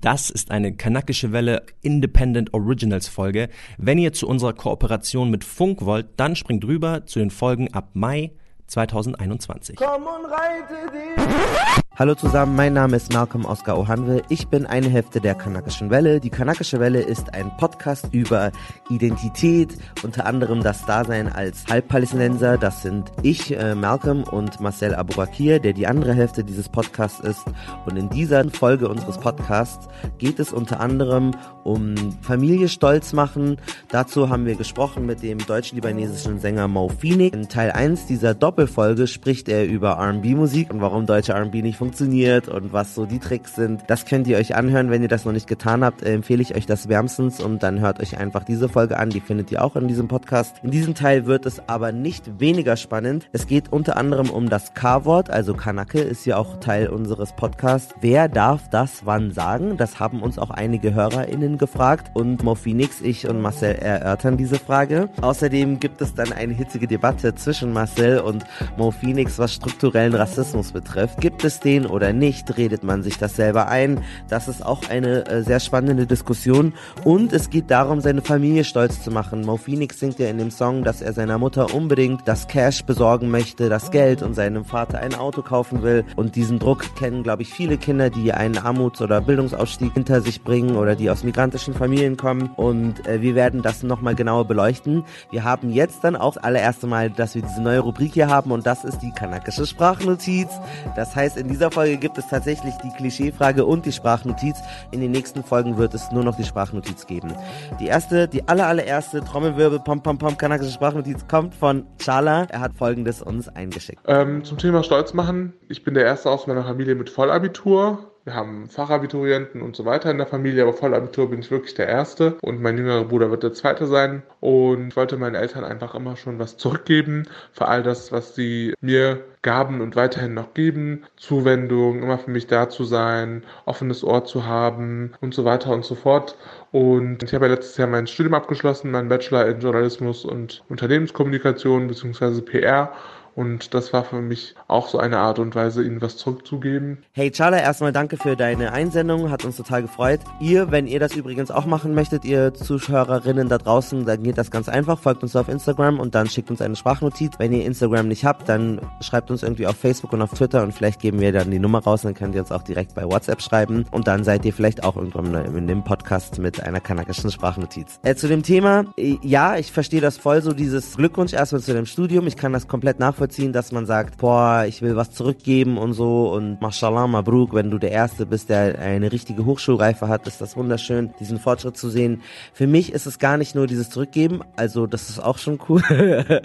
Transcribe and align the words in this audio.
Das 0.00 0.30
ist 0.30 0.52
eine 0.52 0.76
kanakische 0.76 1.32
Welle 1.32 1.66
Independent 1.82 2.54
Originals 2.54 3.08
Folge. 3.08 3.48
Wenn 3.78 3.98
ihr 3.98 4.12
zu 4.12 4.28
unserer 4.28 4.52
Kooperation 4.52 5.28
mit 5.28 5.42
Funk 5.42 5.84
wollt, 5.84 6.06
dann 6.18 6.36
springt 6.36 6.64
rüber 6.64 7.04
zu 7.06 7.18
den 7.18 7.30
Folgen 7.30 7.74
ab 7.74 7.90
Mai 7.94 8.30
2021. 8.68 9.74
Komm 9.74 10.04
und 10.04 10.26
reite 10.26 10.92
dich. 10.92 11.84
Hallo 11.96 12.14
zusammen, 12.14 12.54
mein 12.54 12.74
Name 12.74 12.96
ist 12.96 13.12
Malcolm 13.12 13.44
Oskar 13.44 13.76
Ohanwe. 13.76 14.22
Ich 14.28 14.46
bin 14.46 14.66
eine 14.66 14.88
Hälfte 14.88 15.20
der 15.20 15.34
Kanakischen 15.34 15.90
Welle. 15.90 16.20
Die 16.20 16.30
Kanakische 16.30 16.78
Welle 16.78 17.00
ist 17.00 17.34
ein 17.34 17.50
Podcast 17.56 18.10
über 18.12 18.52
Identität, 18.88 19.76
unter 20.04 20.26
anderem 20.26 20.62
das 20.62 20.86
Dasein 20.86 21.26
als 21.26 21.66
Halbpalästinenser. 21.66 22.56
Das 22.56 22.82
sind 22.82 23.10
ich, 23.22 23.56
äh, 23.56 23.74
Malcolm 23.74 24.22
und 24.22 24.60
Marcel 24.60 24.94
Abourakir, 24.94 25.58
der 25.58 25.72
die 25.72 25.88
andere 25.88 26.14
Hälfte 26.14 26.44
dieses 26.44 26.68
Podcasts 26.68 27.18
ist. 27.18 27.44
Und 27.84 27.96
in 27.96 28.08
dieser 28.10 28.48
Folge 28.48 28.88
unseres 28.88 29.18
Podcasts 29.18 29.88
geht 30.18 30.38
es 30.38 30.52
unter 30.52 30.78
anderem 30.78 31.32
um 31.64 31.96
Familie 32.22 32.68
stolz 32.68 33.12
machen. 33.12 33.56
Dazu 33.90 34.28
haben 34.28 34.46
wir 34.46 34.54
gesprochen 34.54 35.04
mit 35.04 35.22
dem 35.24 35.38
deutsch-libanesischen 35.38 36.38
Sänger 36.38 36.68
Mo 36.68 36.88
Phoenix. 36.88 37.36
In 37.36 37.48
Teil 37.48 37.72
1 37.72 38.06
dieser 38.06 38.34
Doppelfolge 38.34 39.08
spricht 39.08 39.48
er 39.48 39.66
über 39.66 39.98
R&B-Musik 39.98 40.70
und 40.72 40.80
warum 40.80 41.04
deutsche 41.04 41.32
R&B 41.32 41.60
nicht 41.60 41.76
funktioniert 41.78 42.48
und 42.48 42.72
was 42.72 42.94
so 42.94 43.06
die 43.06 43.20
Tricks 43.20 43.54
sind. 43.54 43.84
Das 43.86 44.04
könnt 44.04 44.26
ihr 44.26 44.36
euch 44.36 44.54
anhören. 44.54 44.90
Wenn 44.90 45.02
ihr 45.02 45.08
das 45.08 45.24
noch 45.24 45.32
nicht 45.32 45.46
getan 45.46 45.84
habt, 45.84 46.02
äh, 46.02 46.12
empfehle 46.12 46.42
ich 46.42 46.54
euch 46.54 46.66
das 46.66 46.88
wärmstens 46.88 47.40
und 47.40 47.62
dann 47.62 47.80
hört 47.80 48.00
euch 48.00 48.18
einfach 48.18 48.44
diese 48.44 48.68
Folge 48.68 48.98
an. 48.98 49.10
Die 49.10 49.20
findet 49.20 49.50
ihr 49.52 49.64
auch 49.64 49.76
in 49.76 49.88
diesem 49.88 50.08
Podcast. 50.08 50.56
In 50.62 50.70
diesem 50.70 50.94
Teil 50.94 51.26
wird 51.26 51.46
es 51.46 51.68
aber 51.68 51.92
nicht 51.92 52.40
weniger 52.40 52.76
spannend. 52.76 53.28
Es 53.32 53.46
geht 53.46 53.72
unter 53.72 53.96
anderem 53.96 54.28
um 54.28 54.48
das 54.48 54.74
K-Wort, 54.74 55.30
also 55.30 55.54
Kanake 55.54 56.00
ist 56.00 56.26
ja 56.26 56.36
auch 56.36 56.60
Teil 56.60 56.88
unseres 56.88 57.32
Podcasts. 57.32 57.94
Wer 58.00 58.28
darf 58.28 58.68
das 58.70 59.06
wann 59.06 59.30
sagen? 59.30 59.76
Das 59.76 60.00
haben 60.00 60.22
uns 60.22 60.38
auch 60.38 60.50
einige 60.50 60.94
HörerInnen 60.94 61.58
gefragt 61.58 62.10
und 62.14 62.42
Mo 62.42 62.56
ich 63.02 63.28
und 63.28 63.40
Marcel 63.40 63.76
erörtern 63.76 64.36
diese 64.36 64.56
Frage. 64.56 65.08
Außerdem 65.20 65.78
gibt 65.78 66.02
es 66.02 66.14
dann 66.14 66.32
eine 66.32 66.52
hitzige 66.54 66.86
Debatte 66.86 67.34
zwischen 67.34 67.72
Marcel 67.72 68.20
und 68.20 68.44
Mo 68.76 68.92
was 69.36 69.54
strukturellen 69.54 70.14
Rassismus 70.14 70.72
betrifft. 70.72 71.20
Gibt 71.20 71.44
es 71.44 71.60
den 71.68 71.78
gehen 71.78 71.86
oder 71.86 72.12
nicht? 72.12 72.56
Redet 72.56 72.82
man 72.82 73.02
sich 73.02 73.18
das 73.18 73.36
selber 73.36 73.68
ein? 73.68 74.02
Das 74.28 74.48
ist 74.48 74.64
auch 74.64 74.88
eine 74.88 75.26
äh, 75.26 75.42
sehr 75.42 75.60
spannende 75.60 76.06
Diskussion. 76.06 76.72
Und 77.04 77.32
es 77.32 77.50
geht 77.50 77.70
darum, 77.70 78.00
seine 78.00 78.22
Familie 78.22 78.64
stolz 78.64 79.02
zu 79.02 79.10
machen. 79.10 79.42
Mo 79.42 79.56
Phoenix 79.56 80.00
singt 80.00 80.18
ja 80.18 80.28
in 80.28 80.38
dem 80.38 80.50
Song, 80.50 80.82
dass 80.82 81.02
er 81.02 81.12
seiner 81.12 81.38
Mutter 81.38 81.74
unbedingt 81.74 82.26
das 82.26 82.48
Cash 82.48 82.84
besorgen 82.84 83.30
möchte, 83.30 83.68
das 83.68 83.90
Geld 83.90 84.22
und 84.22 84.34
seinem 84.34 84.64
Vater 84.64 84.98
ein 84.98 85.14
Auto 85.14 85.42
kaufen 85.42 85.82
will. 85.82 86.04
Und 86.16 86.36
diesen 86.36 86.58
Druck 86.58 86.96
kennen, 86.96 87.22
glaube 87.22 87.42
ich, 87.42 87.52
viele 87.52 87.76
Kinder, 87.76 88.10
die 88.10 88.32
einen 88.32 88.58
Armuts- 88.58 89.02
oder 89.02 89.20
Bildungsausstieg 89.20 89.92
hinter 89.92 90.20
sich 90.20 90.42
bringen 90.42 90.76
oder 90.76 90.96
die 90.96 91.10
aus 91.10 91.22
migrantischen 91.22 91.74
Familien 91.74 92.16
kommen. 92.16 92.50
Und 92.56 93.06
äh, 93.06 93.20
wir 93.20 93.34
werden 93.34 93.62
das 93.62 93.82
nochmal 93.82 94.14
genauer 94.14 94.46
beleuchten. 94.46 95.04
Wir 95.30 95.44
haben 95.44 95.70
jetzt 95.70 96.02
dann 96.02 96.16
auch 96.16 96.34
das 96.34 96.44
allererste 96.44 96.86
Mal, 96.86 97.10
dass 97.10 97.34
wir 97.34 97.42
diese 97.42 97.62
neue 97.62 97.80
Rubrik 97.80 98.14
hier 98.14 98.28
haben 98.28 98.52
und 98.52 98.66
das 98.66 98.84
ist 98.84 99.00
die 99.00 99.12
kanakische 99.12 99.66
Sprachnotiz. 99.66 100.48
Das 100.96 101.14
heißt, 101.14 101.36
in 101.36 101.48
dieser 101.58 101.72
Folge 101.72 101.96
gibt 101.96 102.16
es 102.18 102.28
tatsächlich 102.28 102.72
die 102.84 102.90
Klischeefrage 102.90 103.64
und 103.64 103.84
die 103.84 103.90
Sprachnotiz. 103.90 104.58
In 104.92 105.00
den 105.00 105.10
nächsten 105.10 105.42
Folgen 105.42 105.76
wird 105.76 105.92
es 105.92 106.12
nur 106.12 106.22
noch 106.22 106.36
die 106.36 106.44
Sprachnotiz 106.44 107.04
geben. 107.04 107.34
Die 107.80 107.86
erste, 107.86 108.28
die 108.28 108.46
aller, 108.46 108.68
allererste 108.68 109.24
Trommelwirbel, 109.24 109.80
pom, 109.80 110.00
pom, 110.00 110.18
pom, 110.18 110.38
kanakische 110.38 110.70
Sprachnotiz 110.70 111.26
kommt 111.26 111.56
von 111.56 111.84
Chala. 111.98 112.44
Er 112.44 112.60
hat 112.60 112.74
folgendes 112.74 113.22
uns 113.22 113.48
eingeschickt. 113.48 114.00
Ähm, 114.06 114.44
zum 114.44 114.58
Thema 114.58 114.84
Stolz 114.84 115.14
machen. 115.14 115.52
Ich 115.68 115.82
bin 115.82 115.94
der 115.94 116.04
Erste 116.04 116.30
aus 116.30 116.46
meiner 116.46 116.62
Familie 116.62 116.94
mit 116.94 117.10
Vollabitur. 117.10 118.07
Wir 118.28 118.34
haben 118.34 118.68
Fachabiturienten 118.68 119.62
und 119.62 119.74
so 119.74 119.86
weiter 119.86 120.10
in 120.10 120.18
der 120.18 120.26
Familie, 120.26 120.60
aber 120.60 120.74
Vollabitur 120.74 121.30
bin 121.30 121.40
ich 121.40 121.50
wirklich 121.50 121.72
der 121.72 121.88
Erste 121.88 122.36
und 122.42 122.60
mein 122.60 122.76
jüngerer 122.76 123.06
Bruder 123.06 123.30
wird 123.30 123.42
der 123.42 123.54
Zweite 123.54 123.86
sein. 123.86 124.22
Und 124.40 124.88
ich 124.88 124.96
wollte 124.96 125.16
meinen 125.16 125.34
Eltern 125.34 125.64
einfach 125.64 125.94
immer 125.94 126.14
schon 126.14 126.38
was 126.38 126.58
zurückgeben 126.58 127.26
für 127.52 127.68
all 127.68 127.82
das, 127.82 128.12
was 128.12 128.34
sie 128.34 128.74
mir 128.82 129.24
gaben 129.40 129.80
und 129.80 129.96
weiterhin 129.96 130.34
noch 130.34 130.52
geben. 130.52 131.06
Zuwendung, 131.16 132.02
immer 132.02 132.18
für 132.18 132.30
mich 132.30 132.46
da 132.46 132.68
zu 132.68 132.84
sein, 132.84 133.44
offenes 133.64 134.04
Ohr 134.04 134.26
zu 134.26 134.44
haben 134.44 135.14
und 135.22 135.32
so 135.32 135.46
weiter 135.46 135.70
und 135.70 135.86
so 135.86 135.94
fort. 135.94 136.36
Und 136.70 137.22
ich 137.22 137.32
habe 137.32 137.46
ja 137.46 137.54
letztes 137.54 137.78
Jahr 137.78 137.88
mein 137.88 138.06
Studium 138.06 138.34
abgeschlossen, 138.34 138.90
meinen 138.90 139.08
Bachelor 139.08 139.46
in 139.46 139.60
Journalismus 139.60 140.26
und 140.26 140.62
Unternehmenskommunikation 140.68 141.88
bzw. 141.88 142.42
PR 142.42 142.92
und 143.38 143.72
das 143.72 143.92
war 143.92 144.02
für 144.02 144.20
mich 144.20 144.56
auch 144.66 144.88
so 144.88 144.98
eine 144.98 145.18
Art 145.18 145.38
und 145.38 145.54
Weise, 145.54 145.84
ihnen 145.84 146.02
was 146.02 146.16
zurückzugeben. 146.16 147.04
Hey 147.12 147.30
Charla, 147.30 147.58
erstmal 147.58 147.92
danke 147.92 148.16
für 148.16 148.34
deine 148.34 148.72
Einsendung, 148.72 149.30
hat 149.30 149.44
uns 149.44 149.56
total 149.56 149.82
gefreut. 149.82 150.18
Ihr, 150.40 150.72
wenn 150.72 150.88
ihr 150.88 150.98
das 150.98 151.14
übrigens 151.14 151.52
auch 151.52 151.64
machen 151.64 151.94
möchtet, 151.94 152.24
ihr 152.24 152.52
Zuschauerinnen 152.52 153.48
da 153.48 153.58
draußen, 153.58 154.04
dann 154.06 154.24
geht 154.24 154.38
das 154.38 154.50
ganz 154.50 154.68
einfach. 154.68 154.98
Folgt 154.98 155.22
uns 155.22 155.36
auf 155.36 155.48
Instagram 155.48 156.00
und 156.00 156.16
dann 156.16 156.28
schickt 156.28 156.50
uns 156.50 156.60
eine 156.60 156.74
Sprachnotiz. 156.74 157.34
Wenn 157.38 157.52
ihr 157.52 157.64
Instagram 157.64 158.08
nicht 158.08 158.24
habt, 158.24 158.48
dann 158.48 158.80
schreibt 159.00 159.30
uns 159.30 159.44
irgendwie 159.44 159.68
auf 159.68 159.76
Facebook 159.76 160.12
und 160.14 160.22
auf 160.22 160.32
Twitter 160.32 160.64
und 160.64 160.72
vielleicht 160.72 160.98
geben 160.98 161.20
wir 161.20 161.30
dann 161.30 161.52
die 161.52 161.60
Nummer 161.60 161.78
raus, 161.78 162.02
dann 162.02 162.14
könnt 162.14 162.34
ihr 162.34 162.40
uns 162.40 162.50
auch 162.50 162.62
direkt 162.62 162.96
bei 162.96 163.04
WhatsApp 163.04 163.40
schreiben 163.40 163.84
und 163.92 164.08
dann 164.08 164.24
seid 164.24 164.44
ihr 164.46 164.52
vielleicht 164.52 164.82
auch 164.82 164.96
irgendwann 164.96 165.54
in 165.54 165.68
dem 165.68 165.84
Podcast 165.84 166.40
mit 166.40 166.60
einer 166.60 166.80
kanakischen 166.80 167.30
Sprachnotiz. 167.30 168.00
Äh, 168.02 168.16
zu 168.16 168.26
dem 168.26 168.42
Thema, 168.42 168.86
äh, 168.96 169.16
ja, 169.22 169.56
ich 169.56 169.70
verstehe 169.70 170.00
das 170.00 170.16
voll, 170.16 170.42
so 170.42 170.52
dieses 170.52 170.96
Glückwunsch 170.96 171.34
erstmal 171.34 171.62
zu 171.62 171.72
dem 171.72 171.86
Studium. 171.86 172.26
Ich 172.26 172.36
kann 172.36 172.52
das 172.52 172.66
komplett 172.66 172.98
nachvollziehen 172.98 173.27
nachvollziehen, 173.28 173.52
dass 173.52 173.72
man 173.72 173.86
sagt, 173.86 174.18
boah, 174.18 174.64
ich 174.66 174.82
will 174.82 174.96
was 174.96 175.10
zurückgeben 175.10 175.78
und 175.78 175.92
so 175.92 176.32
und 176.32 176.60
mashallah, 176.60 177.06
mabruk, 177.06 177.54
wenn 177.54 177.70
du 177.70 177.78
der 177.78 177.90
Erste 177.90 178.26
bist, 178.26 178.48
der 178.48 178.78
eine 178.78 179.12
richtige 179.12 179.44
Hochschulreife 179.44 180.08
hat, 180.08 180.26
ist 180.26 180.40
das 180.40 180.56
wunderschön, 180.56 181.10
diesen 181.20 181.38
Fortschritt 181.38 181.76
zu 181.76 181.90
sehen. 181.90 182.22
Für 182.52 182.66
mich 182.66 182.92
ist 182.92 183.06
es 183.06 183.18
gar 183.18 183.36
nicht 183.36 183.54
nur 183.54 183.66
dieses 183.66 183.90
Zurückgeben, 183.90 184.40
also 184.56 184.86
das 184.86 185.10
ist 185.10 185.20
auch 185.20 185.38
schon 185.38 185.58
cool, 185.68 185.82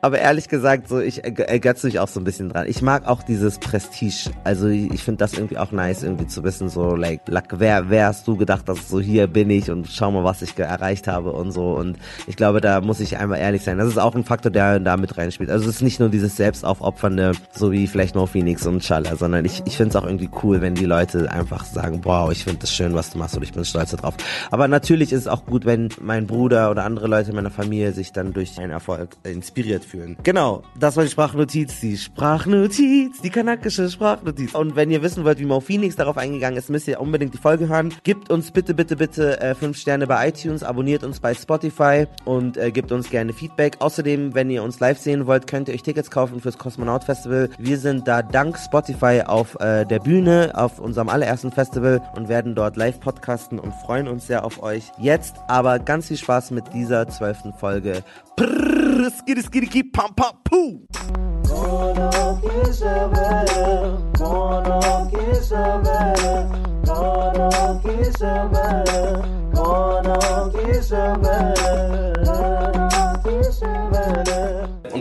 aber 0.00 0.18
ehrlich 0.18 0.48
gesagt, 0.48 0.88
so 0.88 1.00
ich 1.00 1.24
ergötze 1.24 1.86
mich 1.86 1.98
auch 1.98 2.08
so 2.08 2.20
ein 2.20 2.24
bisschen 2.24 2.50
dran. 2.50 2.66
Ich 2.68 2.82
mag 2.82 3.06
auch 3.06 3.22
dieses 3.22 3.58
Prestige, 3.58 4.30
also 4.44 4.68
ich 4.68 5.02
finde 5.02 5.18
das 5.18 5.34
irgendwie 5.34 5.58
auch 5.58 5.72
nice, 5.72 6.02
irgendwie 6.02 6.26
zu 6.26 6.44
wissen, 6.44 6.68
so 6.68 6.94
like, 6.94 7.22
like 7.28 7.58
wer, 7.58 7.88
wer 7.88 8.06
hast 8.06 8.26
du 8.28 8.36
gedacht, 8.36 8.68
dass 8.68 8.88
so 8.88 9.00
hier 9.00 9.26
bin 9.26 9.50
ich 9.50 9.70
und 9.70 9.88
schau 9.88 10.10
mal, 10.10 10.24
was 10.24 10.42
ich 10.42 10.58
erreicht 10.58 11.08
habe 11.08 11.32
und 11.32 11.52
so 11.52 11.72
und 11.72 11.98
ich 12.26 12.36
glaube, 12.36 12.60
da 12.60 12.80
muss 12.80 13.00
ich 13.00 13.16
einmal 13.18 13.38
ehrlich 13.38 13.62
sein. 13.62 13.78
Das 13.78 13.88
ist 13.88 13.98
auch 13.98 14.14
ein 14.14 14.24
Faktor, 14.24 14.50
der 14.50 14.80
da 14.80 14.96
mit 14.96 15.16
reinspielt. 15.16 15.50
Also 15.50 15.68
es 15.68 15.76
ist 15.76 15.82
nicht 15.82 16.00
nur 16.00 16.08
dieses 16.08 16.25
dieses 16.26 16.36
selbstaufopfernde, 16.36 17.32
so 17.52 17.72
wie 17.72 17.86
vielleicht 17.86 18.14
No 18.14 18.26
Phoenix 18.26 18.66
und 18.66 18.82
Schaller, 18.84 19.16
sondern 19.16 19.44
ich, 19.44 19.62
ich 19.64 19.76
finde 19.76 19.90
es 19.90 19.96
auch 19.96 20.04
irgendwie 20.06 20.28
cool, 20.42 20.60
wenn 20.60 20.74
die 20.74 20.84
Leute 20.84 21.30
einfach 21.30 21.64
sagen, 21.64 22.00
wow, 22.04 22.30
ich 22.32 22.44
finde 22.44 22.60
das 22.60 22.72
schön, 22.72 22.94
was 22.94 23.10
du 23.10 23.18
machst 23.18 23.36
und 23.36 23.42
ich 23.42 23.52
bin 23.52 23.64
stolz 23.64 23.92
darauf. 23.92 24.14
Aber 24.50 24.68
natürlich 24.68 25.12
ist 25.12 25.20
es 25.20 25.28
auch 25.28 25.46
gut, 25.46 25.64
wenn 25.64 25.88
mein 26.00 26.26
Bruder 26.26 26.70
oder 26.70 26.84
andere 26.84 27.06
Leute 27.06 27.30
in 27.30 27.36
meiner 27.36 27.50
Familie 27.50 27.92
sich 27.92 28.12
dann 28.12 28.32
durch 28.32 28.58
einen 28.58 28.72
Erfolg 28.72 29.10
inspiriert 29.22 29.84
fühlen. 29.84 30.16
Genau, 30.22 30.62
das 30.78 30.96
war 30.96 31.04
die 31.04 31.10
Sprachnotiz, 31.10 31.80
die 31.80 31.96
Sprachnotiz, 31.96 33.20
die 33.22 33.30
kanakische 33.30 33.88
Sprachnotiz. 33.88 34.54
Und 34.54 34.74
wenn 34.76 34.90
ihr 34.90 35.02
wissen 35.02 35.24
wollt, 35.24 35.38
wie 35.38 35.44
Mo 35.44 35.60
Phoenix 35.60 35.96
darauf 35.96 36.16
eingegangen 36.16 36.58
ist, 36.58 36.70
müsst 36.70 36.88
ihr 36.88 37.00
unbedingt 37.00 37.34
die 37.34 37.38
Folge 37.38 37.68
hören. 37.68 37.94
Gebt 38.02 38.30
uns 38.30 38.50
bitte, 38.50 38.74
bitte, 38.74 38.96
bitte 38.96 39.40
äh, 39.40 39.54
fünf 39.54 39.78
Sterne 39.78 40.06
bei 40.06 40.28
iTunes, 40.28 40.62
abonniert 40.62 41.04
uns 41.04 41.20
bei 41.20 41.34
Spotify 41.34 42.06
und 42.24 42.56
äh, 42.56 42.72
gebt 42.72 42.90
uns 42.90 43.10
gerne 43.10 43.32
Feedback. 43.32 43.76
Außerdem, 43.78 44.34
wenn 44.34 44.50
ihr 44.50 44.62
uns 44.62 44.80
live 44.80 44.98
sehen 44.98 45.26
wollt, 45.26 45.46
könnt 45.46 45.68
ihr 45.68 45.74
euch 45.74 45.82
Tickets 45.82 46.05
kaufen 46.10 46.40
fürs 46.40 46.58
Kosmonaut 46.58 47.04
Festival. 47.04 47.50
Wir 47.58 47.78
sind 47.78 48.06
da 48.08 48.22
dank 48.22 48.58
Spotify 48.58 49.22
auf 49.26 49.58
äh, 49.60 49.84
der 49.84 49.98
Bühne 49.98 50.52
auf 50.54 50.78
unserem 50.78 51.08
allerersten 51.08 51.52
Festival 51.52 52.00
und 52.16 52.28
werden 52.28 52.54
dort 52.54 52.76
live 52.76 53.00
podcasten 53.00 53.58
und 53.58 53.74
freuen 53.74 54.08
uns 54.08 54.26
sehr 54.26 54.44
auf 54.44 54.62
euch. 54.62 54.90
Jetzt 54.98 55.36
aber 55.48 55.78
ganz 55.78 56.08
viel 56.08 56.16
Spaß 56.16 56.50
mit 56.50 56.72
dieser 56.72 57.08
zwölften 57.08 57.52
Folge. 57.52 58.02
Prrrr, 58.36 59.10
skitty, 59.10 59.42
skitty, 59.42 59.84
pam, 59.84 60.14
pam, 60.14 60.34
puh. 60.44 60.86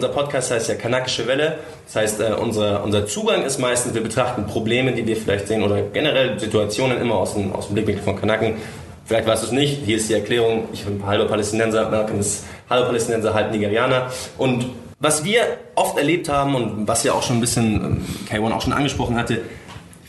Unser 0.05 0.21
Podcast 0.21 0.51
heißt 0.51 0.69
ja 0.69 0.75
Kanakische 0.75 1.25
Welle. 1.25 1.57
Das 1.87 1.95
heißt, 1.95 2.19
äh, 2.19 2.33
unser, 2.33 2.83
unser 2.83 3.07
Zugang 3.07 3.43
ist 3.43 3.57
meistens, 3.57 3.95
wir 3.95 4.03
betrachten 4.03 4.45
Probleme, 4.45 4.91
die 4.91 5.07
wir 5.07 5.17
vielleicht 5.17 5.47
sehen 5.47 5.63
oder 5.63 5.81
generell 5.81 6.39
Situationen 6.39 7.01
immer 7.01 7.15
aus 7.15 7.33
dem, 7.33 7.51
aus 7.53 7.67
dem 7.67 7.73
Blickwinkel 7.73 8.03
von 8.03 8.15
Kanaken. 8.15 8.53
Vielleicht 9.05 9.27
weißt 9.27 9.41
du 9.41 9.47
es 9.47 9.51
nicht. 9.51 9.81
Hier 9.83 9.97
ist 9.97 10.07
die 10.07 10.13
Erklärung. 10.13 10.67
Ich 10.73 10.85
bin 10.85 11.03
halber 11.03 11.25
Palästinenser, 11.25 11.89
Malcolm 11.89 12.19
ist 12.19 12.45
halber 12.69 12.85
Palästinenser, 12.85 13.33
halb 13.33 13.51
Nigerianer. 13.51 14.11
Und 14.37 14.67
was 14.99 15.23
wir 15.23 15.41
oft 15.73 15.97
erlebt 15.97 16.29
haben 16.29 16.53
und 16.53 16.87
was 16.87 17.03
ja 17.03 17.13
auch 17.13 17.23
schon 17.23 17.37
ein 17.37 17.41
bisschen 17.41 17.73
ähm, 17.73 18.05
K1 18.29 18.53
auch 18.53 18.61
schon 18.61 18.73
angesprochen 18.73 19.17
hatte, 19.17 19.41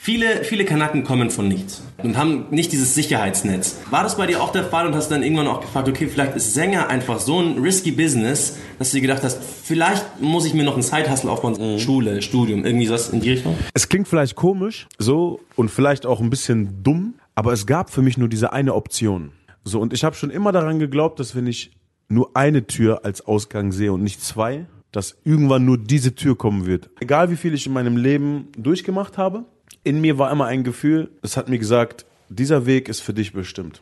Viele, 0.07 0.45
viele 0.45 0.65
Kanaken 0.65 1.03
kommen 1.03 1.31
von 1.31 1.49
nichts 1.49 1.83
und 2.01 2.17
haben 2.17 2.45
nicht 2.51 2.71
dieses 2.71 2.95
Sicherheitsnetz. 2.95 3.79
War 3.91 4.05
das 4.05 4.17
bei 4.17 4.29
dir 4.29 4.41
auch 4.41 4.53
der 4.53 4.63
Fall 4.63 4.87
und 4.87 4.95
hast 4.95 5.09
dann 5.09 5.25
irgendwann 5.25 5.49
auch 5.49 5.61
gefragt, 5.61 5.89
okay, 5.89 6.07
vielleicht 6.07 6.37
ist 6.37 6.55
Sänger 6.55 6.89
einfach 6.89 7.19
so 7.19 7.41
ein 7.41 7.59
risky 7.59 7.91
Business, 7.91 8.57
dass 8.79 8.93
du 8.93 8.99
dir 8.99 9.01
gedacht 9.01 9.25
hast, 9.25 9.43
vielleicht 9.43 10.23
muss 10.23 10.45
ich 10.45 10.55
mir 10.55 10.63
noch 10.63 10.75
einen 10.75 10.85
Side-Hustle 10.85 11.29
aufbauen, 11.29 11.57
mhm. 11.59 11.81
Schule, 11.81 12.23
Studium, 12.23 12.65
irgendwie 12.65 12.87
sowas 12.87 13.09
in 13.09 13.21
die 13.21 13.31
Richtung? 13.31 13.59
Es 13.75 13.89
klingt 13.89 14.07
vielleicht 14.07 14.37
komisch, 14.37 14.87
so 14.97 15.41
und 15.57 15.73
vielleicht 15.73 16.07
auch 16.07 16.21
ein 16.21 16.31
bisschen 16.31 16.85
dumm, 16.85 17.15
Aber 17.35 17.53
es 17.53 17.67
gab 17.67 17.91
für 17.91 18.01
mich 18.01 18.17
nur 18.17 18.29
diese 18.29 18.53
eine 18.53 18.75
Option. 18.77 19.33
So, 19.65 19.81
und 19.81 19.93
ich 19.93 20.05
habe 20.05 20.15
schon 20.15 20.31
immer 20.31 20.53
daran 20.53 20.79
geglaubt, 20.79 21.19
dass 21.19 21.35
wenn 21.35 21.49
ich 21.49 21.73
nur 22.09 22.31
eine 22.35 22.69
Tür 22.69 23.05
als 23.05 23.27
Ausgang 23.27 23.73
sehe 23.73 23.93
und 23.93 24.05
nicht 24.05 24.23
zwei, 24.23 24.67
dass 24.93 25.19
irgendwann 25.25 25.65
nur 25.65 25.79
diese 25.79 26.15
Tür 26.15 26.39
kommen 26.39 26.65
wird. 26.65 26.91
Egal 27.01 27.29
wie 27.33 27.37
viel 27.37 27.55
ich 27.55 27.67
in 27.67 27.73
meinem 27.73 27.97
Leben 27.97 28.51
durchgemacht 28.57 29.19
habe, 29.19 29.47
in 29.87 30.01
mir 30.01 30.19
war 30.19 30.33
immer 30.33 30.47
ein 30.47 30.65
Gefühl, 30.65 31.11
es 31.23 31.37
hat 31.37 31.49
mir 31.49 31.61
gesagt, 31.61 32.07
dieser 32.29 32.67
Weg 32.67 32.89
ist 32.89 33.01
für 33.01 33.15
dich 33.15 33.33
bestimmt. 33.33 33.81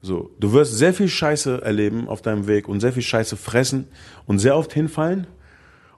So, 0.00 0.30
du 0.38 0.52
wirst 0.52 0.74
sehr 0.78 0.94
viel 0.94 1.08
Scheiße 1.08 1.60
erleben 1.60 2.06
auf 2.06 2.22
deinem 2.22 2.46
Weg 2.46 2.68
und 2.68 2.78
sehr 2.78 2.92
viel 2.92 3.02
Scheiße 3.02 3.36
fressen 3.36 3.88
und 4.26 4.38
sehr 4.38 4.56
oft 4.56 4.72
hinfallen. 4.72 5.26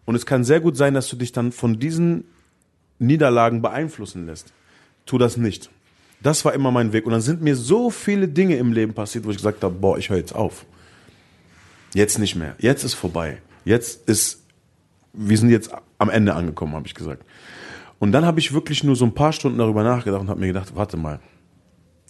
Und 0.06 0.14
es 0.14 0.24
kann 0.24 0.42
sehr 0.42 0.60
gut 0.60 0.74
sein, 0.78 0.94
dass 0.94 1.06
du 1.08 1.16
dich 1.16 1.32
dann 1.32 1.52
von 1.52 1.78
diesen 1.78 2.24
Niederlagen 2.98 3.60
beeinflussen 3.60 4.24
lässt. 4.24 4.54
Tu 5.04 5.18
das 5.18 5.36
nicht. 5.36 5.68
Das 6.22 6.46
war 6.46 6.54
immer 6.54 6.70
mein 6.70 6.94
Weg. 6.94 7.04
Und 7.04 7.12
dann 7.12 7.20
sind 7.20 7.42
mir 7.42 7.56
so 7.56 7.90
viele 7.90 8.26
Dinge 8.26 8.56
im 8.56 8.72
Leben 8.72 8.94
passiert, 8.94 9.26
wo 9.26 9.30
ich 9.30 9.36
gesagt 9.36 9.62
habe, 9.62 9.74
boah, 9.74 9.98
ich 9.98 10.08
höre 10.08 10.16
jetzt 10.16 10.34
auf. 10.34 10.64
Jetzt 11.92 12.18
nicht 12.18 12.36
mehr. 12.36 12.54
Jetzt 12.58 12.84
ist 12.84 12.94
vorbei. 12.94 13.42
Jetzt 13.66 14.08
ist, 14.08 14.40
wir 15.12 15.36
sind 15.36 15.50
jetzt 15.50 15.70
am 15.98 16.08
Ende 16.08 16.34
angekommen, 16.34 16.72
habe 16.74 16.86
ich 16.86 16.94
gesagt. 16.94 17.22
Und 18.00 18.12
dann 18.12 18.24
habe 18.24 18.40
ich 18.40 18.52
wirklich 18.52 18.82
nur 18.82 18.96
so 18.96 19.04
ein 19.04 19.14
paar 19.14 19.32
Stunden 19.32 19.58
darüber 19.58 19.84
nachgedacht 19.84 20.22
und 20.22 20.30
habe 20.30 20.40
mir 20.40 20.48
gedacht, 20.48 20.74
warte 20.74 20.96
mal, 20.96 21.20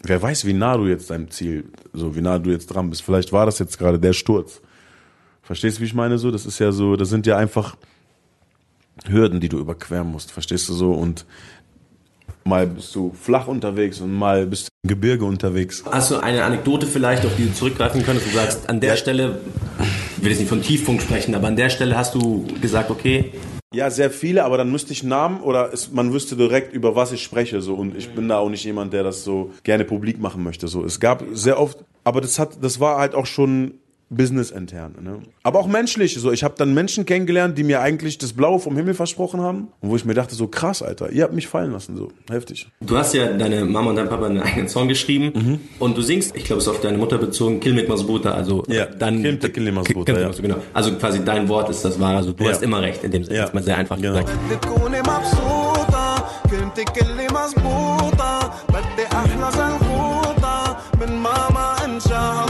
wer 0.02 0.22
weiß, 0.22 0.46
wie 0.46 0.52
nah 0.52 0.76
du 0.76 0.86
jetzt 0.86 1.10
deinem 1.10 1.30
Ziel, 1.30 1.64
so 1.92 2.14
wie 2.14 2.22
nah 2.22 2.38
du 2.38 2.50
jetzt 2.50 2.68
dran 2.68 2.88
bist. 2.88 3.02
Vielleicht 3.02 3.32
war 3.32 3.44
das 3.44 3.58
jetzt 3.58 3.76
gerade 3.76 3.98
der 3.98 4.12
Sturz. 4.12 4.62
Verstehst 5.42 5.76
du, 5.76 5.80
wie 5.82 5.86
ich 5.86 5.94
meine 5.94 6.16
so? 6.16 6.30
Das 6.30 6.46
ist 6.46 6.60
ja 6.60 6.70
so, 6.70 6.94
das 6.94 7.08
sind 7.10 7.26
ja 7.26 7.36
einfach 7.36 7.76
Hürden, 9.08 9.40
die 9.40 9.48
du 9.48 9.58
überqueren 9.58 10.12
musst. 10.12 10.30
Verstehst 10.30 10.68
du 10.68 10.74
so? 10.74 10.92
Und 10.92 11.26
mal 12.44 12.68
bist 12.68 12.94
du 12.94 13.12
flach 13.20 13.48
unterwegs 13.48 14.00
und 14.00 14.14
mal 14.14 14.46
bist 14.46 14.68
du 14.68 14.70
im 14.84 14.88
Gebirge 14.90 15.24
unterwegs. 15.24 15.82
Hast 15.90 16.12
du 16.12 16.18
eine 16.18 16.44
Anekdote 16.44 16.86
vielleicht, 16.86 17.26
auf 17.26 17.34
die 17.36 17.46
du 17.46 17.52
zurückgreifen 17.52 18.04
könntest? 18.04 18.28
Du 18.28 18.32
sagst, 18.32 18.68
an 18.68 18.78
der 18.78 18.94
Stelle, 18.94 19.40
ich 20.16 20.22
will 20.22 20.30
jetzt 20.30 20.38
nicht 20.38 20.48
von 20.48 20.62
Tiefpunkt 20.62 21.02
sprechen, 21.02 21.34
aber 21.34 21.48
an 21.48 21.56
der 21.56 21.68
Stelle 21.68 21.96
hast 21.96 22.14
du 22.14 22.46
gesagt, 22.60 22.92
okay, 22.92 23.32
Ja, 23.72 23.88
sehr 23.88 24.10
viele, 24.10 24.44
aber 24.44 24.56
dann 24.56 24.72
müsste 24.72 24.92
ich 24.92 25.04
Namen 25.04 25.40
oder 25.42 25.72
es, 25.72 25.92
man 25.92 26.12
wüsste 26.12 26.34
direkt, 26.34 26.72
über 26.72 26.96
was 26.96 27.12
ich 27.12 27.22
spreche. 27.22 27.60
So. 27.60 27.74
Und 27.74 27.96
ich 27.96 28.12
bin 28.14 28.28
da 28.28 28.38
auch 28.38 28.48
nicht 28.48 28.64
jemand, 28.64 28.92
der 28.92 29.04
das 29.04 29.22
so 29.22 29.52
gerne 29.62 29.84
publik 29.84 30.18
machen 30.18 30.42
möchte. 30.42 30.66
So. 30.66 30.84
Es 30.84 30.98
gab 30.98 31.22
sehr 31.32 31.60
oft, 31.60 31.84
aber 32.02 32.20
das, 32.20 32.40
hat, 32.40 32.64
das 32.64 32.80
war 32.80 32.98
halt 32.98 33.14
auch 33.14 33.26
schon 33.26 33.74
business-intern. 34.11 34.95
Ne? 35.01 35.19
Aber 35.41 35.59
auch 35.59 35.67
menschlich. 35.67 36.13
So. 36.19 36.31
Ich 36.31 36.43
habe 36.43 36.53
dann 36.57 36.73
Menschen 36.75 37.05
kennengelernt, 37.07 37.57
die 37.57 37.63
mir 37.63 37.81
eigentlich 37.81 38.19
das 38.19 38.33
Blaue 38.33 38.59
vom 38.59 38.77
Himmel 38.77 38.93
versprochen 38.93 39.41
haben. 39.41 39.69
Und 39.81 39.89
wo 39.89 39.95
ich 39.95 40.05
mir 40.05 40.13
dachte, 40.13 40.35
so 40.35 40.47
krass, 40.47 40.83
Alter, 40.83 41.11
ihr 41.11 41.23
habt 41.23 41.33
mich 41.33 41.47
fallen 41.47 41.71
lassen. 41.71 41.97
So. 41.97 42.11
Heftig. 42.29 42.67
Du 42.81 42.95
hast 42.97 43.15
ja 43.15 43.33
deine 43.33 43.65
Mama 43.65 43.89
und 43.89 43.95
dein 43.95 44.07
Papa 44.07 44.27
einen 44.27 44.41
eigenen 44.41 44.69
Song 44.69 44.87
geschrieben 44.87 45.31
Mhm. 45.35 45.59
und 45.79 45.97
du 45.97 46.01
singst, 46.03 46.35
ich 46.35 46.45
glaube, 46.45 46.59
es 46.61 46.67
ist 46.67 46.71
auf 46.73 46.81
deine 46.81 46.99
Mutter 46.99 47.17
bezogen, 47.17 47.59
Kill 47.59 47.73
Make 47.73 47.87
Masbuta, 47.89 48.31
also 48.31 48.63
Ja, 48.67 48.85
dann 48.85 49.23
Kill 49.23 49.31
Make 49.33 49.49
Kill 49.49 49.71
Masbuta, 49.71 50.05
Kill 50.05 50.13
Make 50.13 50.21
ja. 50.21 50.27
Masbuta, 50.27 50.47
genau. 50.53 50.63
Also 50.73 50.95
quasi 50.97 51.25
dein 51.25 51.49
Wort 51.49 51.69
ist 51.71 51.83
das 51.83 51.99
wahre, 51.99 52.17
also 52.17 52.31
du 52.31 52.43
Ja. 52.43 52.51
hast 52.51 52.61
immer 52.61 52.81
recht 52.83 53.03
in 53.03 53.09
dem 53.11 53.23
Sinne, 53.23 53.37
Ja. 53.37 53.43
jetzt 53.45 53.55
mal 53.55 53.63
sehr 53.63 53.75
einfach 53.77 53.97
Genau. 53.97 54.19
gesagt. 54.19 54.29
بدي 54.45 54.55
تكوني 54.61 54.99
مبسوطة 55.01 56.25
كلمتك 56.51 57.01
اللي 57.01 57.27
مزبوطة 57.27 58.53
بدي 58.69 59.05
أحلى 59.13 59.51
زلغوطة 59.51 60.77
من 61.01 61.11
ماما 61.17 61.85
إن 61.85 61.99
شاء 61.99 62.45
الله 62.45 62.48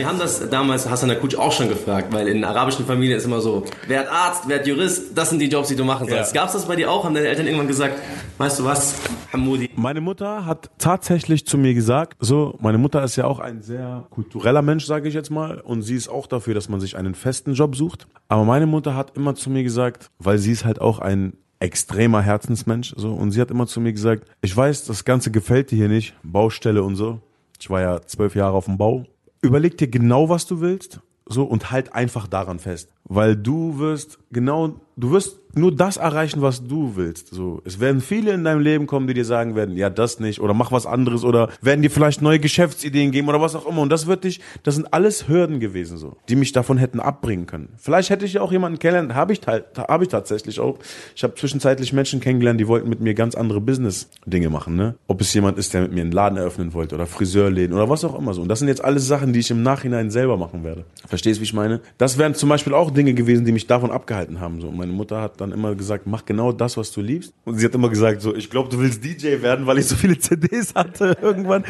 Wir 0.00 0.08
haben 0.08 0.18
das 0.18 0.48
damals 0.48 0.88
Hassan 0.88 1.10
Akutsch 1.10 1.34
auch 1.34 1.52
schon 1.52 1.68
gefragt, 1.68 2.10
weil 2.10 2.26
in 2.26 2.42
arabischen 2.42 2.86
Familien 2.86 3.18
ist 3.18 3.26
immer 3.26 3.42
so, 3.42 3.64
wer 3.86 4.00
hat 4.00 4.08
Arzt, 4.10 4.44
wer 4.46 4.60
hat 4.60 4.66
Jurist, 4.66 5.14
das 5.14 5.28
sind 5.28 5.40
die 5.40 5.48
Jobs, 5.48 5.68
die 5.68 5.76
du 5.76 5.84
machen 5.84 6.08
sollst. 6.08 6.34
Ja. 6.34 6.40
Gab's 6.40 6.54
das 6.54 6.64
bei 6.64 6.74
dir 6.74 6.90
auch? 6.90 7.04
Haben 7.04 7.12
deine 7.12 7.26
Eltern 7.26 7.44
irgendwann 7.44 7.68
gesagt, 7.68 8.00
weißt 8.38 8.60
du 8.60 8.64
was, 8.64 8.94
Hamoudi, 9.30 9.68
Meine 9.76 10.00
Mutter 10.00 10.46
hat 10.46 10.70
tatsächlich 10.78 11.46
zu 11.46 11.58
mir 11.58 11.74
gesagt, 11.74 12.16
so, 12.18 12.56
meine 12.62 12.78
Mutter 12.78 13.04
ist 13.04 13.16
ja 13.16 13.26
auch 13.26 13.40
ein 13.40 13.60
sehr 13.60 14.06
kultureller 14.08 14.62
Mensch, 14.62 14.86
sage 14.86 15.06
ich 15.06 15.12
jetzt 15.12 15.28
mal, 15.28 15.60
und 15.60 15.82
sie 15.82 15.96
ist 15.96 16.08
auch 16.08 16.26
dafür, 16.26 16.54
dass 16.54 16.70
man 16.70 16.80
sich 16.80 16.96
einen 16.96 17.14
festen 17.14 17.52
Job 17.52 17.76
sucht. 17.76 18.06
Aber 18.28 18.44
meine 18.44 18.64
Mutter 18.64 18.96
hat 18.96 19.18
immer 19.18 19.34
zu 19.34 19.50
mir 19.50 19.64
gesagt, 19.64 20.08
weil 20.18 20.38
sie 20.38 20.52
ist 20.52 20.64
halt 20.64 20.80
auch 20.80 20.98
ein 21.00 21.34
extremer 21.58 22.22
Herzensmensch, 22.22 22.94
so, 22.96 23.12
und 23.12 23.32
sie 23.32 23.40
hat 23.42 23.50
immer 23.50 23.66
zu 23.66 23.82
mir 23.82 23.92
gesagt, 23.92 24.24
ich 24.40 24.56
weiß, 24.56 24.86
das 24.86 25.04
Ganze 25.04 25.30
gefällt 25.30 25.70
dir 25.70 25.76
hier 25.76 25.88
nicht, 25.88 26.14
Baustelle 26.22 26.82
und 26.82 26.96
so. 26.96 27.20
Ich 27.60 27.68
war 27.68 27.82
ja 27.82 28.00
zwölf 28.00 28.34
Jahre 28.34 28.54
auf 28.54 28.64
dem 28.64 28.78
Bau. 28.78 29.04
Überleg 29.42 29.78
dir 29.78 29.88
genau, 29.88 30.28
was 30.28 30.46
du 30.46 30.60
willst, 30.60 31.00
so, 31.26 31.44
und 31.44 31.70
halt 31.70 31.94
einfach 31.94 32.26
daran 32.26 32.58
fest. 32.58 32.92
Weil 33.12 33.34
du 33.36 33.78
wirst 33.78 34.18
genau, 34.32 34.80
du 34.96 35.10
wirst 35.10 35.36
nur 35.52 35.74
das 35.74 35.96
erreichen, 35.96 36.42
was 36.42 36.64
du 36.68 36.92
willst. 36.94 37.34
So, 37.34 37.60
es 37.64 37.80
werden 37.80 38.00
viele 38.00 38.30
in 38.30 38.44
deinem 38.44 38.60
Leben 38.60 38.86
kommen, 38.86 39.08
die 39.08 39.14
dir 39.14 39.24
sagen 39.24 39.56
werden, 39.56 39.76
ja, 39.76 39.90
das 39.90 40.20
nicht 40.20 40.40
oder 40.40 40.54
mach 40.54 40.70
was 40.70 40.86
anderes 40.86 41.24
oder 41.24 41.48
werden 41.60 41.82
dir 41.82 41.90
vielleicht 41.90 42.22
neue 42.22 42.38
Geschäftsideen 42.38 43.10
geben 43.10 43.28
oder 43.28 43.40
was 43.40 43.56
auch 43.56 43.66
immer. 43.66 43.82
Und 43.82 43.90
das 43.90 44.06
wird 44.06 44.22
dich, 44.22 44.40
das 44.62 44.76
sind 44.76 44.94
alles 44.94 45.26
Hürden 45.26 45.58
gewesen, 45.58 45.98
so, 45.98 46.16
die 46.28 46.36
mich 46.36 46.52
davon 46.52 46.78
hätten 46.78 47.00
abbringen 47.00 47.46
können. 47.46 47.70
Vielleicht 47.78 48.10
hätte 48.10 48.24
ich 48.26 48.34
ja 48.34 48.42
auch 48.42 48.52
jemanden 48.52 48.78
kennengelernt, 48.78 49.16
habe 49.16 49.32
ich, 49.32 49.40
halt- 49.44 49.76
habe 49.76 50.04
ich 50.04 50.08
tatsächlich 50.10 50.60
auch. 50.60 50.78
Ich 51.16 51.24
habe 51.24 51.34
zwischenzeitlich 51.34 51.92
Menschen 51.92 52.20
kennengelernt, 52.20 52.60
die 52.60 52.68
wollten 52.68 52.88
mit 52.88 53.00
mir 53.00 53.14
ganz 53.14 53.34
andere 53.34 53.60
Business-Dinge 53.60 54.50
machen, 54.50 54.76
ne? 54.76 54.94
Ob 55.08 55.20
es 55.20 55.34
jemand 55.34 55.58
ist, 55.58 55.74
der 55.74 55.82
mit 55.82 55.92
mir 55.92 56.02
einen 56.02 56.12
Laden 56.12 56.38
eröffnen 56.38 56.74
wollte 56.74 56.94
oder 56.94 57.06
Friseurläden 57.06 57.74
oder 57.74 57.88
was 57.90 58.04
auch 58.04 58.16
immer 58.16 58.34
so. 58.34 58.42
Und 58.42 58.48
das 58.48 58.60
sind 58.60 58.68
jetzt 58.68 58.84
alles 58.84 59.08
Sachen, 59.08 59.32
die 59.32 59.40
ich 59.40 59.50
im 59.50 59.64
Nachhinein 59.64 60.12
selber 60.12 60.36
machen 60.36 60.62
werde. 60.62 60.84
Verstehst, 61.08 61.40
wie 61.40 61.44
ich 61.44 61.54
meine? 61.54 61.80
Das 61.98 62.16
wären 62.18 62.36
zum 62.36 62.48
Beispiel 62.48 62.72
auch 62.72 62.92
Dinge 62.92 62.99
gewesen, 63.06 63.44
die 63.44 63.52
mich 63.52 63.66
davon 63.66 63.90
abgehalten 63.90 64.40
haben. 64.40 64.60
So, 64.60 64.70
meine 64.70 64.92
Mutter 64.92 65.20
hat 65.20 65.40
dann 65.40 65.52
immer 65.52 65.74
gesagt, 65.74 66.06
mach 66.06 66.24
genau 66.24 66.52
das, 66.52 66.76
was 66.76 66.92
du 66.92 67.00
liebst. 67.00 67.32
Und 67.44 67.58
sie 67.58 67.64
hat 67.64 67.74
immer 67.74 67.88
gesagt, 67.88 68.22
so, 68.22 68.34
ich 68.34 68.50
glaube, 68.50 68.68
du 68.68 68.78
willst 68.78 69.04
DJ 69.04 69.42
werden, 69.42 69.66
weil 69.66 69.78
ich 69.78 69.86
so 69.86 69.96
viele 69.96 70.18
CDs 70.18 70.74
hatte 70.74 71.16
irgendwann. 71.20 71.64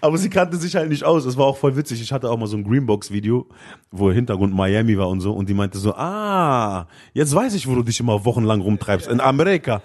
Aber 0.00 0.18
sie 0.18 0.28
kannte 0.28 0.56
sich 0.56 0.76
halt 0.76 0.88
nicht 0.88 1.04
aus. 1.04 1.24
Es 1.24 1.36
war 1.36 1.46
auch 1.46 1.56
voll 1.56 1.76
witzig. 1.76 2.00
Ich 2.00 2.12
hatte 2.12 2.30
auch 2.30 2.38
mal 2.38 2.46
so 2.46 2.56
ein 2.56 2.64
Greenbox-Video, 2.64 3.46
wo 3.90 4.10
Hintergrund 4.10 4.54
Miami 4.54 4.98
war 4.98 5.08
und 5.08 5.20
so. 5.20 5.32
Und 5.32 5.48
die 5.48 5.54
meinte 5.54 5.78
so, 5.78 5.94
ah, 5.94 6.86
jetzt 7.12 7.34
weiß 7.34 7.54
ich, 7.54 7.66
wo 7.66 7.74
du 7.74 7.82
dich 7.82 8.00
immer 8.00 8.24
wochenlang 8.24 8.60
rumtreibst. 8.60 9.08
In 9.08 9.20
Amerika. 9.20 9.82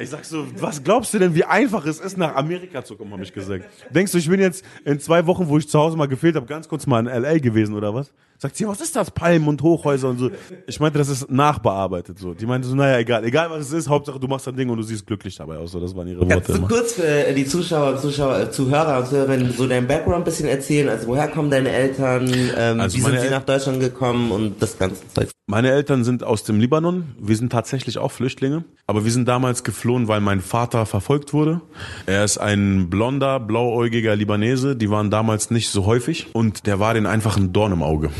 Ich 0.00 0.10
sag 0.10 0.24
so, 0.24 0.46
was 0.58 0.82
glaubst 0.82 1.12
du 1.14 1.18
denn, 1.18 1.34
wie 1.34 1.44
einfach 1.44 1.84
es 1.86 2.00
ist, 2.00 2.16
nach 2.16 2.34
Amerika 2.34 2.84
zu 2.84 2.96
kommen, 2.96 3.12
habe 3.12 3.22
ich 3.22 3.32
gesagt. 3.32 3.64
Denkst 3.90 4.12
du, 4.12 4.18
ich 4.18 4.28
bin 4.28 4.40
jetzt 4.40 4.64
in 4.84 4.98
zwei 4.98 5.26
Wochen, 5.26 5.48
wo 5.48 5.58
ich 5.58 5.68
zu 5.68 5.78
Hause 5.78 5.96
mal 5.96 6.08
gefehlt 6.08 6.34
habe, 6.34 6.46
ganz 6.46 6.66
kurz 6.66 6.86
mal 6.86 7.00
in 7.00 7.06
L.A. 7.06 7.38
gewesen 7.38 7.74
oder 7.74 7.94
was? 7.94 8.12
Sagt 8.42 8.56
sie, 8.56 8.66
was 8.66 8.80
ist 8.80 8.96
das? 8.96 9.12
Palmen 9.12 9.46
und 9.46 9.62
Hochhäuser 9.62 10.08
und 10.08 10.18
so. 10.18 10.28
Ich 10.66 10.80
meinte, 10.80 10.98
das 10.98 11.08
ist 11.08 11.30
nachbearbeitet 11.30 12.18
so. 12.18 12.34
Die 12.34 12.44
meinte 12.44 12.66
so, 12.66 12.74
naja, 12.74 12.98
egal, 12.98 13.24
egal 13.24 13.48
was 13.50 13.66
es 13.66 13.72
ist, 13.72 13.88
Hauptsache 13.88 14.18
du 14.18 14.26
machst 14.26 14.48
dein 14.48 14.56
Ding 14.56 14.68
und 14.68 14.78
du 14.78 14.82
siehst 14.82 15.06
glücklich 15.06 15.36
dabei 15.36 15.58
aus. 15.58 15.70
So, 15.70 15.78
das 15.78 15.94
waren 15.94 16.08
ihre 16.08 16.26
Kannst 16.26 16.48
Worte 16.48 16.52
du 16.54 16.58
immer. 16.58 16.66
kurz 16.68 16.94
für 16.94 17.06
äh, 17.06 17.32
die 17.34 17.46
Zuschauer, 17.46 17.98
Zuschauer, 17.98 18.40
äh, 18.40 18.50
Zuhörer 18.50 18.98
und 18.98 19.06
Zuhörerinnen 19.06 19.52
so 19.52 19.68
dein 19.68 19.86
Background 19.86 20.16
ein 20.22 20.24
bisschen 20.24 20.48
erzählen? 20.48 20.88
Also 20.88 21.06
woher 21.06 21.28
kommen 21.28 21.50
deine 21.52 21.68
Eltern? 21.70 22.28
Ähm, 22.58 22.80
Also 22.80 22.96
wie 22.96 23.02
sind 23.02 23.12
sie 23.20 23.26
El- 23.26 23.30
nach 23.30 23.44
Deutschland 23.44 23.78
gekommen 23.78 24.32
und 24.32 24.60
das 24.60 24.76
ganze 24.76 25.02
Zeug? 25.14 25.28
Meine 25.46 25.70
Eltern 25.70 26.02
sind 26.02 26.24
aus 26.24 26.44
dem 26.44 26.58
Libanon. 26.60 27.04
Wir 27.20 27.36
sind 27.36 27.50
tatsächlich 27.52 27.98
auch 27.98 28.10
Flüchtlinge. 28.10 28.64
Aber 28.86 29.04
wir 29.04 29.10
sind 29.12 29.28
damals 29.28 29.64
geflohen, 29.64 30.08
weil 30.08 30.20
mein 30.20 30.40
Vater 30.40 30.86
verfolgt 30.86 31.32
wurde. 31.32 31.60
Er 32.06 32.24
ist 32.24 32.38
ein 32.38 32.88
blonder, 32.90 33.38
blauäugiger 33.38 34.16
Libanese. 34.16 34.76
Die 34.76 34.90
waren 34.90 35.10
damals 35.10 35.50
nicht 35.50 35.68
so 35.68 35.84
häufig. 35.86 36.28
Und 36.32 36.66
der 36.66 36.80
war 36.80 36.94
den 36.94 37.06
einfach 37.06 37.36
ein 37.36 37.52
Dorn 37.52 37.72
im 37.72 37.82
Auge. 37.82 38.10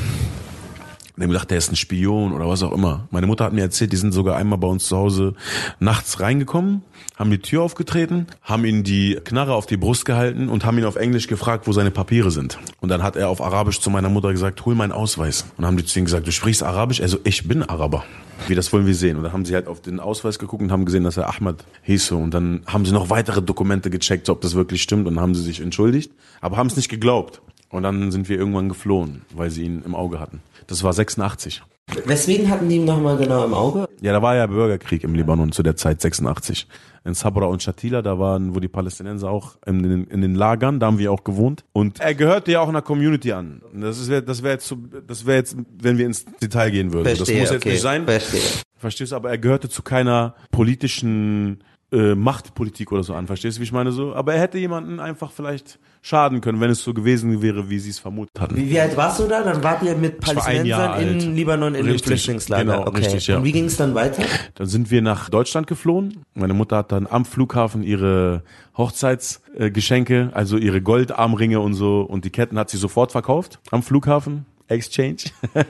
Dem 1.22 1.28
gedacht, 1.28 1.50
der 1.50 1.58
ist 1.58 1.70
ein 1.70 1.76
Spion 1.76 2.32
oder 2.32 2.48
was 2.48 2.62
auch 2.62 2.72
immer. 2.72 3.06
Meine 3.10 3.26
Mutter 3.26 3.44
hat 3.44 3.52
mir 3.52 3.60
erzählt, 3.60 3.92
die 3.92 3.96
sind 3.96 4.12
sogar 4.12 4.36
einmal 4.36 4.58
bei 4.58 4.66
uns 4.66 4.86
zu 4.86 4.96
Hause 4.96 5.34
nachts 5.78 6.20
reingekommen, 6.20 6.82
haben 7.16 7.30
die 7.30 7.38
Tür 7.38 7.62
aufgetreten, 7.62 8.26
haben 8.42 8.64
ihn 8.64 8.82
die 8.82 9.20
Knarre 9.22 9.54
auf 9.54 9.66
die 9.66 9.76
Brust 9.76 10.04
gehalten 10.04 10.48
und 10.48 10.64
haben 10.64 10.78
ihn 10.78 10.84
auf 10.84 10.96
Englisch 10.96 11.28
gefragt, 11.28 11.66
wo 11.66 11.72
seine 11.72 11.90
Papiere 11.90 12.30
sind. 12.30 12.58
Und 12.80 12.88
dann 12.88 13.02
hat 13.02 13.14
er 13.14 13.28
auf 13.28 13.42
Arabisch 13.42 13.78
zu 13.78 13.90
meiner 13.90 14.08
Mutter 14.08 14.32
gesagt, 14.32 14.64
hol 14.64 14.74
meinen 14.74 14.90
Ausweis. 14.90 15.42
Und 15.42 15.58
dann 15.58 15.66
haben 15.66 15.76
die 15.76 15.84
zu 15.84 15.98
ihm 15.98 16.06
gesagt, 16.06 16.26
du 16.26 16.32
sprichst 16.32 16.62
Arabisch? 16.62 17.00
Also 17.00 17.18
ich 17.24 17.46
bin 17.46 17.62
Araber. 17.62 18.04
Wie 18.48 18.54
das 18.54 18.72
wollen 18.72 18.86
wir 18.86 18.94
sehen. 18.94 19.16
Und 19.18 19.22
dann 19.22 19.32
haben 19.32 19.44
sie 19.44 19.54
halt 19.54 19.68
auf 19.68 19.80
den 19.80 20.00
Ausweis 20.00 20.38
geguckt 20.38 20.62
und 20.62 20.72
haben 20.72 20.86
gesehen, 20.86 21.04
dass 21.04 21.18
er 21.18 21.28
Ahmad 21.28 21.64
hieß. 21.82 22.12
Und 22.12 22.32
dann 22.32 22.62
haben 22.66 22.84
sie 22.84 22.92
noch 22.92 23.10
weitere 23.10 23.42
Dokumente 23.42 23.90
gecheckt, 23.90 24.28
ob 24.30 24.40
das 24.40 24.54
wirklich 24.54 24.82
stimmt. 24.82 25.06
Und 25.06 25.14
dann 25.14 25.22
haben 25.22 25.34
sie 25.34 25.42
sich 25.42 25.60
entschuldigt, 25.60 26.10
aber 26.40 26.56
haben 26.56 26.66
es 26.66 26.76
nicht 26.76 26.88
geglaubt. 26.88 27.42
Und 27.72 27.82
dann 27.82 28.12
sind 28.12 28.28
wir 28.28 28.38
irgendwann 28.38 28.68
geflohen, 28.68 29.22
weil 29.34 29.50
sie 29.50 29.64
ihn 29.64 29.82
im 29.84 29.94
Auge 29.94 30.20
hatten. 30.20 30.40
Das 30.68 30.84
war 30.84 30.92
86. 30.92 31.62
Weswegen 32.04 32.48
hatten 32.48 32.68
die 32.68 32.76
ihn 32.76 32.84
nochmal 32.84 33.16
genau 33.16 33.44
im 33.44 33.54
Auge? 33.54 33.88
Ja, 34.00 34.12
da 34.12 34.22
war 34.22 34.36
ja 34.36 34.46
Bürgerkrieg 34.46 35.02
im 35.04 35.14
Libanon 35.14 35.52
zu 35.52 35.62
der 35.62 35.74
Zeit, 35.74 36.00
86. 36.00 36.68
In 37.04 37.14
Sabra 37.14 37.46
und 37.46 37.62
Shatila, 37.62 38.00
da 38.02 38.18
waren, 38.18 38.54
wo 38.54 38.60
die 38.60 38.68
Palästinenser 38.68 39.28
auch 39.28 39.56
in 39.66 39.82
den, 39.82 40.04
in 40.04 40.20
den 40.20 40.34
Lagern, 40.36 40.78
da 40.78 40.86
haben 40.86 40.98
wir 40.98 41.10
auch 41.10 41.24
gewohnt. 41.24 41.64
Und 41.72 41.98
er 41.98 42.14
gehörte 42.14 42.52
ja 42.52 42.60
auch 42.60 42.68
einer 42.68 42.82
Community 42.82 43.32
an. 43.32 43.62
Das 43.74 43.98
ist, 43.98 44.08
das 44.28 44.42
wäre 44.42 44.52
jetzt, 44.54 44.66
zu- 44.66 44.88
das 45.06 45.26
wäre 45.26 45.38
jetzt, 45.38 45.56
wenn 45.82 45.98
wir 45.98 46.06
ins 46.06 46.24
Detail 46.40 46.70
gehen 46.70 46.92
würden. 46.92 47.06
Verstehe, 47.16 47.40
das 47.40 47.40
muss 47.40 47.50
jetzt 47.50 47.62
okay. 47.62 47.72
nicht 47.72 47.82
sein. 47.82 48.04
Verstehe. 48.04 48.40
Verstehst 48.76 49.12
du, 49.12 49.16
aber 49.16 49.30
er 49.30 49.38
gehörte 49.38 49.68
zu 49.68 49.82
keiner 49.82 50.34
politischen 50.50 51.64
äh, 51.92 52.14
Machtpolitik 52.14 52.90
oder 52.90 53.02
so 53.02 53.14
an, 53.14 53.26
verstehst 53.26 53.56
du, 53.56 53.60
wie 53.60 53.64
ich 53.64 53.72
meine 53.72 53.92
so? 53.92 54.14
Aber 54.14 54.34
er 54.34 54.40
hätte 54.40 54.58
jemanden 54.58 54.98
einfach 54.98 55.30
vielleicht 55.30 55.78
schaden 56.00 56.40
können, 56.40 56.60
wenn 56.60 56.70
es 56.70 56.82
so 56.82 56.94
gewesen 56.94 57.42
wäre, 57.42 57.70
wie 57.70 57.78
sie 57.78 57.90
es 57.90 57.98
vermutet 57.98 58.40
hatten. 58.40 58.56
Wie, 58.56 58.70
wie 58.70 58.80
alt 58.80 58.96
warst 58.96 59.20
du 59.20 59.26
da? 59.26 59.42
Dann 59.42 59.62
wart 59.62 59.82
ihr 59.82 59.94
mit 59.94 60.20
Palästinensern 60.20 61.00
in 61.00 61.08
alt. 61.08 61.22
Libanon 61.22 61.74
in 61.74 61.84
Richtig, 61.84 62.02
dem 62.02 62.06
Flüchtlingslager. 62.08 62.64
genau, 62.64 62.86
okay. 62.86 62.98
richtig, 62.98 63.26
ja. 63.28 63.36
Und 63.36 63.44
wie 63.44 63.52
ging 63.52 63.66
es 63.66 63.76
dann 63.76 63.94
weiter? 63.94 64.22
Dann 64.54 64.66
sind 64.66 64.90
wir 64.90 65.02
nach 65.02 65.28
Deutschland 65.28 65.66
geflohen. 65.66 66.24
Meine 66.34 66.54
Mutter 66.54 66.78
hat 66.78 66.92
dann 66.92 67.06
am 67.06 67.24
Flughafen 67.24 67.82
ihre 67.82 68.42
Hochzeitsgeschenke, 68.76 70.30
äh, 70.32 70.34
also 70.34 70.56
ihre 70.56 70.82
Goldarmringe 70.82 71.60
und 71.60 71.74
so 71.74 72.00
und 72.00 72.24
die 72.24 72.30
Ketten 72.30 72.58
hat 72.58 72.70
sie 72.70 72.78
sofort 72.78 73.12
verkauft 73.12 73.60
am 73.70 73.82
Flughafen. 73.82 74.46
Exchange. 74.68 75.24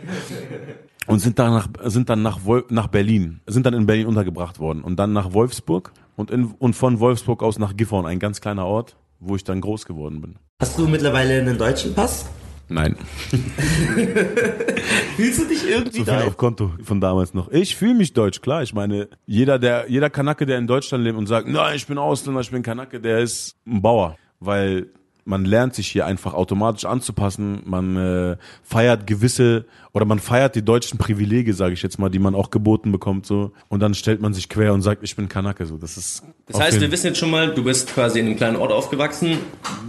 und 1.06 1.18
sind 1.18 1.38
dann 1.38 1.52
nach, 1.52 1.68
sind 1.84 2.08
dann 2.08 2.22
nach, 2.22 2.44
Wol 2.44 2.64
nach 2.68 2.86
Berlin, 2.86 3.40
sind 3.46 3.66
dann 3.66 3.74
in 3.74 3.86
Berlin 3.86 4.06
untergebracht 4.06 4.58
worden 4.58 4.82
und 4.82 4.96
dann 4.96 5.12
nach 5.12 5.32
Wolfsburg 5.32 5.92
und, 6.16 6.30
in, 6.30 6.46
und 6.58 6.74
von 6.74 7.00
Wolfsburg 7.00 7.42
aus 7.42 7.58
nach 7.58 7.76
Gifhorn, 7.76 8.06
ein 8.06 8.18
ganz 8.18 8.40
kleiner 8.40 8.66
Ort, 8.66 8.96
wo 9.20 9.36
ich 9.36 9.44
dann 9.44 9.60
groß 9.60 9.86
geworden 9.86 10.20
bin. 10.20 10.36
Hast 10.60 10.78
du 10.78 10.86
mittlerweile 10.86 11.40
einen 11.40 11.58
deutschen 11.58 11.94
Pass? 11.94 12.26
Nein. 12.68 12.96
Fühlst 15.16 15.40
du 15.40 15.44
dich 15.46 15.68
irgendwie 15.68 15.98
So 15.98 16.04
viel 16.04 16.14
da? 16.14 16.24
auf 16.26 16.36
Konto 16.36 16.72
von 16.82 17.00
damals 17.00 17.34
noch. 17.34 17.50
Ich 17.50 17.76
fühle 17.76 17.94
mich 17.94 18.12
deutsch, 18.12 18.40
klar. 18.40 18.62
Ich 18.62 18.72
meine, 18.74 19.08
jeder, 19.26 19.58
der, 19.58 19.86
jeder 19.90 20.10
Kanake, 20.10 20.46
der 20.46 20.58
in 20.58 20.66
Deutschland 20.66 21.04
lebt 21.04 21.18
und 21.18 21.26
sagt, 21.26 21.48
nein, 21.48 21.76
ich 21.76 21.86
bin 21.86 21.98
Ausländer, 21.98 22.40
ich 22.40 22.50
bin 22.50 22.62
Kanake, 22.62 23.00
der 23.00 23.20
ist 23.20 23.56
ein 23.66 23.82
Bauer. 23.82 24.16
Weil 24.40 24.88
man 25.24 25.44
lernt 25.44 25.74
sich 25.74 25.88
hier 25.88 26.06
einfach 26.06 26.34
automatisch 26.34 26.84
anzupassen. 26.84 27.62
Man 27.64 27.96
äh, 27.96 28.36
feiert 28.62 29.06
gewisse 29.06 29.64
oder 29.92 30.04
man 30.04 30.18
feiert 30.18 30.54
die 30.54 30.64
deutschen 30.64 30.98
Privilege, 30.98 31.54
sage 31.54 31.74
ich 31.74 31.82
jetzt 31.82 31.98
mal, 31.98 32.08
die 32.08 32.18
man 32.18 32.34
auch 32.34 32.50
geboten 32.50 32.92
bekommt 32.92 33.26
so. 33.26 33.52
Und 33.68 33.80
dann 33.80 33.94
stellt 33.94 34.20
man 34.20 34.34
sich 34.34 34.48
quer 34.48 34.72
und 34.72 34.82
sagt, 34.82 35.02
ich 35.02 35.14
bin 35.16 35.28
Kanake. 35.28 35.66
So, 35.66 35.76
das 35.76 35.96
ist. 35.96 36.22
Das 36.46 36.60
heißt, 36.60 36.80
wir 36.80 36.90
wissen 36.90 37.08
jetzt 37.08 37.18
schon 37.18 37.30
mal, 37.30 37.54
du 37.54 37.64
bist 37.64 37.92
quasi 37.94 38.20
in 38.20 38.26
einem 38.26 38.36
kleinen 38.36 38.56
Ort 38.56 38.72
aufgewachsen. 38.72 39.38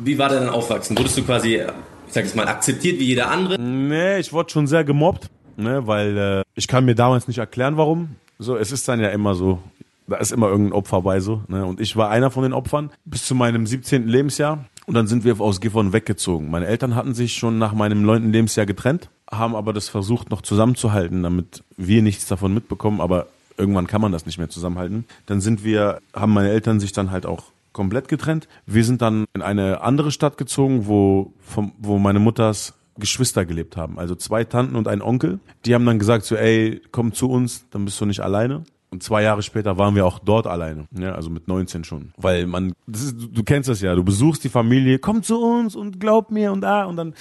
Wie 0.04 0.18
war 0.18 0.30
dein 0.30 0.50
Aufwachsen? 0.50 0.98
Wurdest 0.98 1.18
du 1.18 1.24
quasi, 1.24 1.56
ich 1.56 2.14
sag 2.14 2.24
jetzt 2.24 2.36
mal, 2.36 2.48
akzeptiert 2.48 3.00
wie 3.00 3.06
jeder 3.06 3.32
andere? 3.32 3.60
Nee, 3.60 4.20
ich 4.20 4.34
wurde 4.34 4.52
schon 4.52 4.68
sehr 4.68 4.84
gemobbt, 4.84 5.30
ne, 5.58 5.88
weil 5.88 6.18
äh, 6.18 6.44
ich 6.56 6.68
kann 6.68 6.86
mir 6.86 6.96
damals 6.96 7.28
nicht 7.28 7.40
erklären, 7.40 7.78
warum. 7.78 8.16
So, 8.40 8.58
es 8.58 8.72
ist 8.72 8.88
dann 8.88 9.00
ja 9.00 9.10
immer 9.10 9.36
so, 9.36 9.60
da 10.08 10.18
ist 10.18 10.32
immer 10.32 10.48
irgendein 10.48 10.74
Opfer 10.74 11.02
bei 11.02 11.20
so, 11.20 11.44
ne, 11.48 11.66
und 11.66 11.80
ich 11.80 11.96
war 11.96 12.10
einer 12.10 12.30
von 12.30 12.44
den 12.44 12.54
Opfern 12.54 12.92
bis 13.06 13.26
zu 13.26 13.36
meinem 13.36 13.66
17. 13.66 14.08
Lebensjahr 14.08 14.66
und 14.86 14.94
dann 14.94 15.08
sind 15.08 15.24
wir 15.24 15.40
aus 15.40 15.62
Gifhorn 15.62 15.94
weggezogen. 15.94 16.50
Meine 16.50 16.68
Eltern 16.68 16.96
hatten 16.96 17.14
sich 17.14 17.34
schon 17.34 17.58
nach 17.58 17.74
meinem 17.74 18.04
9. 18.04 18.32
Lebensjahr 18.32 18.66
getrennt, 18.66 19.10
haben 19.32 19.56
aber 19.56 19.74
das 19.74 19.90
versucht 19.90 20.30
noch 20.30 20.42
zusammenzuhalten, 20.42 21.24
damit 21.24 21.64
wir 21.78 22.02
nichts 22.02 22.28
davon 22.28 22.54
mitbekommen, 22.54 23.02
aber 23.02 23.28
irgendwann 23.58 23.88
kann 23.88 24.02
man 24.02 24.12
das 24.12 24.26
nicht 24.26 24.38
mehr 24.38 24.50
zusammenhalten. 24.50 25.06
Dann 25.26 25.42
sind 25.42 25.64
wir, 25.64 26.00
haben 26.14 26.34
meine 26.34 26.50
Eltern 26.50 26.80
sich 26.80 26.92
dann 26.92 27.12
halt 27.12 27.26
auch 27.26 27.46
komplett 27.72 28.08
getrennt. 28.08 28.48
Wir 28.66 28.86
sind 28.86 29.02
dann 29.02 29.26
in 29.34 29.42
eine 29.42 29.82
andere 29.82 30.12
Stadt 30.12 30.38
gezogen, 30.38 30.88
wo, 30.88 31.34
vom, 31.40 31.74
wo 31.80 31.98
meine 31.98 32.20
Mutters 32.20 32.74
Geschwister 32.98 33.46
gelebt 33.46 33.76
haben. 33.76 33.98
Also 33.98 34.16
zwei 34.16 34.44
Tanten 34.44 34.76
und 34.76 34.88
ein 34.88 35.02
Onkel. 35.02 35.40
Die 35.66 35.74
haben 35.74 35.86
dann 35.86 35.98
gesagt 35.98 36.26
so, 36.26 36.36
ey, 36.36 36.82
komm 36.92 37.14
zu 37.14 37.30
uns, 37.30 37.66
dann 37.72 37.86
bist 37.86 38.00
du 38.00 38.06
nicht 38.06 38.20
alleine. 38.20 38.64
Und 38.94 39.02
zwei 39.02 39.24
Jahre 39.24 39.42
später 39.42 39.80
waren 39.80 39.96
wir 39.96 40.06
auch 40.06 40.20
dort 40.20 40.46
alleine. 40.46 40.86
Ja, 40.96 41.16
also 41.16 41.32
mit 41.32 41.48
19 41.48 41.84
schon. 41.84 42.14
Weil 42.16 42.46
man, 42.46 42.74
ist, 42.86 43.20
du, 43.20 43.28
du 43.28 43.44
kennst 43.44 43.68
das 43.68 43.82
ja, 43.82 43.96
du 43.96 44.04
besuchst 44.04 44.44
die 44.44 44.50
Familie, 44.50 45.00
komm 45.00 45.24
zu 45.24 45.42
uns 45.42 45.76
und 45.76 46.00
glaub 46.00 46.30
mir 46.30 46.52
und 46.52 46.62
da 46.62 46.86
und 46.86 46.96
dann 46.98 47.16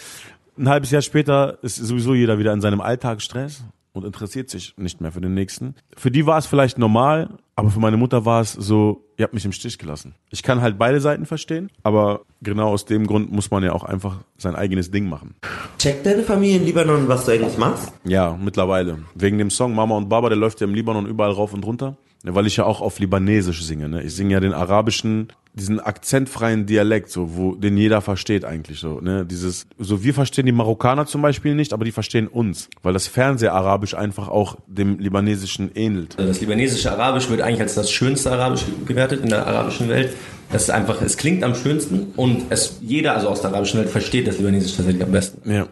ein 0.58 0.68
halbes 0.68 0.90
Jahr 0.90 1.00
später 1.00 1.56
ist 1.62 1.76
sowieso 1.76 2.12
jeder 2.12 2.38
wieder 2.38 2.52
in 2.52 2.60
seinem 2.60 2.82
Alltagsstress 2.82 3.64
und 3.92 4.04
interessiert 4.04 4.50
sich 4.50 4.74
nicht 4.76 5.00
mehr 5.00 5.12
für 5.12 5.20
den 5.20 5.34
nächsten. 5.34 5.74
Für 5.96 6.10
die 6.10 6.26
war 6.26 6.38
es 6.38 6.46
vielleicht 6.46 6.78
normal, 6.78 7.38
aber 7.54 7.70
für 7.70 7.80
meine 7.80 7.96
Mutter 7.96 8.24
war 8.24 8.40
es 8.40 8.52
so, 8.52 9.04
ihr 9.16 9.24
habt 9.24 9.34
mich 9.34 9.44
im 9.44 9.52
Stich 9.52 9.78
gelassen. 9.78 10.14
Ich 10.30 10.42
kann 10.42 10.62
halt 10.62 10.78
beide 10.78 11.00
Seiten 11.00 11.26
verstehen, 11.26 11.70
aber 11.82 12.22
genau 12.40 12.68
aus 12.70 12.86
dem 12.86 13.06
Grund 13.06 13.30
muss 13.30 13.50
man 13.50 13.62
ja 13.62 13.72
auch 13.72 13.84
einfach 13.84 14.18
sein 14.38 14.56
eigenes 14.56 14.90
Ding 14.90 15.08
machen. 15.08 15.34
Checkt 15.78 16.06
deine 16.06 16.22
Familie 16.22 16.56
in 16.56 16.64
Libanon, 16.64 17.08
was 17.08 17.26
du 17.26 17.32
eigentlich 17.32 17.58
machst? 17.58 17.92
Ja, 18.04 18.38
mittlerweile. 18.42 18.98
Wegen 19.14 19.38
dem 19.38 19.50
Song 19.50 19.74
Mama 19.74 19.96
und 19.96 20.08
Baba, 20.08 20.28
der 20.28 20.38
läuft 20.38 20.60
ja 20.60 20.66
im 20.66 20.74
Libanon 20.74 21.06
überall 21.06 21.32
rauf 21.32 21.52
und 21.52 21.64
runter. 21.64 21.96
Ja, 22.24 22.34
weil 22.34 22.46
ich 22.46 22.56
ja 22.56 22.64
auch 22.64 22.80
auf 22.80 22.98
Libanesisch 22.98 23.64
singe. 23.64 23.88
Ne? 23.88 24.02
Ich 24.02 24.14
singe 24.14 24.34
ja 24.34 24.40
den 24.40 24.52
arabischen, 24.52 25.28
diesen 25.54 25.80
akzentfreien 25.80 26.66
Dialekt, 26.66 27.10
so, 27.10 27.36
wo 27.36 27.54
den 27.56 27.76
jeder 27.76 28.00
versteht 28.00 28.44
eigentlich. 28.44 28.78
So, 28.78 29.00
ne? 29.00 29.26
Dieses, 29.26 29.66
so 29.78 30.04
wir 30.04 30.14
verstehen 30.14 30.46
die 30.46 30.52
Marokkaner 30.52 31.06
zum 31.06 31.20
Beispiel 31.20 31.54
nicht, 31.54 31.72
aber 31.72 31.84
die 31.84 31.90
verstehen 31.90 32.28
uns. 32.28 32.70
Weil 32.82 32.92
das 32.92 33.08
Fernseharabisch 33.08 33.94
einfach 33.94 34.28
auch 34.28 34.56
dem 34.68 35.00
Libanesischen 35.00 35.72
ähnelt. 35.74 36.16
Das 36.16 36.40
libanesische 36.40 36.92
Arabisch 36.92 37.28
wird 37.28 37.40
eigentlich 37.40 37.60
als 37.60 37.74
das 37.74 37.90
schönste 37.90 38.30
Arabisch 38.30 38.64
gewertet 38.86 39.22
in 39.22 39.28
der 39.28 39.46
arabischen 39.46 39.88
Welt. 39.88 40.14
Das 40.52 40.64
ist 40.64 40.70
einfach, 40.70 41.00
es 41.02 41.16
klingt 41.16 41.42
am 41.42 41.54
schönsten 41.54 42.12
und 42.14 42.42
es, 42.50 42.78
jeder 42.82 43.14
also 43.14 43.28
aus 43.28 43.40
der 43.40 43.50
arabischen 43.50 43.80
Welt 43.80 43.88
versteht 43.88 44.28
das 44.28 44.38
Libanesisch 44.38 44.76
tatsächlich 44.76 45.02
am 45.02 45.10
besten. 45.10 45.50
Ja. 45.50 45.66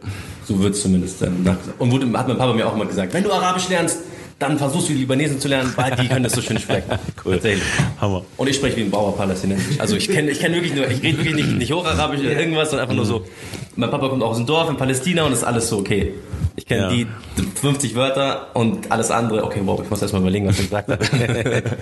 So 0.47 0.59
wird 0.61 0.75
es 0.75 0.83
zumindest 0.83 1.23
dann 1.23 1.43
nachgesagt. 1.45 1.81
Und 1.81 1.93
wurde, 1.93 2.07
hat 2.19 2.27
mein 2.27 2.39
Papa 2.39 2.55
mir 2.55 2.67
auch 2.67 2.75
immer 2.75 2.87
gesagt, 2.87 3.15
wenn 3.15 3.23
du 3.23 3.31
Arabisch 3.31 3.69
lernst, 3.69 3.99
dann 4.41 4.59
versuchst 4.59 4.89
du 4.89 4.93
die 4.95 5.01
Libanesen 5.01 5.39
zu 5.39 5.47
lernen, 5.49 5.73
weil 5.77 5.95
die 5.97 6.09
können 6.09 6.25
das 6.25 6.33
so 6.33 6.41
schön 6.43 6.59
sprechen. 6.59 6.91
Cool. 7.25 7.35
Tatsächlich. 7.35 7.63
Hammer. 8.01 8.25
Und 8.39 8.49
ich 8.49 8.57
spreche 8.57 8.77
wie 8.79 8.83
ein 8.83 8.91
Bauer 8.91 9.15
Palästinensisch. 9.15 9.79
Also 9.79 9.95
ich 9.97 10.09
kenne 10.09 10.31
ich 10.31 10.41
kenn 10.41 10.55
wirklich 10.55 10.75
nur, 10.75 10.89
ich 10.91 11.03
rede 11.03 11.19
wirklich 11.19 11.35
nicht, 11.35 11.49
nicht 11.59 11.73
Hocharabisch 11.73 12.21
oder 12.21 12.31
irgendwas, 12.41 12.71
sondern 12.71 12.85
einfach 12.89 12.97
nur 12.97 13.05
so. 13.05 13.27
Mein 13.77 13.91
Papa 13.91 14.09
kommt 14.09 14.23
auch 14.23 14.31
aus 14.31 14.39
dem 14.39 14.47
Dorf 14.47 14.71
in 14.71 14.77
Palästina 14.79 15.25
und 15.25 15.33
ist 15.33 15.45
alles 15.45 15.69
so 15.69 15.79
okay. 15.79 16.15
Ich 16.57 16.67
kenne 16.67 16.83
Ja. 16.83 16.89
die 16.91 17.07
50 17.61 17.95
Wörter 17.95 18.49
und 18.55 18.91
alles 18.91 19.11
andere. 19.11 19.45
Okay, 19.45 19.61
wow, 19.65 19.81
ich 19.83 19.89
muss 19.91 20.01
erst 20.03 20.13
mal 20.15 20.21
überlegen, 20.21 20.47
was 20.47 20.59
ich 20.59 20.65
gesagt 20.71 20.89
habe. 20.89 21.05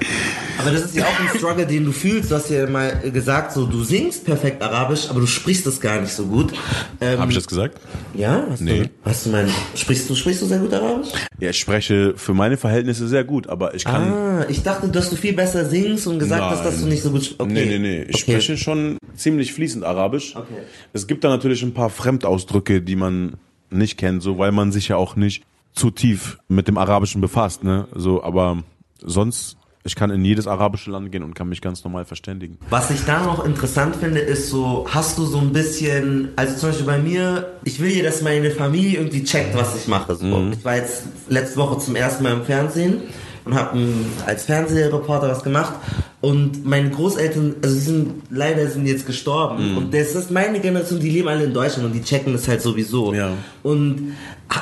Aber 0.59 0.71
das 0.71 0.83
ist 0.83 0.97
ja 0.97 1.05
auch 1.05 1.21
ein 1.21 1.38
Struggle, 1.38 1.67
den 1.67 1.85
du 1.85 1.93
fühlst. 1.93 2.31
Du 2.31 2.35
hast 2.35 2.50
ja 2.50 2.67
mal 2.69 2.91
gesagt, 3.12 3.53
so 3.53 3.67
du 3.67 3.83
singst 3.85 4.25
perfekt 4.25 4.62
Arabisch, 4.62 5.09
aber 5.09 5.21
du 5.21 5.27
sprichst 5.27 5.67
es 5.67 5.81
gar 5.81 6.00
nicht 6.00 6.12
so 6.12 6.27
gut. 6.27 6.53
Ähm, 7.00 7.19
Habe 7.19 7.31
ich 7.31 7.37
das 7.38 7.47
gesagt? 7.47 7.79
Ja? 8.15 8.45
Hast 8.50 8.61
Nee. 8.61 8.83
Du, 8.83 8.88
hast 9.05 9.27
du 9.27 9.31
mein, 9.31 9.49
sprichst 9.75 10.09
du, 10.11 10.15
sprichst 10.15 10.43
du 10.43 10.47
sehr 10.47 10.59
gut 10.59 10.73
Arabisch? 10.75 11.09
Ja, 11.41 11.50
ich 11.50 11.59
spreche 11.59 12.15
für 12.17 12.35
meine 12.35 12.48
Verhältnisse 12.57 13.07
sehr 13.07 13.25
gut, 13.25 13.49
aber 13.49 13.75
ich 13.75 13.85
kann. 13.85 14.12
Ah, 14.12 14.47
ich 14.49 14.62
dachte, 14.62 14.88
dass 14.88 15.11
du 15.11 15.17
viel 15.17 15.35
besser 15.35 15.64
singst 15.64 16.07
und 16.07 16.19
gesagt 16.19 16.43
hast, 16.43 16.64
dass 16.64 16.81
du 16.81 16.87
nicht 16.87 17.02
so 17.02 17.11
gut 17.11 17.35
okay. 17.38 17.52
Nee, 17.52 17.67
nee, 17.67 17.78
nee. 17.78 18.02
Ich 18.02 18.23
okay. 18.23 18.33
spreche 18.33 18.57
schon 18.57 18.99
ziemlich 19.14 19.52
fließend 19.52 19.85
Arabisch. 19.85 20.35
Okay. 20.35 20.62
Es 20.93 21.07
gibt 21.07 21.25
da 21.25 21.28
natürlich 21.28 21.62
ein 21.62 21.75
paar 21.75 21.90
Fremdausdrücke, 21.90 22.81
die 22.81 22.97
man 22.97 23.35
nicht 23.71 23.99
kennt, 23.99 24.23
so 24.23 24.38
weil 24.38 24.52
man 24.52 24.73
sich 24.73 24.88
ja 24.88 24.97
auch 24.97 25.17
nicht 25.17 25.45
zu 25.75 25.90
tief 25.90 26.38
mit 26.49 26.67
dem 26.69 26.78
Arabischen 26.78 27.21
befasst, 27.21 27.62
ne? 27.62 27.87
So, 27.95 28.23
aber 28.23 28.62
sonst, 29.00 29.58
ich 29.85 29.94
kann 29.94 30.11
in 30.11 30.25
jedes 30.25 30.47
arabische 30.47 30.90
Land 30.90 31.11
gehen 31.12 31.23
und 31.23 31.35
kann 31.35 31.49
mich 31.49 31.61
ganz 31.61 31.85
normal 31.85 32.04
verständigen. 32.04 32.58
Was 32.68 32.90
ich 32.90 33.04
da 33.04 33.23
noch 33.23 33.44
interessant 33.44 33.97
finde, 33.97 34.20
ist 34.20 34.50
so, 34.50 34.87
hast 34.90 35.16
du 35.18 35.25
so 35.25 35.38
ein 35.38 35.52
bisschen, 35.52 36.28
also 36.37 36.56
zum 36.56 36.68
Beispiel 36.70 36.87
bei 36.87 36.99
mir, 36.99 37.47
ich 37.64 37.80
will 37.80 37.90
ja, 37.97 38.02
dass 38.02 38.23
meine 38.23 38.50
Familie 38.50 38.99
irgendwie 38.99 39.25
checkt, 39.25 39.56
was 39.56 39.76
ich 39.76 39.88
mache. 39.88 40.14
So. 40.14 40.26
Mhm. 40.26 40.52
Ich 40.52 40.64
war 40.64 40.76
jetzt 40.76 41.04
letzte 41.28 41.56
Woche 41.58 41.78
zum 41.78 41.97
ersten 41.97 42.23
Mal 42.23 42.32
im 42.35 42.44
Fernsehen 42.44 43.00
und 43.44 43.54
habe 43.54 43.78
als 44.26 44.44
Fernsehreporter 44.44 45.28
was 45.30 45.42
gemacht 45.42 45.75
und 46.20 46.66
meine 46.66 46.90
Großeltern, 46.90 47.54
also 47.62 47.75
sie 47.75 47.80
sind 47.80 48.14
leider 48.30 48.66
sind 48.66 48.87
jetzt 48.87 49.06
gestorben 49.06 49.70
Mhm. 49.73 49.78
und 49.78 49.94
das 49.94 50.14
ist 50.14 50.30
meine 50.30 50.61
Generation, 50.61 50.99
die 51.00 51.08
leben 51.11 51.28
alle 51.28 51.44
in 51.44 51.54
Deutschland 51.54 51.87
und 51.87 51.92
die 51.94 52.02
checken 52.02 52.32
das 52.32 52.47
halt 52.49 52.61
sowieso. 52.61 53.14
Ja. 53.14 53.30
Und 53.62 54.14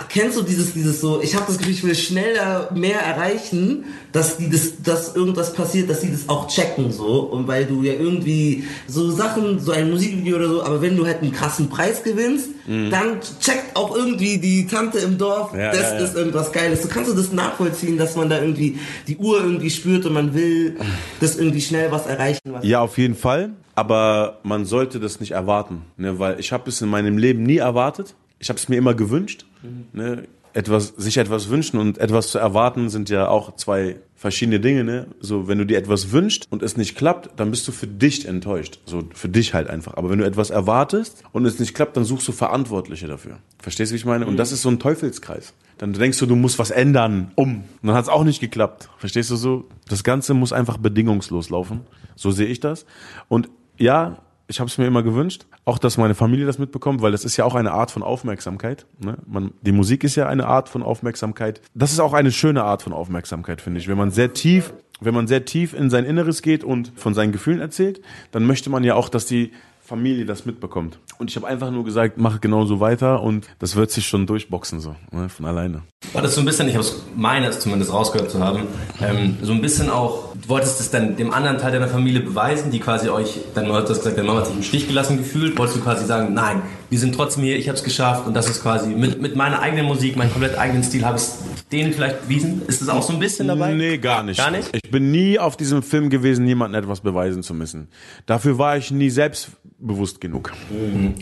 kennst 0.08 0.38
du 0.38 0.42
dieses, 0.42 0.72
dieses 0.72 1.00
so, 1.00 1.20
ich 1.22 1.34
habe 1.34 1.44
das 1.46 1.58
Gefühl, 1.58 1.72
ich 1.74 1.84
will 1.84 1.94
schneller 1.94 2.70
mehr 2.74 3.00
erreichen, 3.00 3.84
dass 4.12 4.36
die 4.36 4.50
das, 4.50 4.82
dass 4.82 5.14
irgendwas 5.14 5.52
passiert, 5.52 5.90
dass 5.90 6.00
die 6.00 6.10
das 6.10 6.28
auch 6.28 6.48
checken 6.48 6.90
so 6.90 7.20
und 7.20 7.46
weil 7.46 7.66
du 7.66 7.82
ja 7.82 7.92
irgendwie 7.92 8.64
so 8.88 9.10
Sachen, 9.10 9.60
so 9.60 9.72
ein 9.72 9.90
Musikvideo 9.90 10.36
oder 10.36 10.48
so, 10.48 10.62
aber 10.62 10.80
wenn 10.82 10.96
du 10.96 11.06
halt 11.06 11.22
einen 11.22 11.32
krassen 11.32 11.68
Preis 11.68 12.02
gewinnst, 12.02 12.48
dann 12.66 13.20
checkt 13.40 13.76
auch 13.76 13.94
irgendwie 13.94 14.38
die 14.38 14.66
Tante 14.66 14.98
im 14.98 15.18
Dorf, 15.18 15.52
Mhm. 15.52 15.60
Ja, 15.60 15.70
das 15.70 15.80
ja, 15.80 15.94
ja. 15.98 16.04
ist 16.04 16.16
irgendwas 16.16 16.52
Geiles. 16.52 16.82
Du 16.82 16.88
kannst 16.88 17.10
du 17.10 17.14
das 17.14 17.32
nachvollziehen, 17.32 17.96
dass 17.98 18.16
man 18.16 18.28
da 18.28 18.40
irgendwie 18.40 18.78
die 19.06 19.16
Uhr 19.16 19.40
irgendwie 19.40 19.70
spürt 19.70 20.04
und 20.06 20.12
man 20.12 20.34
will 20.34 20.76
das 21.20 21.36
irgendwie 21.36 21.60
schnell 21.60 21.90
was 21.90 22.06
erreichen. 22.06 22.40
Was 22.46 22.64
Ja, 22.64 22.80
auf 22.80 22.98
jeden 22.98 23.14
Fall. 23.14 23.50
Aber 23.74 24.38
man 24.42 24.64
sollte 24.64 24.98
das 25.00 25.20
nicht 25.20 25.32
erwarten, 25.32 25.82
ne? 25.96 26.18
weil 26.18 26.40
ich 26.40 26.52
habe 26.52 26.68
es 26.68 26.80
in 26.80 26.88
meinem 26.88 27.18
Leben 27.18 27.42
nie 27.42 27.58
erwartet. 27.58 28.14
Ich 28.38 28.48
habe 28.48 28.58
es 28.58 28.68
mir 28.68 28.76
immer 28.76 28.94
gewünscht. 28.94 29.45
Ne? 29.92 30.24
Etwas, 30.52 30.94
sich 30.96 31.18
etwas 31.18 31.50
wünschen 31.50 31.78
und 31.78 31.98
etwas 31.98 32.28
zu 32.28 32.38
erwarten 32.38 32.88
sind 32.88 33.10
ja 33.10 33.28
auch 33.28 33.56
zwei 33.56 33.96
verschiedene 34.14 34.58
Dinge. 34.58 34.84
Ne? 34.84 35.06
So, 35.20 35.48
wenn 35.48 35.58
du 35.58 35.66
dir 35.66 35.76
etwas 35.76 36.12
wünschst 36.12 36.46
und 36.50 36.62
es 36.62 36.78
nicht 36.78 36.96
klappt, 36.96 37.38
dann 37.38 37.50
bist 37.50 37.68
du 37.68 37.72
für 37.72 37.86
dich 37.86 38.26
enttäuscht. 38.26 38.80
So 38.86 39.02
für 39.12 39.28
dich 39.28 39.52
halt 39.52 39.68
einfach. 39.68 39.94
Aber 39.98 40.08
wenn 40.08 40.18
du 40.18 40.24
etwas 40.24 40.48
erwartest 40.48 41.22
und 41.32 41.44
es 41.44 41.58
nicht 41.58 41.74
klappt, 41.74 41.96
dann 41.96 42.04
suchst 42.04 42.26
du 42.26 42.32
Verantwortliche 42.32 43.06
dafür. 43.06 43.38
Verstehst 43.58 43.90
du, 43.90 43.94
wie 43.94 43.98
ich 43.98 44.06
meine? 44.06 44.26
Und 44.26 44.38
das 44.38 44.50
ist 44.50 44.62
so 44.62 44.70
ein 44.70 44.78
Teufelskreis. 44.78 45.52
Dann 45.78 45.92
denkst 45.92 46.18
du, 46.18 46.24
du 46.24 46.36
musst 46.36 46.58
was 46.58 46.70
ändern, 46.70 47.32
um. 47.34 47.56
Und 47.56 47.64
dann 47.82 47.94
hat 47.94 48.04
es 48.04 48.08
auch 48.08 48.24
nicht 48.24 48.40
geklappt. 48.40 48.88
Verstehst 48.96 49.30
du 49.30 49.36
so? 49.36 49.68
Das 49.88 50.04
Ganze 50.04 50.32
muss 50.32 50.54
einfach 50.54 50.78
bedingungslos 50.78 51.50
laufen. 51.50 51.82
So 52.14 52.30
sehe 52.30 52.46
ich 52.46 52.60
das. 52.60 52.86
Und 53.28 53.50
ja, 53.76 54.22
ich 54.48 54.60
habe 54.60 54.68
es 54.68 54.78
mir 54.78 54.86
immer 54.86 55.02
gewünscht, 55.02 55.46
auch 55.64 55.78
dass 55.78 55.96
meine 55.96 56.14
Familie 56.14 56.46
das 56.46 56.58
mitbekommt, 56.58 57.02
weil 57.02 57.12
das 57.12 57.24
ist 57.24 57.36
ja 57.36 57.44
auch 57.44 57.54
eine 57.54 57.72
Art 57.72 57.90
von 57.90 58.02
Aufmerksamkeit. 58.02 58.86
Ne? 58.98 59.18
Man, 59.26 59.52
die 59.62 59.72
Musik 59.72 60.04
ist 60.04 60.14
ja 60.14 60.28
eine 60.28 60.46
Art 60.46 60.68
von 60.68 60.82
Aufmerksamkeit. 60.82 61.60
Das 61.74 61.92
ist 61.92 62.00
auch 62.00 62.12
eine 62.12 62.32
schöne 62.32 62.62
Art 62.64 62.82
von 62.82 62.92
Aufmerksamkeit, 62.92 63.60
finde 63.60 63.80
ich. 63.80 63.88
Wenn 63.88 63.98
man 63.98 64.10
sehr 64.10 64.32
tief, 64.32 64.72
wenn 65.00 65.14
man 65.14 65.26
sehr 65.26 65.44
tief 65.44 65.74
in 65.74 65.90
sein 65.90 66.04
Inneres 66.04 66.42
geht 66.42 66.64
und 66.64 66.92
von 66.96 67.14
seinen 67.14 67.32
Gefühlen 67.32 67.60
erzählt, 67.60 68.00
dann 68.30 68.44
möchte 68.46 68.70
man 68.70 68.84
ja 68.84 68.94
auch, 68.94 69.08
dass 69.08 69.26
die 69.26 69.52
Familie 69.86 70.26
das 70.26 70.44
mitbekommt. 70.44 70.98
Und 71.18 71.30
ich 71.30 71.36
habe 71.36 71.46
einfach 71.46 71.70
nur 71.70 71.84
gesagt, 71.84 72.18
mach 72.18 72.40
genauso 72.40 72.80
weiter 72.80 73.22
und 73.22 73.46
das 73.60 73.76
wird 73.76 73.90
sich 73.90 74.06
schon 74.06 74.26
durchboxen 74.26 74.80
so, 74.80 74.96
ne, 75.12 75.28
von 75.28 75.46
alleine. 75.46 75.82
War 76.12 76.22
das 76.22 76.34
so 76.34 76.40
ein 76.40 76.44
bisschen, 76.44 76.68
ich 76.68 76.74
habe 76.74 76.84
es 76.84 77.02
meine 77.14 77.46
es 77.46 77.60
zumindest 77.60 77.92
rausgehört 77.92 78.30
zu 78.30 78.40
haben, 78.40 78.66
ähm, 79.00 79.36
so 79.42 79.52
ein 79.52 79.62
bisschen 79.62 79.88
auch, 79.88 80.34
du 80.42 80.48
wolltest 80.48 80.80
es 80.80 80.90
dann 80.90 81.16
dem 81.16 81.32
anderen 81.32 81.58
Teil 81.58 81.72
deiner 81.72 81.88
Familie 81.88 82.20
beweisen, 82.20 82.70
die 82.70 82.80
quasi 82.80 83.08
euch, 83.08 83.40
deine 83.54 83.68
Mama 83.68 83.80
hat 83.80 83.90
das 83.90 83.98
gesagt, 83.98 84.16
deine 84.16 84.26
Mama 84.26 84.40
hat 84.40 84.46
sich 84.46 84.56
im 84.56 84.62
Stich 84.62 84.88
gelassen 84.88 85.18
gefühlt, 85.18 85.58
wolltest 85.58 85.78
du 85.78 85.82
quasi 85.82 86.04
sagen, 86.04 86.34
nein, 86.34 86.62
wir 86.90 86.98
sind 86.98 87.14
trotzdem 87.14 87.44
hier, 87.44 87.56
ich 87.56 87.68
habe 87.68 87.76
es 87.76 87.84
geschafft 87.84 88.26
und 88.26 88.34
das 88.34 88.48
ist 88.48 88.62
quasi 88.62 88.90
mit, 88.90 89.20
mit 89.20 89.36
meiner 89.36 89.60
eigenen 89.60 89.86
Musik, 89.86 90.16
meinem 90.16 90.30
komplett 90.30 90.58
eigenen 90.58 90.82
Stil 90.82 91.04
habe 91.04 91.18
ich 91.18 91.24
denen 91.72 91.92
vielleicht 91.92 92.22
bewiesen. 92.22 92.62
Ist 92.66 92.80
das 92.80 92.88
auch 92.88 93.02
so 93.02 93.12
ein 93.12 93.18
bisschen 93.18 93.48
dabei? 93.48 93.74
Nee, 93.74 93.98
gar 93.98 94.22
nicht. 94.22 94.38
Gar 94.38 94.50
nicht? 94.50 94.68
Ich 94.72 94.90
bin 94.90 95.10
nie 95.10 95.38
auf 95.38 95.56
diesem 95.56 95.82
Film 95.82 96.10
gewesen, 96.10 96.44
niemandem 96.44 96.82
etwas 96.82 97.00
beweisen 97.00 97.42
zu 97.42 97.54
müssen. 97.54 97.88
Dafür 98.26 98.58
war 98.58 98.76
ich 98.76 98.90
nie 98.90 99.10
selbstbewusst 99.10 100.20
genug. 100.20 100.52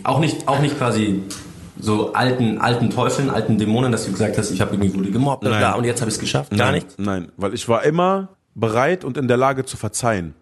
Auch 0.03 0.19
nicht, 0.19 0.47
auch 0.47 0.59
nicht 0.59 0.77
quasi 0.77 1.23
so 1.79 2.13
alten, 2.13 2.57
alten 2.59 2.89
Teufeln, 2.89 3.29
alten 3.29 3.57
Dämonen, 3.57 3.91
dass 3.91 4.05
du 4.05 4.11
gesagt 4.11 4.37
hast, 4.37 4.51
ich 4.51 4.61
habe 4.61 4.75
irgendwie 4.75 4.93
wurde 4.93 5.11
gemobbt 5.11 5.43
Nein. 5.43 5.73
und 5.75 5.83
jetzt 5.83 6.01
habe 6.01 6.09
ich 6.09 6.15
es 6.15 6.21
geschafft. 6.21 6.51
Gar 6.51 6.71
Nein, 6.71 6.75
nicht. 6.75 6.99
Nein, 6.99 7.31
weil 7.37 7.53
ich 7.53 7.67
war 7.67 7.83
immer 7.83 8.29
bereit 8.55 9.03
und 9.03 9.17
in 9.17 9.27
der 9.27 9.37
Lage 9.37 9.65
zu 9.65 9.77
verzeihen. 9.77 10.33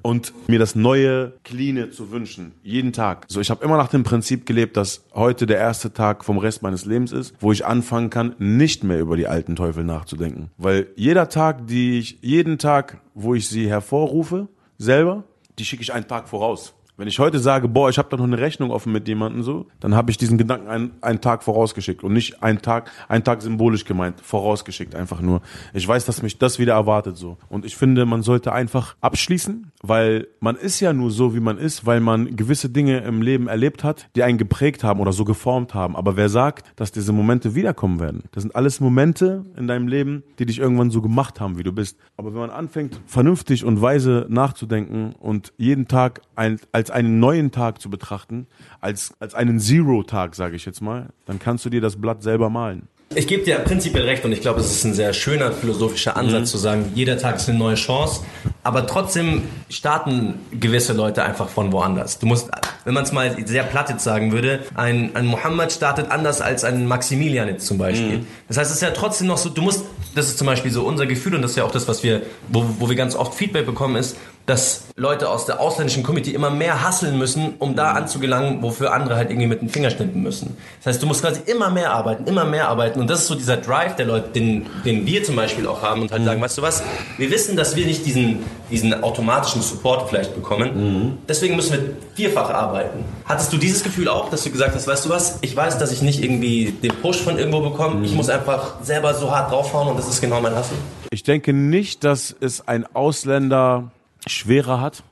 Und 0.00 0.32
mir 0.48 0.58
das 0.60 0.74
neue, 0.74 1.32
cleane 1.42 1.90
zu 1.90 2.12
wünschen. 2.12 2.52
Jeden 2.62 2.92
Tag. 2.92 3.26
So, 3.28 3.40
ich 3.40 3.50
habe 3.50 3.64
immer 3.64 3.76
nach 3.76 3.88
dem 3.88 4.04
Prinzip 4.04 4.46
gelebt, 4.46 4.76
dass 4.76 5.04
heute 5.12 5.44
der 5.44 5.58
erste 5.58 5.92
Tag 5.92 6.24
vom 6.24 6.38
Rest 6.38 6.62
meines 6.62 6.84
Lebens 6.84 7.10
ist, 7.10 7.34
wo 7.40 7.50
ich 7.50 7.66
anfangen 7.66 8.08
kann, 8.08 8.36
nicht 8.38 8.84
mehr 8.84 9.00
über 9.00 9.16
die 9.16 9.26
alten 9.26 9.56
Teufel 9.56 9.84
nachzudenken. 9.84 10.50
Weil 10.56 10.86
jeder 10.94 11.28
Tag, 11.28 11.66
die 11.66 11.98
ich, 11.98 12.18
jeden 12.22 12.58
Tag, 12.58 13.00
wo 13.14 13.34
ich 13.34 13.48
sie 13.48 13.68
hervorrufe, 13.68 14.48
selber, 14.78 15.24
die 15.58 15.64
schicke 15.64 15.82
ich 15.82 15.92
einen 15.92 16.06
Tag 16.06 16.28
voraus. 16.28 16.74
Wenn 16.98 17.06
ich 17.06 17.20
heute 17.20 17.38
sage, 17.38 17.68
boah, 17.68 17.88
ich 17.88 17.96
habe 17.96 18.08
da 18.10 18.16
noch 18.16 18.24
eine 18.24 18.38
Rechnung 18.38 18.72
offen 18.72 18.90
mit 18.90 19.06
jemandem 19.06 19.44
so, 19.44 19.66
dann 19.78 19.94
habe 19.94 20.10
ich 20.10 20.18
diesen 20.18 20.36
Gedanken 20.36 20.66
einen, 20.66 20.90
einen 21.00 21.20
Tag 21.20 21.44
vorausgeschickt 21.44 22.02
und 22.02 22.12
nicht 22.12 22.42
einen 22.42 22.60
Tag, 22.60 22.90
einen 23.06 23.22
Tag 23.22 23.40
symbolisch 23.40 23.84
gemeint, 23.84 24.20
vorausgeschickt 24.20 24.96
einfach 24.96 25.20
nur. 25.20 25.40
Ich 25.72 25.86
weiß, 25.86 26.06
dass 26.06 26.22
mich 26.22 26.38
das 26.38 26.58
wieder 26.58 26.72
erwartet 26.72 27.16
so. 27.16 27.38
Und 27.48 27.64
ich 27.64 27.76
finde, 27.76 28.04
man 28.04 28.22
sollte 28.22 28.52
einfach 28.52 28.96
abschließen, 29.00 29.70
weil 29.80 30.26
man 30.40 30.56
ist 30.56 30.80
ja 30.80 30.92
nur 30.92 31.12
so, 31.12 31.36
wie 31.36 31.40
man 31.40 31.56
ist, 31.56 31.86
weil 31.86 32.00
man 32.00 32.34
gewisse 32.34 32.68
Dinge 32.68 32.98
im 33.02 33.22
Leben 33.22 33.46
erlebt 33.46 33.84
hat, 33.84 34.08
die 34.16 34.24
einen 34.24 34.36
geprägt 34.36 34.82
haben 34.82 34.98
oder 34.98 35.12
so 35.12 35.24
geformt 35.24 35.74
haben. 35.74 35.94
Aber 35.94 36.16
wer 36.16 36.28
sagt, 36.28 36.66
dass 36.74 36.90
diese 36.90 37.12
Momente 37.12 37.54
wiederkommen 37.54 38.00
werden? 38.00 38.24
Das 38.32 38.42
sind 38.42 38.56
alles 38.56 38.80
Momente 38.80 39.44
in 39.56 39.68
deinem 39.68 39.86
Leben, 39.86 40.24
die 40.40 40.46
dich 40.46 40.58
irgendwann 40.58 40.90
so 40.90 41.00
gemacht 41.00 41.40
haben, 41.40 41.58
wie 41.58 41.62
du 41.62 41.70
bist. 41.70 41.96
Aber 42.16 42.32
wenn 42.32 42.40
man 42.40 42.50
anfängt, 42.50 43.00
vernünftig 43.06 43.64
und 43.64 43.80
weise 43.80 44.26
nachzudenken 44.28 45.12
und 45.20 45.52
jeden 45.58 45.86
Tag 45.86 46.22
ein, 46.34 46.58
als 46.72 46.87
einen 46.90 47.20
neuen 47.20 47.50
Tag 47.50 47.80
zu 47.80 47.90
betrachten, 47.90 48.46
als, 48.80 49.14
als 49.20 49.34
einen 49.34 49.60
Zero-Tag, 49.60 50.34
sage 50.34 50.56
ich 50.56 50.64
jetzt 50.64 50.80
mal, 50.80 51.08
dann 51.26 51.38
kannst 51.38 51.64
du 51.64 51.70
dir 51.70 51.80
das 51.80 51.96
Blatt 51.96 52.22
selber 52.22 52.50
malen. 52.50 52.88
Ich 53.14 53.26
gebe 53.26 53.42
dir 53.42 53.56
prinzipiell 53.60 54.04
recht 54.04 54.22
und 54.26 54.32
ich 54.32 54.42
glaube, 54.42 54.60
es 54.60 54.70
ist 54.70 54.84
ein 54.84 54.92
sehr 54.92 55.14
schöner 55.14 55.50
philosophischer 55.50 56.18
Ansatz 56.18 56.50
zu 56.50 56.58
sagen, 56.58 56.92
jeder 56.94 57.16
Tag 57.16 57.36
ist 57.36 57.48
eine 57.48 57.56
neue 57.56 57.74
Chance, 57.74 58.20
aber 58.62 58.86
trotzdem 58.86 59.44
starten 59.70 60.34
gewisse 60.52 60.92
Leute 60.92 61.22
einfach 61.22 61.48
von 61.48 61.72
woanders. 61.72 62.18
Du 62.18 62.26
musst, 62.26 62.50
wenn 62.84 62.92
man 62.92 63.04
es 63.04 63.12
mal 63.12 63.34
sehr 63.46 63.62
platt 63.62 63.88
jetzt 63.88 64.04
sagen 64.04 64.32
würde, 64.32 64.60
ein, 64.74 65.16
ein 65.16 65.24
Mohammed 65.24 65.72
startet 65.72 66.10
anders 66.10 66.42
als 66.42 66.64
ein 66.64 66.86
Maximilian 66.86 67.48
jetzt 67.48 67.66
zum 67.66 67.78
Beispiel. 67.78 68.26
Das 68.46 68.58
heißt, 68.58 68.70
es 68.70 68.76
ist 68.76 68.82
ja 68.82 68.90
trotzdem 68.90 69.26
noch 69.26 69.38
so, 69.38 69.48
du 69.48 69.62
musst, 69.62 69.86
das 70.14 70.26
ist 70.28 70.36
zum 70.36 70.46
Beispiel 70.46 70.70
so 70.70 70.82
unser 70.86 71.06
Gefühl 71.06 71.34
und 71.34 71.40
das 71.40 71.52
ist 71.52 71.56
ja 71.56 71.64
auch 71.64 71.72
das, 71.72 71.88
was 71.88 72.02
wir, 72.02 72.20
wo, 72.48 72.66
wo 72.78 72.90
wir 72.90 72.96
ganz 72.96 73.16
oft 73.16 73.34
Feedback 73.34 73.64
bekommen, 73.64 73.96
ist, 73.96 74.18
dass 74.48 74.84
Leute 74.96 75.28
aus 75.28 75.44
der 75.44 75.60
ausländischen 75.60 76.02
Community 76.02 76.32
immer 76.34 76.48
mehr 76.48 76.82
hasseln 76.82 77.18
müssen, 77.18 77.54
um 77.58 77.76
da 77.76 77.92
anzugelangen, 77.92 78.62
wofür 78.62 78.94
andere 78.94 79.16
halt 79.16 79.28
irgendwie 79.28 79.46
mit 79.46 79.60
dem 79.60 79.68
Finger 79.68 79.90
schnippen 79.90 80.22
müssen. 80.22 80.56
Das 80.78 80.94
heißt, 80.94 81.02
du 81.02 81.06
musst 81.06 81.20
quasi 81.20 81.42
immer 81.44 81.68
mehr 81.68 81.92
arbeiten, 81.92 82.26
immer 82.26 82.46
mehr 82.46 82.68
arbeiten. 82.68 82.98
Und 82.98 83.10
das 83.10 83.20
ist 83.20 83.26
so 83.26 83.34
dieser 83.34 83.58
Drive 83.58 83.96
der 83.96 84.06
Leute, 84.06 84.30
den, 84.30 84.64
den 84.86 85.04
wir 85.04 85.22
zum 85.22 85.36
Beispiel 85.36 85.66
auch 85.66 85.82
haben 85.82 86.00
und 86.00 86.12
halt 86.12 86.24
sagen, 86.24 86.40
weißt 86.40 86.56
du 86.56 86.62
was, 86.62 86.82
wir 87.18 87.30
wissen, 87.30 87.56
dass 87.56 87.76
wir 87.76 87.84
nicht 87.84 88.06
diesen, 88.06 88.38
diesen 88.70 89.04
automatischen 89.04 89.60
Support 89.60 90.08
vielleicht 90.08 90.34
bekommen. 90.34 91.18
Deswegen 91.28 91.54
müssen 91.54 91.72
wir 91.72 91.96
vierfach 92.14 92.48
arbeiten. 92.48 93.04
Hattest 93.26 93.52
du 93.52 93.58
dieses 93.58 93.84
Gefühl 93.84 94.08
auch, 94.08 94.30
dass 94.30 94.44
du 94.44 94.50
gesagt 94.50 94.74
hast, 94.74 94.86
weißt 94.86 95.04
du 95.04 95.10
was, 95.10 95.38
ich 95.42 95.54
weiß, 95.54 95.76
dass 95.76 95.92
ich 95.92 96.00
nicht 96.00 96.24
irgendwie 96.24 96.72
den 96.72 96.92
Push 97.02 97.20
von 97.20 97.38
irgendwo 97.38 97.60
bekomme, 97.60 98.02
ich 98.04 98.14
muss 98.14 98.30
einfach 98.30 98.82
selber 98.82 99.12
so 99.12 99.30
hart 99.30 99.52
draufhauen 99.52 99.88
und 99.88 99.98
das 99.98 100.08
ist 100.08 100.22
genau 100.22 100.40
mein 100.40 100.54
Hassel? 100.54 100.78
Ich 101.10 101.22
denke 101.22 101.52
nicht, 101.52 102.04
dass 102.04 102.34
es 102.40 102.66
ein 102.66 102.86
Ausländer 102.94 103.90
schwerer 104.26 104.80
hat 104.80 105.04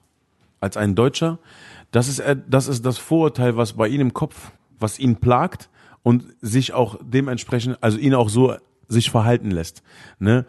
als 0.61 0.77
ein 0.77 0.95
Deutscher. 0.95 1.39
Das 1.91 2.09
ist, 2.09 2.19
äh, 2.19 2.37
das 2.49 2.69
ist 2.69 2.85
das 2.85 2.99
Vorurteil, 2.99 3.57
was 3.57 3.75
bei 3.75 3.89
ihm 3.89 4.01
im 4.01 4.15
Kopf, 4.15 4.53
was 4.79 4.99
ihn 4.99 5.17
plagt 5.17 5.69
und 6.03 6.25
sich 6.41 6.73
auch 6.73 6.99
dementsprechend, 7.03 7.79
also 7.81 7.99
ihn 7.99 8.15
auch 8.15 8.29
so 8.29 8.57
sich 8.89 9.11
verhalten 9.11 9.51
lässt. 9.51 9.83
Ne? 10.19 10.45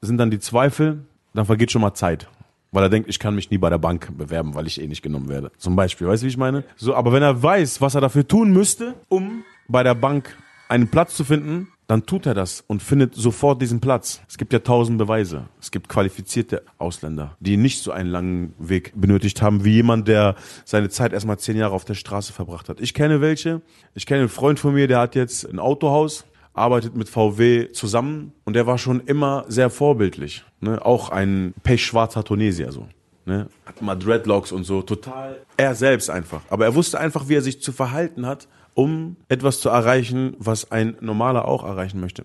Sind 0.00 0.18
dann 0.18 0.30
die 0.30 0.38
Zweifel, 0.38 1.04
dann 1.34 1.46
vergeht 1.46 1.72
schon 1.72 1.82
mal 1.82 1.94
Zeit. 1.94 2.28
Weil 2.70 2.84
er 2.84 2.88
denkt, 2.88 3.08
ich 3.10 3.18
kann 3.18 3.34
mich 3.34 3.50
nie 3.50 3.58
bei 3.58 3.68
der 3.68 3.78
Bank 3.78 4.16
bewerben, 4.16 4.54
weil 4.54 4.66
ich 4.66 4.80
eh 4.80 4.86
nicht 4.86 5.02
genommen 5.02 5.28
werde. 5.28 5.52
Zum 5.58 5.76
Beispiel, 5.76 6.06
weißt 6.06 6.22
du, 6.22 6.26
wie 6.26 6.30
ich 6.30 6.38
meine? 6.38 6.64
So, 6.76 6.94
aber 6.94 7.12
wenn 7.12 7.22
er 7.22 7.42
weiß, 7.42 7.80
was 7.82 7.94
er 7.94 8.00
dafür 8.00 8.26
tun 8.26 8.52
müsste, 8.52 8.94
um 9.08 9.44
bei 9.68 9.82
der 9.82 9.94
Bank 9.94 10.36
einen 10.68 10.88
Platz 10.88 11.14
zu 11.14 11.24
finden, 11.24 11.68
dann 11.86 12.06
tut 12.06 12.26
er 12.26 12.34
das 12.34 12.64
und 12.66 12.82
findet 12.82 13.14
sofort 13.14 13.60
diesen 13.60 13.80
Platz. 13.80 14.22
Es 14.28 14.38
gibt 14.38 14.52
ja 14.52 14.60
tausend 14.60 14.98
Beweise. 14.98 15.48
Es 15.60 15.70
gibt 15.70 15.88
qualifizierte 15.88 16.62
Ausländer, 16.78 17.36
die 17.40 17.56
nicht 17.56 17.82
so 17.82 17.90
einen 17.90 18.08
langen 18.08 18.54
Weg 18.58 18.92
benötigt 18.94 19.42
haben, 19.42 19.64
wie 19.64 19.74
jemand, 19.74 20.08
der 20.08 20.36
seine 20.64 20.88
Zeit 20.88 21.12
erstmal 21.12 21.38
zehn 21.38 21.56
Jahre 21.56 21.74
auf 21.74 21.84
der 21.84 21.94
Straße 21.94 22.32
verbracht 22.32 22.68
hat. 22.68 22.80
Ich 22.80 22.94
kenne 22.94 23.20
welche. 23.20 23.60
Ich 23.94 24.06
kenne 24.06 24.20
einen 24.20 24.28
Freund 24.28 24.58
von 24.58 24.74
mir, 24.74 24.88
der 24.88 25.00
hat 25.00 25.14
jetzt 25.14 25.44
ein 25.44 25.58
Autohaus, 25.58 26.24
arbeitet 26.54 26.96
mit 26.96 27.08
VW 27.08 27.72
zusammen 27.72 28.32
und 28.44 28.54
der 28.54 28.66
war 28.66 28.78
schon 28.78 29.00
immer 29.00 29.44
sehr 29.48 29.70
vorbildlich. 29.70 30.44
Ne? 30.60 30.84
Auch 30.84 31.10
ein 31.10 31.54
pechschwarzer 31.62 32.24
Tunesier 32.24 32.72
so. 32.72 32.86
Ne? 33.24 33.48
Hat 33.66 33.80
mal 33.80 33.94
Dreadlocks 33.94 34.50
und 34.50 34.64
so, 34.64 34.82
total 34.82 35.40
er 35.56 35.74
selbst 35.74 36.10
einfach. 36.10 36.42
Aber 36.50 36.64
er 36.64 36.74
wusste 36.74 36.98
einfach, 36.98 37.28
wie 37.28 37.34
er 37.34 37.42
sich 37.42 37.62
zu 37.62 37.70
verhalten 37.70 38.26
hat, 38.26 38.48
um 38.74 39.16
etwas 39.28 39.60
zu 39.60 39.68
erreichen, 39.68 40.34
was 40.38 40.70
ein 40.70 40.96
Normaler 41.00 41.46
auch 41.46 41.64
erreichen 41.64 42.00
möchte. 42.00 42.24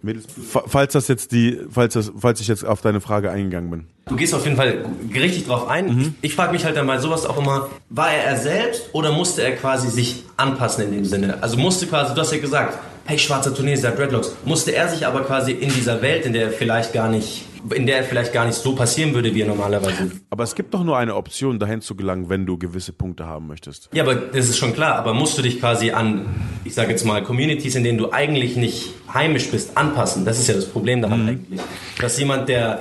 Falls 0.67 0.93
das 0.93 1.07
jetzt 1.07 1.31
die, 1.31 1.59
falls 1.69 1.93
das, 1.95 2.11
falls 2.17 2.39
ich 2.39 2.47
jetzt 2.47 2.65
auf 2.65 2.81
deine 2.81 3.01
Frage 3.01 3.31
eingegangen 3.31 3.69
bin. 3.69 3.87
Du 4.07 4.15
gehst 4.15 4.33
auf 4.33 4.45
jeden 4.45 4.55
Fall 4.55 4.85
richtig 5.13 5.47
drauf 5.47 5.67
ein. 5.67 6.15
Ich 6.21 6.35
frage 6.35 6.53
mich 6.53 6.63
halt 6.63 6.77
dann 6.77 6.85
mal 6.85 6.99
sowas 7.01 7.25
auch 7.25 7.37
immer, 7.37 7.69
war 7.89 8.11
er 8.11 8.23
er 8.23 8.37
selbst 8.37 8.89
oder 8.93 9.11
musste 9.11 9.41
er 9.41 9.55
quasi 9.55 9.89
sich 9.89 10.23
anpassen 10.37 10.85
in 10.85 10.91
dem 10.91 11.05
Sinne? 11.05 11.41
Also 11.41 11.57
musste 11.57 11.87
quasi, 11.87 12.13
du 12.13 12.21
hast 12.21 12.31
ja 12.31 12.39
gesagt, 12.39 12.77
hey, 13.05 13.17
schwarzer 13.17 13.53
Tunesier, 13.53 13.91
Dreadlocks, 13.91 14.35
musste 14.45 14.75
er 14.75 14.89
sich 14.89 15.07
aber 15.07 15.21
quasi 15.21 15.51
in 15.53 15.69
dieser 15.69 16.01
Welt, 16.01 16.25
in 16.25 16.33
der 16.33 16.43
er 16.43 16.51
vielleicht 16.51 16.93
gar 16.93 17.09
nicht, 17.09 17.45
in 17.73 17.85
der 17.85 17.97
er 17.97 18.03
vielleicht 18.03 18.33
gar 18.33 18.45
nicht 18.45 18.55
so 18.55 18.75
passieren 18.75 19.13
würde, 19.13 19.33
wie 19.33 19.41
er 19.41 19.47
normalerweise. 19.47 20.11
Aber 20.29 20.43
es 20.43 20.55
gibt 20.55 20.73
doch 20.73 20.83
nur 20.83 20.97
eine 20.97 21.15
Option, 21.15 21.59
dahin 21.59 21.81
zu 21.81 21.95
gelangen, 21.95 22.29
wenn 22.29 22.45
du 22.45 22.57
gewisse 22.57 22.93
Punkte 22.93 23.25
haben 23.25 23.47
möchtest. 23.47 23.89
Ja, 23.93 24.03
aber 24.03 24.15
das 24.15 24.49
ist 24.49 24.57
schon 24.57 24.73
klar, 24.73 24.95
aber 24.95 25.13
musst 25.13 25.37
du 25.37 25.41
dich 25.41 25.59
quasi 25.59 25.91
an, 25.91 26.25
ich 26.63 26.73
sage 26.73 26.91
jetzt 26.91 27.05
mal, 27.05 27.23
Communities, 27.23 27.75
in 27.75 27.83
denen 27.83 27.97
du 27.97 28.11
eigentlich 28.11 28.55
nicht 28.55 28.93
heimisch 29.13 29.49
bist, 29.49 29.77
anpassen? 29.77 30.25
Das 30.25 30.39
ist 30.39 30.47
ja 30.47 30.53
das 30.53 30.65
Problem 30.67 31.01
daran 31.01 31.27
eigentlich. 31.27 31.61
Dass 31.99 32.17
jemand, 32.19 32.49
der 32.49 32.79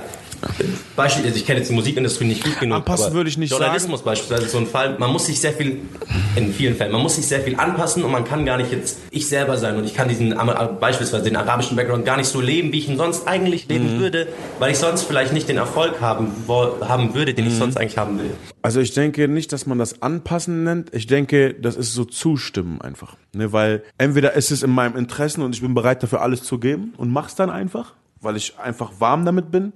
Beispiel, 0.94 1.25
also 1.25 1.37
ich 1.37 1.46
kenne 1.46 1.59
jetzt 1.59 1.68
die 1.70 1.75
Musikindustrie 1.75 2.25
nicht 2.25 2.44
gut 2.44 2.59
genug. 2.59 2.77
Anpassen 2.77 3.12
würde 3.12 3.29
ich 3.29 3.38
nicht 3.38 3.51
Journalismus 3.51 4.03
beispielsweise 4.03 4.44
ist 4.44 4.53
so 4.53 4.59
ein 4.59 4.66
Fall. 4.66 4.99
Man 4.99 5.11
muss 5.11 5.27
sich 5.27 5.40
sehr 5.40 5.53
viel, 5.53 5.81
in 6.37 6.53
vielen 6.53 6.77
Fällen, 6.77 6.92
man 6.92 7.03
muss 7.03 7.16
sich 7.16 7.27
sehr 7.27 7.40
viel 7.40 7.57
anpassen 7.57 8.05
und 8.05 8.11
man 8.11 8.25
kann 8.25 8.44
gar 8.46 8.57
nicht 8.57 8.72
jetzt 8.72 8.99
ich 9.11 9.29
selber 9.29 9.57
sein 9.57 9.77
und 9.77 9.85
ich 9.85 9.94
kann 9.94 10.09
diesen 10.09 10.35
beispielsweise 10.81 11.25
den 11.25 11.37
arabischen 11.37 11.77
Background 11.77 12.05
gar 12.05 12.16
nicht 12.16 12.29
so 12.29 12.40
leben, 12.40 12.72
wie 12.72 12.79
ich 12.79 12.88
ihn 12.88 12.96
sonst 12.96 13.27
eigentlich 13.27 13.68
leben 13.68 13.99
würde, 13.99 14.29
weil 14.59 14.72
ich 14.72 14.79
sonst 14.79 15.05
vielleicht 15.05 15.33
nicht 15.33 15.49
den 15.49 15.57
Erfolg 15.57 16.01
haben, 16.01 16.33
haben 16.49 17.14
würde, 17.14 17.35
den 17.35 17.46
ich 17.46 17.55
sonst 17.55 17.77
eigentlich 17.77 17.99
haben 17.99 18.18
will. 18.18 18.31
Also 18.62 18.81
ich 18.81 18.92
denke 18.92 19.29
nicht, 19.29 19.53
dass 19.53 19.66
man 19.66 19.79
das 19.79 20.03
anpassen 20.03 20.64
nennt. 20.64 20.92
Ich 20.92 21.07
denke, 21.07 21.55
das 21.55 21.77
ist 21.77 21.94
so 21.94 22.05
zustimmen 22.05 22.81
einfach. 22.81 23.16
Ne, 23.33 23.53
weil 23.53 23.85
entweder 23.99 24.33
ist 24.33 24.51
es 24.51 24.62
in 24.62 24.70
meinem 24.70 24.96
Interessen 24.96 25.42
und 25.42 25.55
ich 25.55 25.61
bin 25.61 25.75
bereit 25.75 26.03
dafür 26.03 26.22
alles 26.22 26.42
zu 26.42 26.59
geben 26.59 26.94
und 26.96 27.12
mach's 27.12 27.35
dann 27.35 27.51
einfach, 27.51 27.92
weil 28.20 28.35
ich 28.35 28.59
einfach 28.59 28.92
warm 28.99 29.25
damit 29.25 29.51
bin. 29.51 29.75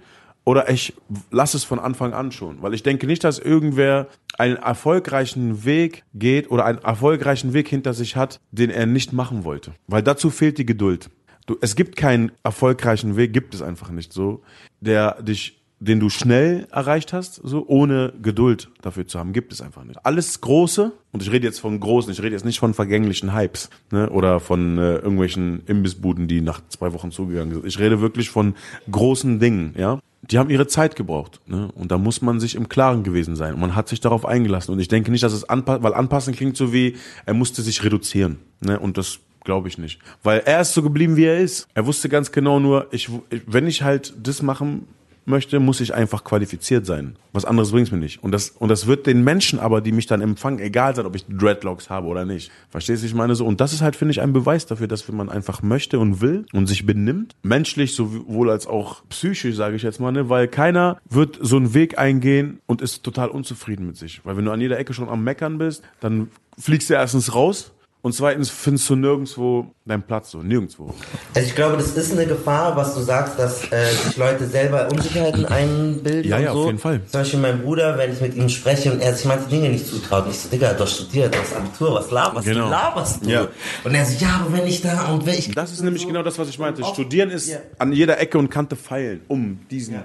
Oder 0.50 0.68
ich 0.68 0.94
lasse 1.30 1.56
es 1.56 1.62
von 1.62 1.78
Anfang 1.78 2.12
an 2.12 2.32
schon. 2.32 2.60
Weil 2.60 2.74
ich 2.74 2.82
denke 2.82 3.06
nicht, 3.06 3.22
dass 3.22 3.38
irgendwer 3.38 4.08
einen 4.36 4.56
erfolgreichen 4.56 5.64
Weg 5.64 6.02
geht 6.12 6.50
oder 6.50 6.64
einen 6.64 6.78
erfolgreichen 6.78 7.52
Weg 7.52 7.68
hinter 7.68 7.94
sich 7.94 8.16
hat, 8.16 8.40
den 8.50 8.68
er 8.68 8.86
nicht 8.86 9.12
machen 9.12 9.44
wollte. 9.44 9.74
Weil 9.86 10.02
dazu 10.02 10.28
fehlt 10.28 10.58
die 10.58 10.66
Geduld. 10.66 11.08
Du, 11.46 11.56
es 11.60 11.76
gibt 11.76 11.94
keinen 11.94 12.32
erfolgreichen 12.42 13.16
Weg, 13.16 13.32
gibt 13.32 13.54
es 13.54 13.62
einfach 13.62 13.90
nicht 13.90 14.12
so, 14.12 14.42
der 14.80 15.22
dich 15.22 15.60
den 15.82 15.98
du 15.98 16.10
schnell 16.10 16.66
erreicht 16.70 17.14
hast, 17.14 17.36
so 17.36 17.64
ohne 17.66 18.12
Geduld 18.20 18.68
dafür 18.82 19.06
zu 19.06 19.18
haben, 19.18 19.32
gibt 19.32 19.50
es 19.50 19.62
einfach 19.62 19.82
nicht. 19.82 20.04
Alles 20.04 20.42
Große, 20.42 20.92
und 21.10 21.22
ich 21.22 21.32
rede 21.32 21.46
jetzt 21.46 21.58
von 21.58 21.80
großen, 21.80 22.12
ich 22.12 22.20
rede 22.20 22.32
jetzt 22.32 22.44
nicht 22.44 22.58
von 22.58 22.74
vergänglichen 22.74 23.34
Hypes 23.34 23.70
ne, 23.90 24.10
oder 24.10 24.40
von 24.40 24.76
äh, 24.76 24.96
irgendwelchen 24.96 25.62
Imbissbuden, 25.64 26.28
die 26.28 26.42
nach 26.42 26.60
zwei 26.68 26.92
Wochen 26.92 27.10
zugegangen 27.10 27.54
sind. 27.54 27.64
Ich 27.64 27.78
rede 27.78 28.02
wirklich 28.02 28.28
von 28.28 28.54
großen 28.90 29.40
Dingen, 29.40 29.74
ja. 29.78 30.00
Die 30.22 30.38
haben 30.38 30.50
ihre 30.50 30.66
Zeit 30.66 30.96
gebraucht, 30.96 31.40
ne? 31.46 31.70
Und 31.74 31.90
da 31.90 31.98
muss 31.98 32.20
man 32.20 32.40
sich 32.40 32.54
im 32.54 32.68
Klaren 32.68 33.02
gewesen 33.04 33.36
sein. 33.36 33.54
Und 33.54 33.60
man 33.60 33.74
hat 33.74 33.88
sich 33.88 34.00
darauf 34.00 34.26
eingelassen. 34.26 34.72
Und 34.72 34.78
ich 34.78 34.88
denke 34.88 35.10
nicht, 35.10 35.24
dass 35.24 35.32
es 35.32 35.48
anpassen, 35.48 35.82
weil 35.82 35.94
anpassen 35.94 36.34
klingt 36.34 36.56
so 36.56 36.72
wie, 36.72 36.96
er 37.24 37.34
musste 37.34 37.62
sich 37.62 37.82
reduzieren, 37.82 38.38
ne? 38.60 38.78
Und 38.78 38.98
das 38.98 39.18
glaube 39.42 39.68
ich 39.68 39.78
nicht, 39.78 40.00
weil 40.22 40.40
er 40.44 40.60
ist 40.60 40.74
so 40.74 40.82
geblieben, 40.82 41.16
wie 41.16 41.24
er 41.24 41.38
ist. 41.38 41.66
Er 41.72 41.86
wusste 41.86 42.10
ganz 42.10 42.30
genau 42.30 42.60
nur, 42.60 42.88
ich, 42.90 43.10
wenn 43.46 43.66
ich 43.66 43.82
halt 43.82 44.12
das 44.22 44.42
machen 44.42 44.86
möchte, 45.30 45.60
muss 45.60 45.80
ich 45.80 45.94
einfach 45.94 46.24
qualifiziert 46.24 46.84
sein. 46.84 47.16
Was 47.32 47.44
anderes 47.44 47.70
bringt's 47.70 47.90
mir 47.90 47.98
nicht. 47.98 48.22
Und 48.22 48.32
das, 48.32 48.50
und 48.50 48.68
das 48.68 48.86
wird 48.86 49.06
den 49.06 49.24
Menschen 49.24 49.58
aber, 49.58 49.80
die 49.80 49.92
mich 49.92 50.06
dann 50.06 50.20
empfangen, 50.20 50.58
egal 50.58 50.94
sein, 50.94 51.06
ob 51.06 51.16
ich 51.16 51.24
Dreadlocks 51.26 51.88
habe 51.88 52.08
oder 52.08 52.24
nicht. 52.24 52.50
Verstehst 52.68 53.02
du, 53.02 53.06
ich 53.06 53.14
meine 53.14 53.34
so? 53.34 53.46
Und 53.46 53.60
das 53.60 53.72
ist 53.72 53.80
halt, 53.80 53.96
finde 53.96 54.12
ich, 54.12 54.20
ein 54.20 54.32
Beweis 54.32 54.66
dafür, 54.66 54.88
dass 54.88 55.08
wenn 55.08 55.16
man 55.16 55.30
einfach 55.30 55.62
möchte 55.62 55.98
und 55.98 56.20
will 56.20 56.44
und 56.52 56.66
sich 56.66 56.84
benimmt, 56.84 57.34
menschlich 57.42 57.94
sowohl 57.94 58.50
als 58.50 58.66
auch 58.66 59.02
psychisch, 59.08 59.56
sage 59.56 59.76
ich 59.76 59.82
jetzt 59.82 60.00
mal, 60.00 60.12
ne? 60.12 60.28
weil 60.28 60.48
keiner 60.48 60.98
wird 61.08 61.38
so 61.40 61.56
einen 61.56 61.72
Weg 61.72 61.98
eingehen 61.98 62.60
und 62.66 62.82
ist 62.82 63.02
total 63.02 63.28
unzufrieden 63.28 63.86
mit 63.86 63.96
sich. 63.96 64.20
Weil 64.24 64.36
wenn 64.36 64.44
du 64.44 64.50
an 64.50 64.60
jeder 64.60 64.78
Ecke 64.78 64.92
schon 64.92 65.08
am 65.08 65.24
Meckern 65.24 65.58
bist, 65.58 65.82
dann 66.00 66.28
fliegst 66.58 66.90
du 66.90 66.94
erstens 66.94 67.34
raus 67.34 67.72
und 68.02 68.14
zweitens 68.14 68.48
findest 68.50 68.88
du 68.88 68.96
nirgendwo 68.96 69.66
deinen 69.84 70.02
Platz, 70.02 70.30
so 70.30 70.38
nirgendwo. 70.38 70.94
Also 71.34 71.48
ich 71.48 71.54
glaube, 71.54 71.76
das 71.76 71.88
ist 71.96 72.12
eine 72.12 72.24
Gefahr, 72.26 72.76
was 72.76 72.94
du 72.94 73.00
sagst, 73.00 73.38
dass 73.38 73.64
äh, 73.72 73.90
sich 74.04 74.16
Leute 74.16 74.46
selber 74.46 74.88
Unsicherheiten 74.90 75.44
einbilden 75.46 76.30
Ja, 76.30 76.36
und 76.36 76.42
ja, 76.44 76.52
so. 76.52 76.60
auf 76.60 76.66
jeden 76.66 76.78
Fall. 76.78 77.00
Zum 77.06 77.20
Beispiel 77.20 77.40
mein 77.40 77.62
Bruder, 77.62 77.98
wenn 77.98 78.12
ich 78.12 78.20
mit 78.20 78.36
ihm 78.36 78.48
spreche 78.48 78.92
und 78.92 79.00
er 79.00 79.14
sich 79.14 79.26
manche 79.26 79.48
Dinge 79.48 79.68
nicht 79.68 79.86
zutraut, 79.86 80.26
ich 80.30 80.38
so, 80.38 80.48
Digga, 80.48 80.74
du 80.74 80.84
hast 80.84 80.94
studiert, 80.96 81.34
du 81.34 81.38
hast 81.40 81.54
Abitur, 81.56 81.94
was 81.94 82.10
laberst 82.10 82.46
Genau. 82.46 82.66
du, 82.66 82.70
laberst 82.70 83.24
du? 83.26 83.30
Ja. 83.30 83.48
Und 83.82 83.94
er 83.94 84.06
so, 84.06 84.24
ja, 84.24 84.40
aber 84.44 84.56
wenn 84.56 84.66
ich 84.66 84.80
da 84.80 85.08
und 85.12 85.26
wenn 85.26 85.34
ich... 85.34 85.50
Das 85.52 85.72
ist 85.72 85.82
nämlich 85.82 86.06
genau 86.06 86.22
das, 86.22 86.38
was 86.38 86.48
ich 86.48 86.58
meinte. 86.58 86.84
Studieren 86.84 87.30
ist 87.30 87.48
Ja. 87.48 87.58
an 87.78 87.92
jeder 87.92 88.20
Ecke 88.20 88.38
und 88.38 88.48
Kante 88.48 88.76
feilen, 88.76 89.22
um 89.28 89.58
diesen 89.70 89.96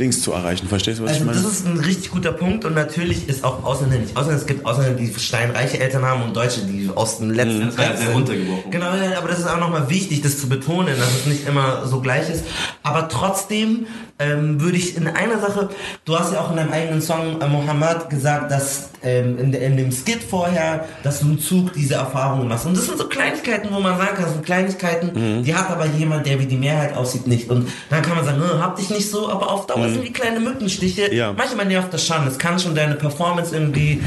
Dings 0.00 0.20
zu 0.22 0.32
erreichen. 0.32 0.66
Verstehst 0.66 0.98
du, 0.98 1.04
was 1.04 1.10
Also 1.10 1.20
ich 1.20 1.26
meine? 1.26 1.40
das 1.40 1.50
ist 1.52 1.66
ein 1.66 1.78
richtig 1.78 2.10
guter 2.10 2.32
Punkt 2.32 2.64
und 2.64 2.74
natürlich 2.74 3.28
ist 3.28 3.44
auch 3.44 3.62
Ausländer 3.64 3.98
nicht 3.98 4.16
Ausländer. 4.16 4.40
Es 4.40 4.46
gibt 4.46 4.66
Ausländer, 4.66 4.94
die 4.98 5.14
steinreiche 5.14 5.78
Eltern 5.78 6.04
haben 6.04 6.22
und 6.24 6.36
Deutsche, 6.36 6.62
die 6.62 6.90
aus 6.94 7.18
dem 7.18 7.30
letzten 7.38 7.64
Mhm, 7.66 7.70
Dreck 7.76 7.96
sehr 7.96 7.96
sind. 7.96 8.14
runtergebrochen. 8.14 8.70
Genau, 8.70 8.86
aber 9.16 9.28
das 9.28 9.38
ist 9.38 9.48
auch 9.48 9.58
nochmal 9.58 9.88
wichtig, 9.88 10.20
das 10.22 10.38
zu 10.38 10.48
betonen, 10.48 10.94
dass 10.98 11.08
es 11.20 11.26
nicht 11.26 11.48
immer 11.48 11.86
so 11.86 12.00
gleich 12.00 12.28
ist. 12.28 12.44
Aber 12.82 13.08
trotzdem 13.08 13.86
ähm, 14.20 14.60
würde 14.60 14.76
ich 14.76 14.96
in 14.96 15.06
einer 15.06 15.38
Sache, 15.40 15.68
du 16.04 16.18
hast 16.18 16.32
ja 16.32 16.40
auch 16.40 16.50
in 16.50 16.56
deinem 16.56 16.72
eigenen 16.72 17.00
Song 17.00 17.40
äh, 17.40 17.46
Mohammed 17.46 18.10
gesagt, 18.10 18.50
dass 18.50 18.88
ähm, 19.04 19.38
in, 19.38 19.52
de- 19.52 19.64
in 19.64 19.76
dem 19.76 19.92
Skit 19.92 20.24
vorher, 20.28 20.86
dass 21.04 21.20
du 21.20 21.26
im 21.26 21.38
Zug 21.38 21.72
diese 21.74 21.94
Erfahrungen 21.94 22.48
machst. 22.48 22.66
Und 22.66 22.76
das 22.76 22.86
sind 22.86 22.98
so 22.98 23.06
Kleinigkeiten, 23.08 23.68
wo 23.72 23.78
man 23.78 23.96
sagen 23.96 24.16
kann, 24.16 24.26
so 24.34 24.40
Kleinigkeiten, 24.40 25.12
Mhm. 25.38 25.44
die 25.44 25.54
hat 25.54 25.70
aber 25.70 25.86
jemand, 25.86 26.26
der 26.26 26.40
wie 26.40 26.46
die 26.46 26.56
Mehrheit 26.56 26.96
aussieht, 26.96 27.28
nicht. 27.28 27.48
Und 27.48 27.68
dann 27.90 28.02
kann 28.02 28.16
man 28.16 28.24
sagen, 28.24 28.38
"Nö, 28.40 28.58
hab 28.60 28.74
dich 28.74 28.90
nicht 28.90 29.08
so, 29.08 29.30
aber 29.30 29.52
auf 29.52 29.66
Dauer 29.68 29.88
sind 29.88 30.04
die 30.04 30.12
kleine 30.12 30.40
Mückenstiche. 30.40 31.08
Mhm. 31.12 31.16
Ja. 31.16 31.32
Manchmal 31.32 31.66
nervt 31.66 31.94
das 31.94 32.04
schon. 32.04 32.26
Es 32.26 32.38
kann 32.38 32.58
schon 32.58 32.74
deine 32.74 32.96
Performance 32.96 33.54
irgendwie 33.54 34.02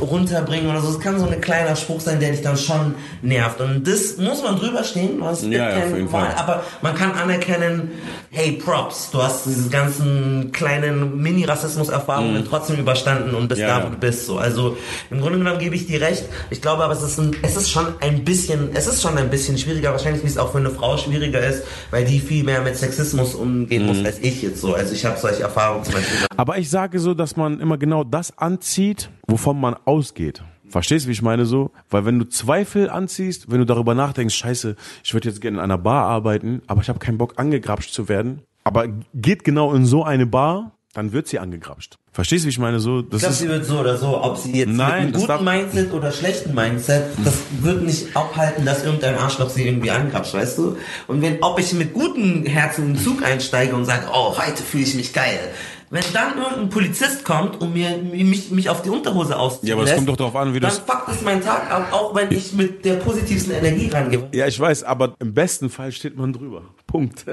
runterbringen 0.00 0.68
oder 0.70 0.80
so. 0.82 0.90
Es 0.90 1.00
kann 1.00 1.18
so 1.18 1.26
ein 1.26 1.40
kleiner 1.40 1.74
Spruch 1.76 2.00
sein, 2.00 2.20
der 2.20 2.32
dich 2.32 2.42
dann 2.42 2.56
schon 2.58 2.73
nervt. 3.22 3.60
Und 3.60 3.86
das 3.86 4.16
muss 4.18 4.42
man 4.42 4.56
drüber 4.56 4.84
stehen. 4.84 5.20
Gibt 5.20 5.52
Ja, 5.52 5.70
ja, 5.70 5.84
auf 5.86 5.94
jeden 5.96 6.08
Fall. 6.08 6.34
aber 6.36 6.62
man 6.82 6.94
kann 6.94 7.12
anerkennen, 7.12 7.90
hey, 8.30 8.52
Props, 8.52 9.10
du 9.10 9.22
hast 9.22 9.46
diese 9.46 9.68
ganzen 9.70 10.50
kleinen 10.52 11.20
Mini-Rassismus-Erfahrungen 11.22 12.44
trotzdem 12.48 12.76
überstanden 12.76 13.34
und 13.34 13.48
bist 13.48 13.60
Ja, 13.60 13.78
da, 13.80 13.86
wo 13.86 13.90
du 13.90 13.96
bist. 13.96 14.26
So. 14.26 14.38
Also 14.38 14.76
im 15.10 15.20
Grunde 15.20 15.38
genommen 15.38 15.58
gebe 15.58 15.74
ich 15.74 15.86
dir 15.86 16.00
recht. 16.00 16.24
Ich 16.50 16.60
glaube 16.62 16.84
aber, 16.84 16.92
es 16.94 17.02
ist, 17.02 17.18
ein, 17.18 17.34
es 17.42 17.56
ist 17.56 17.70
schon 17.70 17.86
ein 18.00 18.24
bisschen, 18.24 18.70
es 18.74 18.86
ist 18.86 19.02
schon 19.02 19.16
ein 19.18 19.30
bisschen 19.30 19.56
schwieriger, 19.58 19.92
wahrscheinlich 19.92 20.22
wie 20.22 20.28
es 20.28 20.38
auch 20.38 20.52
für 20.52 20.58
eine 20.58 20.70
Frau 20.70 20.96
schwieriger 20.96 21.40
ist, 21.46 21.62
weil 21.90 22.04
die 22.04 22.20
viel 22.20 22.44
mehr 22.44 22.60
mit 22.62 22.76
Sexismus 22.76 23.34
umgehen 23.34 23.82
Mhm. 23.82 23.88
muss 23.88 24.04
als 24.04 24.18
ich 24.20 24.42
jetzt 24.42 24.60
so. 24.60 24.74
Also 24.74 24.94
ich 24.94 25.04
habe 25.04 25.18
solche 25.18 25.42
Erfahrungen 25.42 25.84
zum 25.84 25.94
Beispiel. 25.94 26.16
Aber 26.36 26.58
ich 26.58 26.70
sage 26.70 26.98
so, 27.00 27.14
dass 27.14 27.36
man 27.36 27.60
immer 27.60 27.78
genau 27.78 28.04
das 28.04 28.36
anzieht, 28.38 29.10
wovon 29.26 29.60
man 29.60 29.74
ausgeht. 29.84 30.42
Verstehst 30.74 31.04
du, 31.04 31.08
wie 31.08 31.12
ich 31.12 31.22
meine 31.22 31.46
so? 31.46 31.70
Weil 31.88 32.04
wenn 32.04 32.18
du 32.18 32.24
Zweifel 32.24 32.90
anziehst, 32.90 33.48
wenn 33.48 33.60
du 33.60 33.64
darüber 33.64 33.94
nachdenkst, 33.94 34.34
scheiße, 34.34 34.74
ich 35.04 35.14
würde 35.14 35.28
jetzt 35.28 35.40
gerne 35.40 35.58
in 35.58 35.62
einer 35.62 35.78
Bar 35.78 36.06
arbeiten, 36.06 36.62
aber 36.66 36.80
ich 36.80 36.88
habe 36.88 36.98
keinen 36.98 37.16
Bock 37.16 37.34
angegrapscht 37.36 37.92
zu 37.92 38.08
werden, 38.08 38.42
aber 38.64 38.88
geht 39.14 39.44
genau 39.44 39.72
in 39.72 39.86
so 39.86 40.02
eine 40.02 40.26
Bar, 40.26 40.72
dann 40.92 41.12
wird 41.12 41.28
sie 41.28 41.38
angegrapscht. 41.38 41.96
Verstehst 42.10 42.44
du, 42.44 42.46
wie 42.46 42.50
ich 42.50 42.58
meine 42.58 42.80
so? 42.80 43.02
Das 43.02 43.14
Ich 43.14 43.20
glaube, 43.20 43.34
sie 43.34 43.48
wird 43.48 43.64
so 43.66 43.78
oder 43.78 43.96
so, 43.96 44.20
ob 44.20 44.36
sie 44.36 44.52
jetzt 44.52 44.70
Nein, 44.70 45.06
mit 45.06 45.16
einem 45.16 45.26
guten 45.26 45.44
Mindset 45.44 45.92
oder 45.92 46.10
schlechten 46.10 46.54
Mindset, 46.54 47.04
das 47.24 47.34
wird 47.60 47.82
nicht 47.84 48.16
abhalten, 48.16 48.64
dass 48.64 48.84
irgendein 48.84 49.16
Arschloch 49.16 49.50
sie 49.50 49.66
irgendwie 49.66 49.92
angrapscht, 49.92 50.34
weißt 50.34 50.58
du? 50.58 50.76
Und 51.06 51.22
wenn, 51.22 51.40
ob 51.40 51.60
ich 51.60 51.72
mit 51.72 51.94
gutem 51.94 52.46
Herzen 52.46 52.86
in 52.86 52.94
den 52.94 53.02
Zug 53.02 53.24
einsteige 53.24 53.76
und 53.76 53.84
sage, 53.84 54.06
oh, 54.12 54.36
heute 54.36 54.62
fühle 54.64 54.82
ich 54.82 54.94
mich 54.96 55.12
geil. 55.12 55.38
Wenn 55.94 56.02
dann 56.12 56.36
irgendein 56.36 56.70
Polizist 56.70 57.24
kommt 57.24 57.60
und 57.62 57.72
mir, 57.72 57.96
mich, 57.98 58.50
mich 58.50 58.68
auf 58.68 58.82
die 58.82 58.90
Unterhose 58.90 59.38
ausziehen 59.38 59.68
Ja, 59.68 59.76
aber 59.76 59.84
es 59.84 59.94
kommt 59.94 60.08
doch 60.08 60.16
darauf 60.16 60.34
an, 60.34 60.52
wie 60.52 60.58
dann 60.58 60.70
das- 60.70 60.80
fuckt 60.80 61.08
es 61.08 61.22
meinen 61.22 61.40
Tag 61.40 61.70
ab, 61.70 61.92
auch 61.92 62.12
wenn 62.16 62.32
ich 62.32 62.52
mit 62.52 62.84
der 62.84 62.94
positivsten 62.96 63.54
Energie 63.54 63.90
rangehe. 63.90 64.28
Ja, 64.32 64.48
ich 64.48 64.58
weiß, 64.58 64.82
aber 64.82 65.14
im 65.20 65.32
besten 65.34 65.70
Fall 65.70 65.92
steht 65.92 66.16
man 66.16 66.32
drüber. 66.32 66.62
Punkt. 66.88 67.24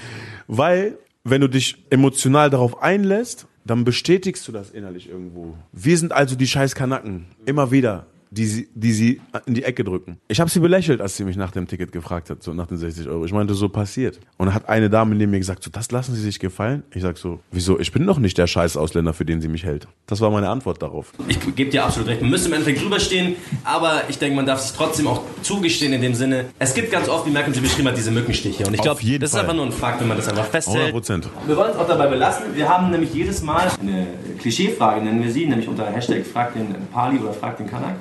Weil, 0.46 0.98
wenn 1.24 1.40
du 1.40 1.48
dich 1.48 1.82
emotional 1.88 2.50
darauf 2.50 2.82
einlässt, 2.82 3.46
dann 3.64 3.84
bestätigst 3.84 4.46
du 4.46 4.52
das 4.52 4.68
innerlich 4.70 5.08
irgendwo. 5.08 5.54
Wir 5.72 5.96
sind 5.96 6.12
also 6.12 6.36
die 6.36 6.46
scheiß 6.46 6.74
Kanaken. 6.74 7.24
Immer 7.46 7.70
wieder. 7.70 8.06
Die 8.32 8.46
sie, 8.46 8.68
die 8.74 8.92
sie 8.92 9.20
in 9.46 9.54
die 9.54 9.64
Ecke 9.64 9.82
drücken. 9.82 10.18
Ich 10.28 10.38
habe 10.38 10.48
sie 10.48 10.60
belächelt, 10.60 11.00
als 11.00 11.16
sie 11.16 11.24
mich 11.24 11.36
nach 11.36 11.50
dem 11.50 11.66
Ticket 11.66 11.90
gefragt 11.90 12.30
hat, 12.30 12.44
so 12.44 12.54
nach 12.54 12.68
den 12.68 12.78
60 12.78 13.08
Euro. 13.08 13.24
Ich 13.24 13.32
meinte, 13.32 13.54
so 13.54 13.68
passiert. 13.68 14.20
Und 14.36 14.46
dann 14.46 14.54
hat 14.54 14.68
eine 14.68 14.88
Dame 14.88 15.16
neben 15.16 15.32
mir 15.32 15.38
gesagt, 15.38 15.64
so, 15.64 15.70
das 15.70 15.90
lassen 15.90 16.14
Sie 16.14 16.20
sich 16.20 16.38
gefallen? 16.38 16.84
Ich 16.94 17.02
sag 17.02 17.18
so, 17.18 17.40
wieso? 17.50 17.80
Ich 17.80 17.90
bin 17.90 18.06
doch 18.06 18.18
nicht 18.20 18.38
der 18.38 18.46
scheiß 18.46 18.76
Ausländer, 18.76 19.14
für 19.14 19.24
den 19.24 19.40
sie 19.40 19.48
mich 19.48 19.64
hält. 19.64 19.88
Das 20.06 20.20
war 20.20 20.30
meine 20.30 20.48
Antwort 20.48 20.80
darauf. 20.80 21.12
Ich 21.26 21.40
gebe 21.56 21.70
dir 21.70 21.84
absolut 21.84 22.08
recht. 22.08 22.20
Man 22.20 22.30
müsste 22.30 22.48
im 22.48 22.54
Endeffekt 22.54 22.82
drüber 22.82 23.00
stehen, 23.00 23.34
aber 23.64 24.02
ich 24.08 24.18
denke, 24.18 24.36
man 24.36 24.46
darf 24.46 24.60
sich 24.60 24.76
trotzdem 24.76 25.08
auch 25.08 25.22
zugestehen 25.42 25.92
in 25.92 26.00
dem 26.00 26.14
Sinne. 26.14 26.46
Es 26.60 26.72
gibt 26.74 26.92
ganz 26.92 27.08
oft, 27.08 27.26
wie 27.26 27.30
Malcolm 27.30 27.52
sie 27.52 27.60
beschrieben 27.60 27.88
hat, 27.88 27.96
diese 27.96 28.12
Mückenstiche. 28.12 28.64
Und 28.64 28.74
ich 28.74 28.80
glaube, 28.80 29.00
das 29.02 29.10
ist 29.10 29.30
Fall. 29.32 29.40
einfach 29.40 29.54
nur 29.54 29.66
ein 29.66 29.72
Fakt, 29.72 30.00
wenn 30.00 30.08
man 30.08 30.16
das 30.16 30.28
einfach 30.28 30.46
festhält. 30.46 30.94
100%. 30.94 31.24
Wir 31.46 31.56
wollen 31.56 31.70
es 31.72 31.76
auch 31.76 31.88
dabei 31.88 32.06
belassen. 32.06 32.44
Wir 32.54 32.68
haben 32.68 32.90
nämlich 32.90 33.12
jedes 33.12 33.42
Mal 33.42 33.72
eine 33.80 34.06
Klischeefrage, 34.38 35.02
nennen 35.02 35.20
wir 35.20 35.32
sie, 35.32 35.46
nämlich 35.46 35.66
unter 35.66 35.86
Hashtag 35.86 36.24
Frag 36.24 36.54
den 36.54 36.74
Pali 36.92 37.18
oder 37.18 37.32
Frag 37.32 37.56
den 37.56 37.66
Kanak. 37.66 37.96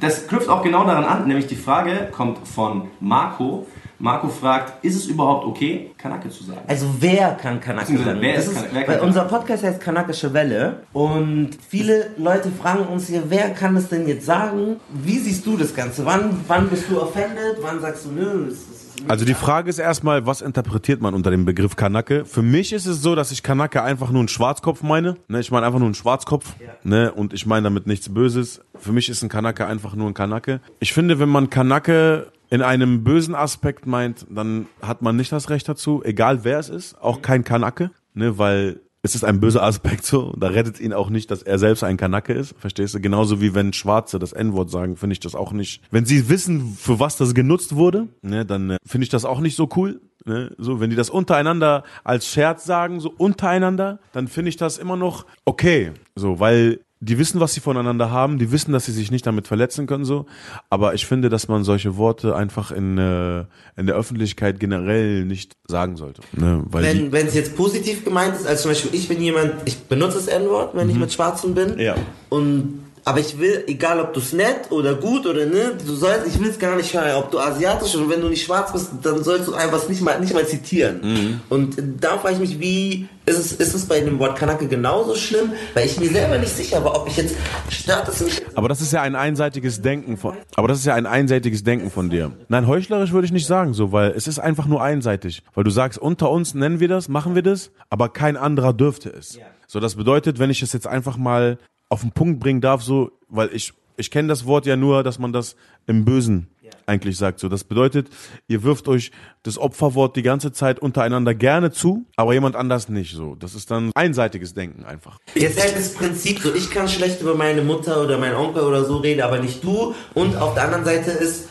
Das 0.00 0.26
knüpft 0.26 0.48
auch 0.48 0.62
genau 0.62 0.84
daran 0.84 1.04
an, 1.04 1.26
nämlich 1.26 1.46
die 1.46 1.56
Frage 1.56 2.08
kommt 2.12 2.46
von 2.46 2.88
Marco. 3.00 3.66
Marco 3.98 4.28
fragt, 4.28 4.84
ist 4.84 4.94
es 4.94 5.06
überhaupt 5.06 5.46
okay, 5.46 5.92
Kanake 5.96 6.28
zu 6.28 6.44
sagen? 6.44 6.60
Also 6.66 6.86
wer 7.00 7.30
kann 7.34 7.58
Kanake 7.60 7.96
sein? 7.96 8.18
wer 8.20 8.34
ist 8.34 8.48
ist, 8.48 8.54
Kan- 8.54 8.64
wer 8.64 8.68
kann 8.68 8.74
weil 8.74 8.84
Kanake? 8.98 9.06
unser 9.06 9.24
Podcast 9.24 9.64
heißt 9.64 9.80
Kanakische 9.80 10.34
Welle 10.34 10.82
und 10.92 11.50
viele 11.66 12.10
Leute 12.18 12.50
fragen 12.50 12.86
uns 12.88 13.06
hier, 13.06 13.22
wer 13.28 13.50
kann 13.54 13.74
das 13.74 13.88
denn 13.88 14.06
jetzt 14.06 14.26
sagen? 14.26 14.76
Wie 14.90 15.18
siehst 15.18 15.46
du 15.46 15.56
das 15.56 15.74
Ganze? 15.74 16.04
Wann, 16.04 16.44
wann 16.46 16.68
bist 16.68 16.90
du 16.90 17.00
offended? 17.00 17.56
Wann 17.62 17.80
sagst 17.80 18.04
du, 18.04 18.10
nö, 18.10 18.44
das 18.50 18.58
ist 18.58 18.75
Also 19.08 19.24
die 19.24 19.34
Frage 19.34 19.70
ist 19.70 19.78
erstmal, 19.78 20.26
was 20.26 20.40
interpretiert 20.40 21.00
man 21.00 21.14
unter 21.14 21.30
dem 21.30 21.44
Begriff 21.44 21.76
Kanake? 21.76 22.24
Für 22.24 22.42
mich 22.42 22.72
ist 22.72 22.86
es 22.86 23.02
so, 23.02 23.14
dass 23.14 23.30
ich 23.30 23.42
Kanake 23.42 23.82
einfach 23.82 24.10
nur 24.10 24.20
einen 24.20 24.28
Schwarzkopf 24.28 24.82
meine. 24.82 25.16
Ne, 25.28 25.40
ich 25.40 25.50
meine 25.50 25.66
einfach 25.66 25.78
nur 25.78 25.86
einen 25.86 25.94
Schwarzkopf. 25.94 26.54
Ne, 26.82 27.12
und 27.12 27.32
ich 27.32 27.46
meine 27.46 27.64
damit 27.64 27.86
nichts 27.86 28.12
Böses. 28.12 28.60
Für 28.78 28.92
mich 28.92 29.08
ist 29.08 29.22
ein 29.22 29.28
Kanake 29.28 29.66
einfach 29.66 29.94
nur 29.94 30.08
ein 30.08 30.14
Kanake. 30.14 30.60
Ich 30.80 30.92
finde, 30.92 31.18
wenn 31.18 31.28
man 31.28 31.50
Kanake 31.50 32.32
in 32.50 32.62
einem 32.62 33.04
bösen 33.04 33.34
Aspekt 33.34 33.86
meint, 33.86 34.26
dann 34.30 34.66
hat 34.80 35.02
man 35.02 35.16
nicht 35.16 35.32
das 35.32 35.50
Recht 35.50 35.68
dazu, 35.68 36.02
egal 36.04 36.44
wer 36.44 36.58
es 36.58 36.68
ist, 36.68 37.00
auch 37.00 37.22
kein 37.22 37.44
Kanake, 37.44 37.90
ne, 38.14 38.38
weil 38.38 38.80
es 39.02 39.14
ist 39.14 39.24
ein 39.24 39.40
böser 39.40 39.62
Aspekt 39.62 40.04
so, 40.04 40.32
da 40.36 40.48
rettet 40.48 40.80
ihn 40.80 40.92
auch 40.92 41.10
nicht, 41.10 41.30
dass 41.30 41.42
er 41.42 41.58
selbst 41.58 41.84
ein 41.84 41.96
Kanake 41.96 42.32
ist, 42.32 42.54
verstehst 42.58 42.94
du? 42.94 43.00
Genauso 43.00 43.40
wie 43.40 43.54
wenn 43.54 43.72
Schwarze 43.72 44.18
das 44.18 44.32
N-Wort 44.32 44.70
sagen, 44.70 44.96
finde 44.96 45.14
ich 45.14 45.20
das 45.20 45.34
auch 45.34 45.52
nicht. 45.52 45.82
Wenn 45.90 46.04
sie 46.04 46.28
wissen, 46.28 46.76
für 46.76 46.98
was 46.98 47.16
das 47.16 47.34
genutzt 47.34 47.76
wurde, 47.76 48.08
ne, 48.22 48.44
dann 48.44 48.70
äh, 48.70 48.76
finde 48.84 49.04
ich 49.04 49.10
das 49.10 49.24
auch 49.24 49.40
nicht 49.40 49.56
so 49.56 49.68
cool. 49.76 50.00
Ne? 50.24 50.52
So, 50.58 50.80
wenn 50.80 50.90
die 50.90 50.96
das 50.96 51.08
untereinander 51.08 51.84
als 52.02 52.26
Scherz 52.26 52.64
sagen, 52.64 52.98
so 53.00 53.12
untereinander, 53.16 54.00
dann 54.12 54.26
finde 54.26 54.48
ich 54.48 54.56
das 54.56 54.76
immer 54.76 54.96
noch 54.96 55.24
okay. 55.44 55.92
So, 56.16 56.40
weil 56.40 56.80
die 57.00 57.18
wissen, 57.18 57.40
was 57.40 57.52
sie 57.52 57.60
voneinander 57.60 58.10
haben, 58.10 58.38
die 58.38 58.50
wissen, 58.52 58.72
dass 58.72 58.86
sie 58.86 58.92
sich 58.92 59.10
nicht 59.10 59.26
damit 59.26 59.46
verletzen 59.46 59.86
können, 59.86 60.04
so. 60.04 60.26
Aber 60.70 60.94
ich 60.94 61.04
finde, 61.06 61.28
dass 61.28 61.46
man 61.46 61.62
solche 61.62 61.96
Worte 61.96 62.34
einfach 62.34 62.70
in, 62.70 62.96
äh, 62.96 63.40
in 63.76 63.86
der 63.86 63.96
Öffentlichkeit 63.96 64.58
generell 64.58 65.24
nicht 65.26 65.52
sagen 65.68 65.96
sollte. 65.96 66.22
Ne? 66.32 66.62
Weil 66.66 66.84
Wenn 66.84 67.12
wenn 67.12 67.26
es 67.26 67.34
jetzt 67.34 67.56
positiv 67.56 68.04
gemeint 68.04 68.34
ist, 68.34 68.46
als 68.46 68.62
zum 68.62 68.70
Beispiel 68.70 68.94
ich 68.94 69.08
bin 69.08 69.20
jemand, 69.20 69.52
ich 69.66 69.78
benutze 69.80 70.16
das 70.16 70.26
N-Wort, 70.28 70.74
wenn 70.74 70.88
ich 70.88 70.96
mit 70.96 71.12
Schwarzen 71.12 71.54
bin. 71.54 71.74
Mhm. 71.74 71.80
Ja. 71.80 71.96
Und 72.30 72.85
aber 73.06 73.20
ich 73.20 73.38
will, 73.38 73.62
egal 73.68 74.00
ob 74.00 74.14
du 74.14 74.18
es 74.18 74.32
nett 74.32 74.70
oder 74.70 74.96
gut 74.96 75.26
oder 75.26 75.46
ne, 75.46 75.74
du 75.78 75.94
sollst, 75.94 76.26
ich 76.26 76.40
will 76.40 76.48
es 76.48 76.58
gar 76.58 76.74
nicht 76.74 76.92
hören, 76.92 77.14
ob 77.14 77.30
du 77.30 77.38
asiatisch 77.38 77.94
und 77.94 78.10
wenn 78.10 78.20
du 78.20 78.28
nicht 78.28 78.44
schwarz 78.44 78.72
bist, 78.72 78.90
dann 79.00 79.22
sollst 79.22 79.46
du 79.46 79.54
einfach 79.54 79.88
nicht 79.88 80.02
mal, 80.02 80.18
nicht 80.18 80.34
mal 80.34 80.44
zitieren. 80.44 81.00
Mhm. 81.02 81.40
Und 81.48 81.76
da 82.00 82.18
frage 82.18 82.34
ich 82.34 82.40
mich, 82.40 82.58
wie, 82.58 83.08
ist 83.24 83.38
es, 83.38 83.52
ist 83.52 83.74
es 83.74 83.86
bei 83.86 84.00
dem 84.00 84.18
Wort 84.18 84.36
Kanake 84.36 84.66
genauso 84.66 85.14
schlimm? 85.14 85.52
Weil 85.74 85.86
ich 85.86 86.00
mir 86.00 86.10
selber 86.10 86.38
nicht 86.38 86.56
sicher 86.56 86.82
war, 86.82 87.00
ob 87.00 87.06
ich 87.06 87.16
jetzt, 87.16 87.36
stört 87.68 88.08
es 88.08 88.22
mich? 88.22 88.42
Aber 88.56 88.68
das 88.68 88.80
ist 88.80 88.92
ja 88.92 89.02
ein 89.02 89.14
einseitiges 89.14 89.80
Denken 89.80 90.16
von, 90.16 90.34
aber 90.56 90.66
das 90.66 90.80
ist 90.80 90.86
ja 90.86 90.94
ein 90.94 91.06
einseitiges 91.06 91.62
Denken 91.62 91.92
von 91.92 92.10
dir. 92.10 92.32
Nein, 92.48 92.66
heuchlerisch 92.66 93.12
würde 93.12 93.26
ich 93.26 93.32
nicht 93.32 93.46
sagen 93.46 93.72
so, 93.72 93.92
weil 93.92 94.10
es 94.16 94.26
ist 94.26 94.40
einfach 94.40 94.66
nur 94.66 94.82
einseitig. 94.82 95.44
Weil 95.54 95.62
du 95.62 95.70
sagst, 95.70 95.96
unter 95.96 96.28
uns 96.32 96.54
nennen 96.54 96.80
wir 96.80 96.88
das, 96.88 97.08
machen 97.08 97.36
wir 97.36 97.42
das, 97.42 97.70
aber 97.88 98.08
kein 98.08 98.36
anderer 98.36 98.72
dürfte 98.72 99.10
es. 99.10 99.38
So, 99.68 99.78
das 99.78 99.94
bedeutet, 99.94 100.40
wenn 100.40 100.50
ich 100.50 100.62
es 100.62 100.72
jetzt 100.72 100.88
einfach 100.88 101.16
mal 101.16 101.58
auf 101.88 102.00
den 102.00 102.12
Punkt 102.12 102.40
bringen 102.40 102.60
darf, 102.60 102.82
so, 102.82 103.12
weil 103.28 103.50
ich, 103.52 103.72
ich 103.96 104.10
kenne 104.10 104.28
das 104.28 104.46
Wort 104.46 104.66
ja 104.66 104.76
nur, 104.76 105.02
dass 105.02 105.18
man 105.18 105.32
das 105.32 105.56
im 105.86 106.04
Bösen 106.04 106.48
eigentlich 106.86 107.16
sagt. 107.16 107.40
So, 107.40 107.48
das 107.48 107.64
bedeutet, 107.64 108.08
ihr 108.48 108.62
wirft 108.62 108.88
euch 108.88 109.10
das 109.42 109.58
Opferwort 109.58 110.16
die 110.16 110.22
ganze 110.22 110.52
Zeit 110.52 110.78
untereinander 110.78 111.34
gerne 111.34 111.70
zu, 111.70 112.06
aber 112.16 112.32
jemand 112.32 112.56
anders 112.56 112.88
nicht. 112.88 113.14
So, 113.14 113.34
das 113.34 113.54
ist 113.54 113.70
dann 113.70 113.90
einseitiges 113.94 114.54
Denken 114.54 114.84
einfach. 114.84 115.18
Jetzt 115.34 115.60
halt 115.60 115.76
das 115.76 115.94
Prinzip 115.94 116.40
so, 116.40 116.54
ich 116.54 116.70
kann 116.70 116.88
schlecht 116.88 117.20
über 117.20 117.34
meine 117.34 117.62
Mutter 117.62 118.02
oder 118.02 118.18
meinen 118.18 118.36
Onkel 118.36 118.62
oder 118.62 118.84
so 118.84 118.98
reden, 118.98 119.22
aber 119.22 119.38
nicht 119.40 119.62
du. 119.64 119.94
Und 120.14 120.36
auf 120.36 120.54
der 120.54 120.64
anderen 120.64 120.84
Seite 120.84 121.10
ist, 121.10 121.48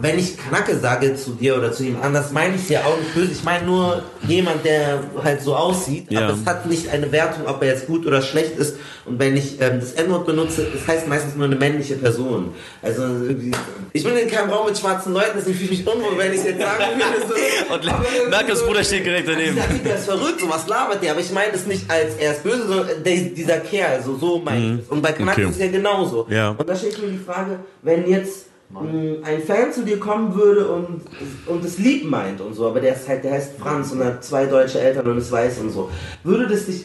wenn 0.00 0.18
ich 0.18 0.36
Knacke 0.38 0.78
sage 0.78 1.14
zu 1.14 1.32
dir 1.32 1.56
oder 1.56 1.72
zu 1.72 1.84
jemand 1.84 2.04
anders, 2.04 2.32
meine 2.32 2.54
ich 2.56 2.62
es 2.62 2.68
ja 2.70 2.80
auch 2.80 2.98
nicht 2.98 3.14
böse. 3.14 3.32
Ich 3.32 3.44
meine 3.44 3.66
nur 3.66 4.02
jemand, 4.26 4.64
der 4.64 5.00
halt 5.22 5.42
so 5.42 5.54
aussieht. 5.54 6.10
Ja. 6.10 6.22
Aber 6.28 6.32
es 6.34 6.46
hat 6.46 6.66
nicht 6.66 6.88
eine 6.88 7.12
Wertung, 7.12 7.46
ob 7.46 7.60
er 7.62 7.68
jetzt 7.68 7.86
gut 7.86 8.06
oder 8.06 8.22
schlecht 8.22 8.56
ist. 8.56 8.76
Und 9.04 9.18
wenn 9.18 9.36
ich 9.36 9.60
ähm, 9.60 9.78
das 9.80 9.92
N-Wort 9.92 10.26
benutze, 10.26 10.66
das 10.72 10.86
heißt 10.88 11.06
meistens 11.06 11.36
nur 11.36 11.44
eine 11.44 11.56
männliche 11.56 11.96
Person. 11.96 12.54
Also 12.82 13.02
irgendwie, 13.02 13.52
ich 13.92 14.02
bin 14.02 14.16
in 14.16 14.28
keinem 14.30 14.50
Raum 14.50 14.66
mit 14.68 14.78
schwarzen 14.78 15.12
Leuten, 15.12 15.32
deswegen 15.36 15.58
fühle 15.58 15.72
ich 15.72 15.78
mich 15.84 15.86
unwohl, 15.94 16.16
wenn 16.16 16.32
ich 16.32 16.38
es 16.40 16.44
jetzt 16.46 16.60
sagen 16.60 16.84
würde. 16.96 17.28
So. 17.28 17.74
Und 17.74 17.88
Aber- 17.88 18.04
Markus 18.30 18.62
Bruder 18.64 18.82
steht 18.84 19.04
direkt 19.04 19.28
daneben. 19.28 19.54
Dieser 19.56 19.68
Typ, 19.68 19.84
der 19.84 19.94
ist 19.96 20.04
verrückt, 20.06 20.40
so 20.40 20.48
was 20.48 20.66
labert 20.66 21.02
der, 21.02 21.12
aber 21.12 21.20
ich 21.20 21.30
meine 21.32 21.52
das 21.52 21.66
nicht 21.66 21.90
als 21.90 22.14
er 22.18 22.32
ist 22.32 22.42
böse, 22.42 22.66
sondern 22.66 23.02
der, 23.04 23.16
dieser 23.16 23.58
Kerl, 23.58 24.02
so, 24.02 24.16
so 24.16 24.38
meine 24.38 24.74
ich 24.76 24.80
es. 24.82 24.88
Und 24.88 25.02
bei 25.02 25.12
Knack 25.12 25.36
Okay. 25.36 25.44
ist 25.48 25.56
es 25.56 25.58
ja 25.58 25.68
genauso. 25.70 26.26
Ja. 26.30 26.50
Und 26.56 26.66
da 26.68 26.74
stellt 26.74 27.00
mir 27.02 27.10
die 27.10 27.18
Frage, 27.18 27.58
wenn 27.82 28.08
jetzt 28.08 28.46
ein 28.74 29.42
Fan 29.42 29.72
zu 29.72 29.84
dir 29.84 29.98
kommen 29.98 30.34
würde 30.34 30.68
und, 30.68 31.02
und 31.46 31.64
es 31.64 31.78
lieb 31.78 32.08
meint 32.08 32.40
und 32.40 32.54
so, 32.54 32.68
aber 32.68 32.80
der 32.80 32.94
ist 32.94 33.08
halt, 33.08 33.24
der 33.24 33.32
heißt 33.32 33.58
Franz 33.58 33.90
und 33.92 34.04
hat 34.04 34.24
zwei 34.24 34.46
deutsche 34.46 34.80
Eltern 34.80 35.06
und 35.08 35.18
ist 35.18 35.32
weiß 35.32 35.58
und 35.58 35.70
so, 35.70 35.90
würde 36.22 36.46
das 36.46 36.66
dich, 36.66 36.84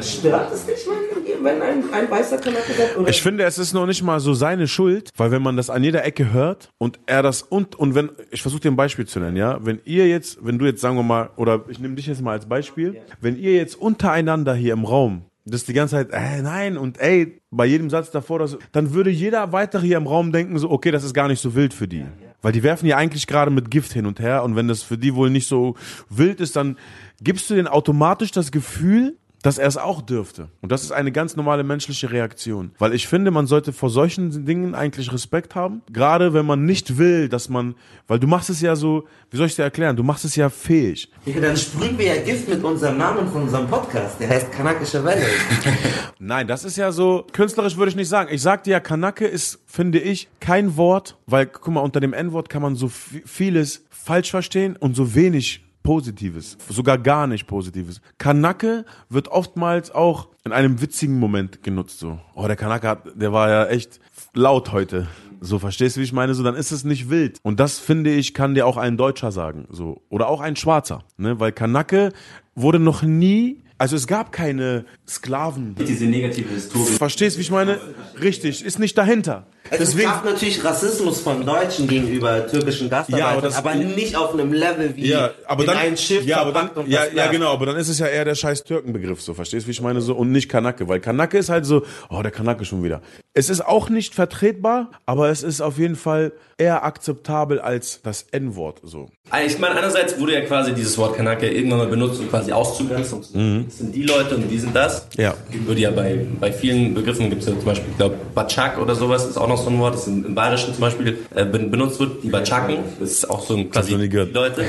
stört 0.00 0.52
es 0.52 0.66
dich, 0.66 0.86
wenn, 0.86 1.44
wenn 1.44 1.62
ein, 1.62 1.92
ein 1.92 2.10
weißer 2.10 2.38
Kanake 2.38 2.72
sagt? 2.72 2.96
Oder 2.96 3.08
Ich 3.08 3.20
finde, 3.20 3.42
es 3.44 3.58
ist 3.58 3.72
noch 3.72 3.86
nicht 3.86 4.02
mal 4.04 4.20
so 4.20 4.34
seine 4.34 4.68
Schuld, 4.68 5.10
weil 5.16 5.32
wenn 5.32 5.42
man 5.42 5.56
das 5.56 5.68
an 5.68 5.82
jeder 5.82 6.04
Ecke 6.04 6.32
hört 6.32 6.70
und 6.78 7.00
er 7.06 7.22
das 7.22 7.42
und 7.42 7.74
und 7.74 7.96
wenn 7.96 8.10
ich 8.30 8.40
versuche 8.42 8.60
dir 8.60 8.70
ein 8.70 8.76
Beispiel 8.76 9.06
zu 9.06 9.18
nennen, 9.18 9.36
ja, 9.36 9.58
wenn 9.64 9.80
ihr 9.84 10.06
jetzt, 10.06 10.38
wenn 10.42 10.58
du 10.58 10.64
jetzt 10.64 10.80
sagen 10.80 10.96
wir 10.96 11.02
mal 11.02 11.30
oder 11.36 11.64
ich 11.68 11.80
nehme 11.80 11.96
dich 11.96 12.06
jetzt 12.06 12.22
mal 12.22 12.32
als 12.32 12.46
Beispiel, 12.46 13.00
wenn 13.20 13.36
ihr 13.36 13.54
jetzt 13.54 13.74
untereinander 13.74 14.54
hier 14.54 14.74
im 14.74 14.84
Raum 14.84 15.24
das 15.46 15.64
die 15.64 15.72
ganze 15.72 15.94
Zeit, 15.94 16.10
äh, 16.10 16.42
nein 16.42 16.76
und 16.76 16.98
ey, 16.98 17.40
bei 17.50 17.66
jedem 17.66 17.88
Satz 17.88 18.10
davor, 18.10 18.40
das, 18.40 18.58
dann 18.72 18.92
würde 18.92 19.10
jeder 19.10 19.52
weitere 19.52 19.86
hier 19.86 19.96
im 19.96 20.06
Raum 20.06 20.32
denken 20.32 20.58
so, 20.58 20.70
okay, 20.70 20.90
das 20.90 21.04
ist 21.04 21.14
gar 21.14 21.28
nicht 21.28 21.40
so 21.40 21.54
wild 21.54 21.72
für 21.72 21.86
die. 21.86 22.04
Weil 22.42 22.52
die 22.52 22.62
werfen 22.62 22.86
ja 22.86 22.96
eigentlich 22.96 23.26
gerade 23.26 23.50
mit 23.50 23.70
Gift 23.70 23.92
hin 23.92 24.06
und 24.06 24.20
her 24.20 24.42
und 24.42 24.56
wenn 24.56 24.68
das 24.68 24.82
für 24.82 24.98
die 24.98 25.14
wohl 25.14 25.30
nicht 25.30 25.46
so 25.46 25.76
wild 26.10 26.40
ist, 26.40 26.56
dann 26.56 26.76
gibst 27.20 27.48
du 27.48 27.54
denen 27.54 27.68
automatisch 27.68 28.32
das 28.32 28.50
Gefühl, 28.50 29.16
dass 29.46 29.58
er 29.58 29.68
es 29.68 29.76
auch 29.76 30.02
dürfte. 30.02 30.48
Und 30.60 30.72
das 30.72 30.82
ist 30.82 30.90
eine 30.90 31.12
ganz 31.12 31.36
normale 31.36 31.62
menschliche 31.62 32.10
Reaktion. 32.10 32.72
Weil 32.78 32.92
ich 32.94 33.06
finde, 33.06 33.30
man 33.30 33.46
sollte 33.46 33.72
vor 33.72 33.90
solchen 33.90 34.44
Dingen 34.44 34.74
eigentlich 34.74 35.12
Respekt 35.12 35.54
haben. 35.54 35.82
Gerade 35.92 36.34
wenn 36.34 36.44
man 36.44 36.64
nicht 36.64 36.98
will, 36.98 37.28
dass 37.28 37.48
man, 37.48 37.76
weil 38.08 38.18
du 38.18 38.26
machst 38.26 38.50
es 38.50 38.60
ja 38.60 38.74
so, 38.74 39.04
wie 39.30 39.36
soll 39.36 39.46
ich 39.46 39.54
dir 39.56 39.62
erklären, 39.62 39.94
du 39.96 40.02
machst 40.02 40.24
es 40.24 40.34
ja 40.36 40.48
fähig. 40.50 41.10
Ja, 41.26 41.40
dann 41.40 41.56
sprühen 41.56 41.96
wir 41.96 42.16
ja 42.16 42.22
Gift 42.22 42.48
mit 42.48 42.64
unserem 42.64 42.98
Namen 42.98 43.28
von 43.28 43.42
unserem 43.42 43.68
Podcast, 43.68 44.18
der 44.18 44.28
heißt 44.30 44.50
Kanakische 44.50 45.04
Welle. 45.04 45.24
Nein, 46.18 46.46
das 46.48 46.64
ist 46.64 46.76
ja 46.76 46.90
so, 46.92 47.24
künstlerisch 47.32 47.76
würde 47.76 47.90
ich 47.90 47.96
nicht 47.96 48.08
sagen. 48.08 48.30
Ich 48.32 48.42
sag 48.42 48.64
dir 48.64 48.72
ja, 48.72 48.80
Kanake 48.80 49.26
ist, 49.26 49.60
finde 49.66 49.98
ich, 50.00 50.28
kein 50.40 50.76
Wort, 50.76 51.16
weil, 51.26 51.46
guck 51.46 51.72
mal, 51.72 51.80
unter 51.80 52.00
dem 52.00 52.12
N-Wort 52.12 52.48
kann 52.48 52.62
man 52.62 52.74
so 52.74 52.86
vi- 52.86 53.22
vieles 53.24 53.84
falsch 53.90 54.30
verstehen 54.30 54.76
und 54.76 54.96
so 54.96 55.14
wenig 55.14 55.62
Positives, 55.86 56.58
sogar 56.68 56.98
gar 56.98 57.28
nicht 57.28 57.46
Positives. 57.46 58.00
Kanake 58.18 58.84
wird 59.08 59.28
oftmals 59.28 59.92
auch 59.92 60.28
in 60.44 60.50
einem 60.50 60.80
witzigen 60.80 61.20
Moment 61.20 61.62
genutzt, 61.62 62.00
so. 62.00 62.18
Oh, 62.34 62.44
der 62.48 62.56
Kanake 62.56 62.88
hat, 62.88 63.02
der 63.14 63.32
war 63.32 63.48
ja 63.48 63.66
echt 63.66 64.00
laut 64.34 64.72
heute. 64.72 65.06
So, 65.40 65.60
verstehst 65.60 65.96
du, 65.96 66.00
wie 66.00 66.04
ich 66.04 66.12
meine? 66.12 66.34
So, 66.34 66.42
dann 66.42 66.56
ist 66.56 66.72
es 66.72 66.82
nicht 66.82 67.08
wild. 67.08 67.38
Und 67.44 67.60
das, 67.60 67.78
finde 67.78 68.10
ich, 68.10 68.34
kann 68.34 68.56
dir 68.56 68.66
auch 68.66 68.78
ein 68.78 68.96
Deutscher 68.96 69.30
sagen, 69.30 69.68
so. 69.70 70.02
Oder 70.08 70.28
auch 70.28 70.40
ein 70.40 70.56
Schwarzer, 70.56 71.04
ne? 71.18 71.38
Weil 71.38 71.52
Kanake 71.52 72.12
wurde 72.56 72.80
noch 72.80 73.04
nie, 73.04 73.62
also 73.78 73.96
es 73.96 74.06
gab 74.06 74.32
keine 74.32 74.84
Sklaven, 75.08 75.74
Diese 75.78 76.04
negative 76.06 76.48
Historie. 76.52 76.84
Verstehst, 76.92 77.36
wie 77.36 77.42
ich 77.42 77.50
meine? 77.50 77.78
Richtig, 78.20 78.64
ist 78.64 78.78
nicht 78.78 78.96
dahinter. 78.96 79.46
Also 79.68 79.82
es 79.82 79.90
Deswegen, 79.90 80.08
gab 80.10 80.24
natürlich 80.24 80.62
Rassismus 80.64 81.20
von 81.20 81.44
Deutschen 81.44 81.88
gegenüber 81.88 82.46
türkischen 82.46 82.88
Gastarbeitern, 82.88 83.18
Ja, 83.18 83.32
aber 83.32 83.40
das- 83.42 83.56
aber 83.56 83.74
nicht 83.74 84.14
auf 84.14 84.32
einem 84.32 84.52
Level 84.52 84.94
wie 84.94 85.08
ja, 85.08 85.32
aber 85.46 85.62
in 85.64 85.66
dann, 85.66 85.76
ein 85.78 85.96
Schiff 85.96 86.24
ja, 86.24 86.36
aber 86.40 86.52
dann, 86.52 86.70
ja, 86.88 87.00
ja, 87.12 87.26
genau, 87.32 87.52
aber 87.52 87.66
dann 87.66 87.76
ist 87.76 87.88
es 87.88 87.98
ja 87.98 88.06
eher 88.06 88.24
der 88.24 88.36
scheiß 88.36 88.62
Türkenbegriff, 88.62 89.20
so, 89.20 89.34
verstehst, 89.34 89.66
wie 89.66 89.72
ich 89.72 89.80
meine, 89.82 90.00
so, 90.00 90.14
und 90.14 90.30
nicht 90.30 90.48
Kanake, 90.48 90.86
weil 90.86 91.00
Kanake 91.00 91.36
ist 91.36 91.48
halt 91.48 91.66
so, 91.66 91.82
oh, 92.10 92.22
der 92.22 92.30
Kanake 92.30 92.64
schon 92.64 92.84
wieder. 92.84 93.02
Es 93.34 93.50
ist 93.50 93.60
auch 93.66 93.88
nicht 93.90 94.14
vertretbar, 94.14 94.92
aber 95.04 95.30
es 95.30 95.42
ist 95.42 95.60
auf 95.60 95.78
jeden 95.78 95.96
Fall 95.96 96.32
eher 96.58 96.84
akzeptabel 96.84 97.58
als 97.58 98.00
das 98.02 98.22
N-Wort, 98.30 98.80
so. 98.84 99.10
Ich 99.44 99.58
meine, 99.58 99.74
einerseits 99.74 100.18
wurde 100.20 100.34
ja 100.34 100.42
quasi 100.42 100.74
dieses 100.74 100.96
Wort 100.96 101.16
Kanake 101.16 101.50
irgendwann 101.50 101.78
mal 101.78 101.88
benutzt, 101.88 102.20
um 102.20 102.28
quasi 102.30 102.52
auszugrenzen. 102.52 103.18
Und 103.18 103.24
zu 103.24 103.32
sagen, 103.32 103.65
Das 103.66 103.78
sind 103.78 103.94
die 103.94 104.02
Leute 104.04 104.36
und 104.36 104.48
die 104.48 104.58
sind 104.58 104.74
das. 104.76 105.06
Ja. 105.16 105.34
Würde 105.66 105.80
ja 105.80 105.90
bei, 105.90 106.24
bei 106.40 106.52
vielen 106.52 106.94
Begriffen 106.94 107.28
gibt 107.30 107.42
es 107.42 107.48
ja 107.48 107.54
zum 107.54 107.64
Beispiel, 107.64 107.88
ich 107.90 107.96
glaube, 107.96 108.14
Batschak 108.34 108.78
oder 108.78 108.94
sowas 108.94 109.26
ist 109.26 109.36
auch 109.36 109.48
noch 109.48 109.58
so 109.62 109.70
ein 109.70 109.78
Wort, 109.80 109.94
das 109.94 110.06
im, 110.06 110.24
im 110.24 110.34
Bayerischen 110.34 110.72
zum 110.72 110.80
Beispiel 110.80 111.18
äh, 111.34 111.44
ben- 111.44 111.70
benutzt 111.70 111.98
wird. 111.98 112.22
Die 112.22 112.28
Batschaken, 112.28 112.76
das 113.00 113.10
ist 113.10 113.30
auch 113.30 113.44
so 113.44 113.56
ein 113.56 113.70
quasi 113.70 113.96
nie 113.96 114.08
die. 114.08 114.16
Leute. 114.16 114.64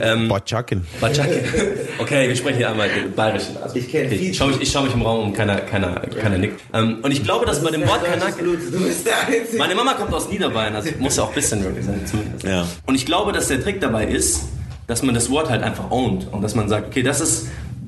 Ähm, 0.00 0.28
Batschaken. 0.28 0.86
Batschake. 1.00 1.42
Okay, 1.98 2.28
wir 2.28 2.36
sprechen 2.36 2.58
hier 2.58 2.70
einmal 2.70 2.88
den 2.90 3.12
Bayerischen. 3.14 3.56
Also, 3.62 3.74
Ich 3.76 3.90
kenn 3.90 4.06
okay, 4.06 4.16
viel. 4.18 4.30
ich 4.30 4.36
schaue 4.36 4.48
mich, 4.48 4.60
ich 4.60 4.70
schau 4.70 4.82
mich 4.82 4.92
im 4.92 5.00
Raum 5.02 5.28
um, 5.28 5.32
keiner, 5.32 5.56
keiner, 5.56 5.94
keiner 6.00 6.36
nickt. 6.38 6.60
Ähm, 6.74 6.98
und 7.02 7.10
ich 7.10 7.22
glaube, 7.24 7.46
dass 7.46 7.62
bei 7.64 7.70
dem 7.70 7.86
Wort. 7.88 8.00
Blut, 8.38 8.58
Du 8.70 8.78
bist 8.84 9.06
der 9.06 9.14
Einzige. 9.26 9.56
Meine 9.58 9.74
Mama 9.74 9.94
kommt 9.94 10.12
aus 10.12 10.28
Niederbayern, 10.28 10.74
also 10.76 10.90
muss 10.98 11.16
ja 11.16 11.22
auch 11.24 11.28
ein 11.30 11.34
bisschen 11.34 11.64
wirklich 11.64 11.84
sein, 11.86 12.00
zumindest. 12.04 12.44
Ja. 12.44 12.66
Und 12.86 12.94
ich 12.94 13.06
glaube, 13.06 13.32
dass 13.32 13.48
der 13.48 13.62
Trick 13.62 13.80
dabei 13.80 14.04
ist, 14.06 14.42
dass 14.86 15.02
man 15.02 15.14
das 15.14 15.30
Wort 15.30 15.48
halt 15.48 15.62
einfach 15.62 15.90
ownt 15.90 16.30
und 16.32 16.42
dass 16.42 16.54
man 16.54 16.68
sagt, 16.68 16.88
okay, 16.88 17.02
das 17.02 17.20
ist, 17.20 17.46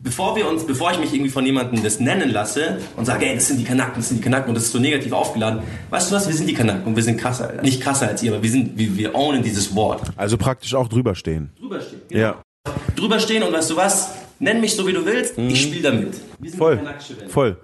bevor 0.08 0.34
wir 0.36 0.48
uns, 0.48 0.64
bevor 0.64 0.90
ich 0.90 0.98
mich 0.98 1.12
irgendwie 1.12 1.30
von 1.30 1.44
jemandem 1.44 1.82
das 1.82 2.00
nennen 2.00 2.30
lasse 2.30 2.78
und 2.96 3.04
sage, 3.04 3.26
ey, 3.26 3.34
das 3.34 3.48
sind 3.48 3.58
die 3.58 3.64
Kanaken, 3.64 3.96
das 3.96 4.08
sind 4.08 4.18
die 4.18 4.24
Kanaken 4.24 4.48
und 4.48 4.54
das 4.54 4.64
ist 4.64 4.72
so 4.72 4.78
negativ 4.78 5.12
aufgeladen, 5.12 5.60
weißt 5.90 6.10
du 6.10 6.14
was, 6.14 6.26
wir 6.26 6.34
sind 6.34 6.48
die 6.48 6.54
Kanaken 6.54 6.86
und 6.86 6.96
wir 6.96 7.02
sind 7.02 7.18
krasser, 7.18 7.60
nicht 7.60 7.82
krasser 7.82 8.08
als 8.08 8.22
ihr, 8.22 8.32
aber 8.32 8.42
wir 8.42 8.50
sind, 8.50 8.78
wir, 8.78 8.96
wir 8.96 9.14
ownen 9.14 9.42
dieses 9.42 9.74
Wort. 9.74 10.00
Also 10.16 10.38
praktisch 10.38 10.74
auch 10.74 10.88
drüber 10.88 11.14
stehen. 11.14 11.50
Drüberstehen. 11.60 12.00
Ja. 12.08 12.42
Drüberstehen 12.96 13.42
und 13.42 13.52
weißt 13.52 13.68
du 13.68 13.76
was, 13.76 14.12
nenn 14.40 14.60
mich 14.60 14.76
so 14.76 14.86
wie 14.86 14.92
du 14.92 15.04
willst, 15.04 15.38
ich 15.38 15.62
spiele 15.62 15.82
damit. 15.82 16.20
Wir 16.38 16.50
sind 16.50 16.58
Voll, 16.58 16.80
voll. 17.28 17.56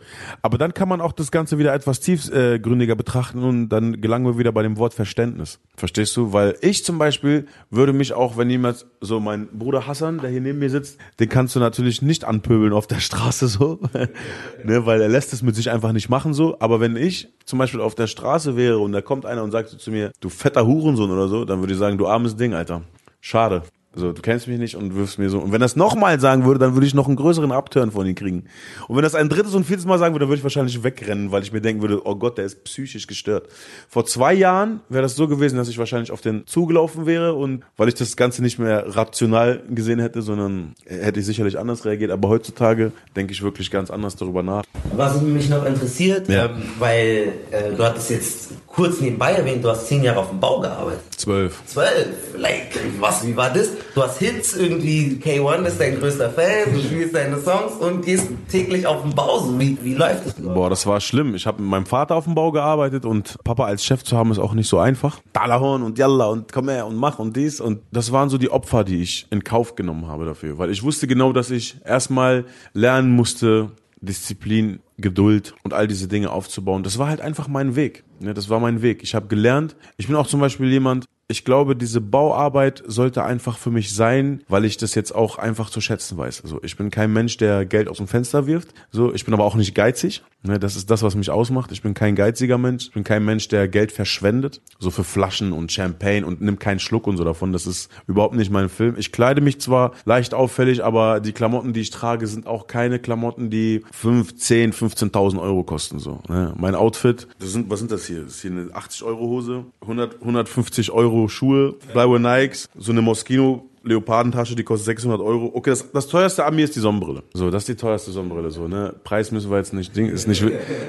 Aber 0.42 0.58
dann 0.58 0.74
kann 0.74 0.88
man 0.88 1.00
auch 1.00 1.12
das 1.12 1.30
Ganze 1.30 1.58
wieder 1.58 1.72
etwas 1.72 2.00
tiefgründiger 2.00 2.96
betrachten 2.96 3.42
und 3.42 3.68
dann 3.68 4.00
gelangen 4.00 4.26
wir 4.26 4.38
wieder 4.38 4.52
bei 4.52 4.62
dem 4.62 4.78
Wort 4.78 4.94
Verständnis. 4.94 5.60
Verstehst 5.76 6.16
du? 6.16 6.32
Weil 6.32 6.56
ich 6.60 6.84
zum 6.84 6.98
Beispiel 6.98 7.46
würde 7.70 7.92
mich 7.92 8.12
auch, 8.12 8.36
wenn 8.36 8.50
jemand, 8.50 8.86
so 9.00 9.20
mein 9.20 9.48
Bruder 9.48 9.86
Hassan, 9.86 10.18
der 10.18 10.30
hier 10.30 10.40
neben 10.40 10.58
mir 10.58 10.70
sitzt, 10.70 10.98
den 11.20 11.28
kannst 11.28 11.54
du 11.54 11.60
natürlich 11.60 12.02
nicht 12.02 12.24
anpöbeln 12.24 12.72
auf 12.72 12.86
der 12.86 13.00
Straße 13.00 13.46
so, 13.46 13.78
ne, 14.64 14.86
weil 14.86 15.00
er 15.00 15.08
lässt 15.08 15.32
es 15.32 15.42
mit 15.42 15.54
sich 15.54 15.70
einfach 15.70 15.92
nicht 15.92 16.08
machen 16.08 16.34
so. 16.34 16.56
Aber 16.60 16.80
wenn 16.80 16.96
ich 16.96 17.28
zum 17.44 17.58
Beispiel 17.58 17.80
auf 17.80 17.94
der 17.94 18.06
Straße 18.06 18.56
wäre 18.56 18.78
und 18.78 18.92
da 18.92 19.00
kommt 19.00 19.26
einer 19.26 19.42
und 19.42 19.50
sagt 19.50 19.68
so 19.68 19.76
zu 19.76 19.90
mir, 19.90 20.12
du 20.20 20.28
fetter 20.28 20.66
Hurensohn 20.66 21.10
oder 21.10 21.28
so, 21.28 21.44
dann 21.44 21.60
würde 21.60 21.72
ich 21.72 21.78
sagen, 21.78 21.98
du 21.98 22.06
armes 22.06 22.36
Ding, 22.36 22.54
Alter. 22.54 22.82
Schade. 23.20 23.62
So, 23.96 24.12
du 24.12 24.22
kennst 24.22 24.48
mich 24.48 24.58
nicht 24.58 24.74
und 24.76 24.94
wirfst 24.96 25.18
mir 25.18 25.30
so. 25.30 25.38
Und 25.38 25.52
wenn 25.52 25.60
das 25.60 25.76
nochmal 25.76 26.18
sagen 26.18 26.44
würde, 26.44 26.58
dann 26.58 26.74
würde 26.74 26.86
ich 26.86 26.94
noch 26.94 27.06
einen 27.06 27.16
größeren 27.16 27.52
Upturn 27.52 27.92
von 27.92 28.06
ihm 28.06 28.14
kriegen. 28.16 28.44
Und 28.88 28.96
wenn 28.96 29.02
das 29.04 29.14
ein 29.14 29.28
drittes 29.28 29.54
und 29.54 29.64
viertes 29.64 29.86
Mal 29.86 29.98
sagen 29.98 30.14
würde, 30.14 30.24
dann 30.24 30.30
würde 30.30 30.38
ich 30.38 30.42
wahrscheinlich 30.44 30.82
wegrennen, 30.82 31.30
weil 31.30 31.42
ich 31.44 31.52
mir 31.52 31.60
denken 31.60 31.80
würde, 31.82 32.04
oh 32.04 32.16
Gott, 32.16 32.36
der 32.38 32.44
ist 32.44 32.64
psychisch 32.64 33.06
gestört. 33.06 33.48
Vor 33.88 34.04
zwei 34.04 34.34
Jahren 34.34 34.80
wäre 34.88 35.02
das 35.02 35.14
so 35.14 35.28
gewesen, 35.28 35.56
dass 35.56 35.68
ich 35.68 35.78
wahrscheinlich 35.78 36.10
auf 36.10 36.20
den 36.20 36.46
zugelaufen 36.46 37.06
wäre 37.06 37.34
und 37.34 37.62
weil 37.76 37.88
ich 37.88 37.94
das 37.94 38.16
Ganze 38.16 38.42
nicht 38.42 38.58
mehr 38.58 38.96
rational 38.96 39.62
gesehen 39.70 40.00
hätte, 40.00 40.22
sondern 40.22 40.74
hätte 40.86 41.20
ich 41.20 41.26
sicherlich 41.26 41.58
anders 41.58 41.84
reagiert. 41.84 42.10
Aber 42.10 42.28
heutzutage 42.28 42.90
denke 43.14 43.32
ich 43.32 43.42
wirklich 43.42 43.70
ganz 43.70 43.90
anders 43.90 44.16
darüber 44.16 44.42
nach. 44.42 44.64
Was 44.96 45.20
mich 45.22 45.48
noch 45.48 45.64
interessiert, 45.64 46.28
Ja. 46.28 46.46
ähm, 46.46 46.62
weil 46.78 47.32
äh, 47.50 47.72
du 47.76 47.84
hattest 47.84 48.10
jetzt 48.10 48.50
kurz 48.66 49.00
nebenbei 49.00 49.32
erwähnt, 49.32 49.64
du 49.64 49.68
hast 49.70 49.86
zehn 49.86 50.02
Jahre 50.02 50.18
auf 50.20 50.30
dem 50.30 50.40
Bau 50.40 50.60
gearbeitet. 50.60 51.00
Zwölf. 51.16 51.62
Zwölf, 51.66 52.08
like, 52.36 52.78
was, 52.98 53.26
wie 53.26 53.36
war 53.36 53.52
das? 53.52 53.68
Du 53.94 54.02
hast 54.02 54.18
Hits, 54.18 54.56
irgendwie 54.56 55.20
K1 55.22 55.64
ist 55.66 55.80
dein 55.80 55.98
größter 55.98 56.30
Fan, 56.30 56.72
du 56.72 56.80
spielst 56.84 57.14
deine 57.14 57.38
Songs 57.38 57.74
und 57.80 58.04
gehst 58.04 58.28
täglich 58.48 58.86
auf 58.86 59.02
den 59.02 59.14
Bau. 59.14 59.38
So, 59.38 59.58
wie, 59.58 59.78
wie 59.82 59.94
läuft 59.94 60.26
das? 60.26 60.34
Boah, 60.34 60.70
das 60.70 60.86
war 60.86 61.00
schlimm. 61.00 61.34
Ich 61.34 61.46
habe 61.46 61.62
mit 61.62 61.70
meinem 61.70 61.86
Vater 61.86 62.16
auf 62.16 62.24
dem 62.24 62.34
Bau 62.34 62.52
gearbeitet 62.52 63.04
und 63.04 63.36
Papa 63.44 63.64
als 63.64 63.84
Chef 63.84 64.02
zu 64.02 64.16
haben 64.16 64.30
ist 64.30 64.38
auch 64.38 64.54
nicht 64.54 64.68
so 64.68 64.78
einfach. 64.78 65.20
Dalahorn 65.32 65.82
und 65.82 65.98
Yalla 65.98 66.26
und 66.26 66.52
komm 66.52 66.68
her 66.68 66.86
und 66.86 66.96
mach 66.96 67.18
und 67.18 67.36
dies 67.36 67.60
und 67.60 67.80
das 67.92 68.12
waren 68.12 68.30
so 68.30 68.38
die 68.38 68.50
Opfer, 68.50 68.84
die 68.84 69.02
ich 69.02 69.26
in 69.30 69.44
Kauf 69.44 69.76
genommen 69.76 70.08
habe 70.08 70.24
dafür, 70.24 70.58
weil 70.58 70.70
ich 70.70 70.82
wusste 70.82 71.06
genau, 71.06 71.32
dass 71.32 71.50
ich 71.50 71.76
erstmal 71.84 72.44
lernen 72.72 73.12
musste, 73.12 73.70
Disziplin, 74.00 74.80
Geduld 74.98 75.54
und 75.64 75.74
all 75.74 75.88
diese 75.88 76.08
Dinge 76.08 76.30
aufzubauen. 76.30 76.82
Das 76.82 76.98
war 76.98 77.08
halt 77.08 77.20
einfach 77.20 77.48
mein 77.48 77.74
Weg. 77.74 78.04
Ne, 78.20 78.34
das 78.34 78.48
war 78.48 78.60
mein 78.60 78.82
Weg. 78.82 79.02
Ich 79.02 79.14
habe 79.14 79.26
gelernt. 79.26 79.76
Ich 79.96 80.06
bin 80.06 80.16
auch 80.16 80.26
zum 80.26 80.40
Beispiel 80.40 80.70
jemand, 80.70 81.06
ich 81.26 81.44
glaube, 81.44 81.74
diese 81.74 82.00
Bauarbeit 82.00 82.82
sollte 82.86 83.24
einfach 83.24 83.56
für 83.56 83.70
mich 83.70 83.94
sein, 83.94 84.42
weil 84.48 84.64
ich 84.64 84.76
das 84.76 84.94
jetzt 84.94 85.14
auch 85.14 85.38
einfach 85.38 85.70
zu 85.70 85.80
schätzen 85.80 86.18
weiß. 86.18 86.42
Also 86.42 86.60
ich 86.62 86.76
bin 86.76 86.90
kein 86.90 87.12
Mensch, 87.12 87.36
der 87.38 87.64
Geld 87.64 87.88
aus 87.88 87.96
dem 87.96 88.08
Fenster 88.08 88.46
wirft. 88.46 88.74
So, 88.90 89.14
ich 89.14 89.24
bin 89.24 89.32
aber 89.32 89.44
auch 89.44 89.54
nicht 89.54 89.74
geizig. 89.74 90.22
Ne, 90.46 90.58
das 90.58 90.76
ist 90.76 90.90
das, 90.90 91.02
was 91.02 91.14
mich 91.14 91.30
ausmacht. 91.30 91.72
Ich 91.72 91.80
bin 91.80 91.94
kein 91.94 92.14
geiziger 92.14 92.58
Mensch. 92.58 92.84
Ich 92.84 92.92
bin 92.92 93.02
kein 93.02 93.24
Mensch, 93.24 93.48
der 93.48 93.66
Geld 93.66 93.92
verschwendet. 93.92 94.60
So 94.78 94.90
für 94.90 95.02
Flaschen 95.02 95.52
und 95.52 95.72
Champagne 95.72 96.26
und 96.26 96.42
nimmt 96.42 96.60
keinen 96.60 96.80
Schluck 96.80 97.06
und 97.06 97.16
so 97.16 97.24
davon. 97.24 97.52
Das 97.52 97.66
ist 97.66 97.90
überhaupt 98.06 98.34
nicht 98.34 98.50
mein 98.50 98.68
Film. 98.68 98.94
Ich 98.98 99.10
kleide 99.10 99.40
mich 99.40 99.58
zwar 99.58 99.92
leicht 100.04 100.34
auffällig, 100.34 100.84
aber 100.84 101.20
die 101.20 101.32
Klamotten, 101.32 101.72
die 101.72 101.80
ich 101.80 101.90
trage, 101.90 102.26
sind 102.26 102.46
auch 102.46 102.66
keine 102.66 102.98
Klamotten, 102.98 103.48
die 103.48 103.84
5, 103.92 104.36
10, 104.36 104.74
15.000 104.74 105.40
Euro 105.40 105.62
kosten. 105.62 105.98
So, 105.98 106.20
ne? 106.28 106.52
Mein 106.58 106.74
Outfit, 106.74 107.26
das 107.38 107.52
sind, 107.52 107.70
was 107.70 107.78
sind 107.78 107.90
das 107.90 108.04
hier? 108.04 108.24
Das 108.24 108.34
ist 108.34 108.42
hier 108.42 108.50
eine 108.50 108.68
80 108.74 109.02
Euro 109.04 109.20
Hose, 109.20 109.64
100, 109.80 110.20
150 110.20 110.90
Euro 110.90 111.26
Schuhe, 111.28 111.72
Plywood 111.72 112.20
Nikes, 112.20 112.68
so 112.76 112.92
eine 112.92 113.00
Moschino 113.00 113.64
Leopardentasche, 113.84 114.56
die 114.56 114.64
kostet 114.64 114.86
600 114.86 115.20
Euro. 115.20 115.50
Okay, 115.54 115.70
das, 115.70 115.90
das 115.92 116.08
teuerste 116.08 116.44
an 116.44 116.56
mir 116.56 116.64
ist 116.64 116.74
die 116.74 116.80
Sonnenbrille. 116.80 117.22
So, 117.34 117.50
das 117.50 117.62
ist 117.62 117.68
die 117.68 117.76
teuerste 117.76 118.10
Sonnenbrille. 118.10 118.50
So, 118.50 118.66
ne? 118.66 118.94
Preis 119.04 119.30
müssen 119.30 119.50
wir 119.50 119.58
jetzt 119.58 119.74
nicht, 119.74 119.94
Ding, 119.94 120.08
ist 120.08 120.26
nicht, 120.26 120.42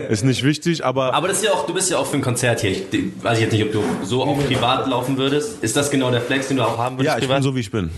ist 0.10 0.24
nicht 0.24 0.44
wichtig, 0.44 0.86
aber, 0.86 1.14
Aber 1.14 1.28
das 1.28 1.38
ist 1.38 1.46
ja 1.46 1.52
auch, 1.52 1.66
du 1.66 1.74
bist 1.74 1.92
ja 1.92 1.98
auch 1.98 2.06
für 2.06 2.18
ein 2.18 2.22
Konzert 2.22 2.62
hier. 2.62 2.72
Ich 2.72 2.84
weiß 3.22 3.38
ich 3.38 3.44
jetzt 3.44 3.54
nicht, 3.54 3.66
ob 3.66 3.72
du 3.74 3.84
so 4.04 4.24
auch 4.24 4.38
privat 4.46 4.88
laufen 4.88 5.18
würdest. 5.18 5.64
Ist 5.64 5.76
das 5.76 5.92
genau 5.92 6.10
der 6.12 6.22
Flex, 6.22 6.48
den 6.48 6.58
du 6.58 6.64
auch 6.64 6.78
haben 6.78 6.98
würdest 6.98 7.14
ja, 7.14 7.18
ich 7.18 7.26
privat? 7.26 7.38
bin 7.38 7.44
so 7.44 7.56
wie 7.56 7.60
ich 7.60 7.72
bin. 7.72 7.90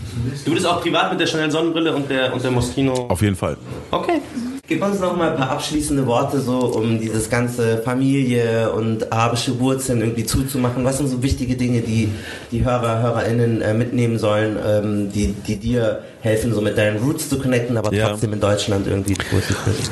du 0.44 0.50
würdest 0.50 0.66
auch 0.66 0.80
privat 0.80 1.10
mit 1.10 1.20
der 1.20 1.26
Chanel 1.26 1.50
Sonnenbrille 1.50 1.94
und 1.94 2.10
der, 2.10 2.32
und 2.34 2.42
der 2.42 2.50
Moschino. 2.50 2.92
Auf 3.08 3.22
jeden 3.22 3.36
Fall. 3.36 3.56
Okay. 3.90 4.20
Gib 4.68 4.82
uns 4.82 5.00
noch 5.00 5.16
mal 5.16 5.30
ein 5.30 5.36
paar 5.36 5.50
abschließende 5.50 6.06
Worte 6.06 6.40
so, 6.42 6.58
um 6.58 7.00
dieses 7.00 7.30
ganze 7.30 7.78
Familie 7.78 8.70
und 8.70 9.10
arabische 9.10 9.58
Wurzeln 9.60 10.00
irgendwie 10.02 10.26
zuzumachen. 10.26 10.84
Was 10.84 10.98
sind 10.98 11.06
so 11.06 11.22
wichtige 11.22 11.56
Dinge, 11.56 11.80
die 11.80 12.10
die 12.52 12.66
Hörer, 12.66 13.00
HörerInnen 13.00 13.62
äh, 13.62 13.72
mitnehmen 13.72 14.18
sollen, 14.18 14.58
ähm, 14.62 15.10
die, 15.10 15.28
die 15.32 15.56
dir 15.56 16.02
helfen, 16.20 16.52
so 16.52 16.60
mit 16.60 16.76
deinen 16.76 16.98
Roots 16.98 17.30
zu 17.30 17.38
connecten, 17.38 17.78
aber 17.78 17.94
Ja. 17.94 18.10
trotzdem 18.10 18.34
in 18.34 18.40
Deutschland 18.40 18.86
irgendwie 18.86 19.14
groß 19.14 19.46
zu 19.46 19.54
sind? 19.70 19.90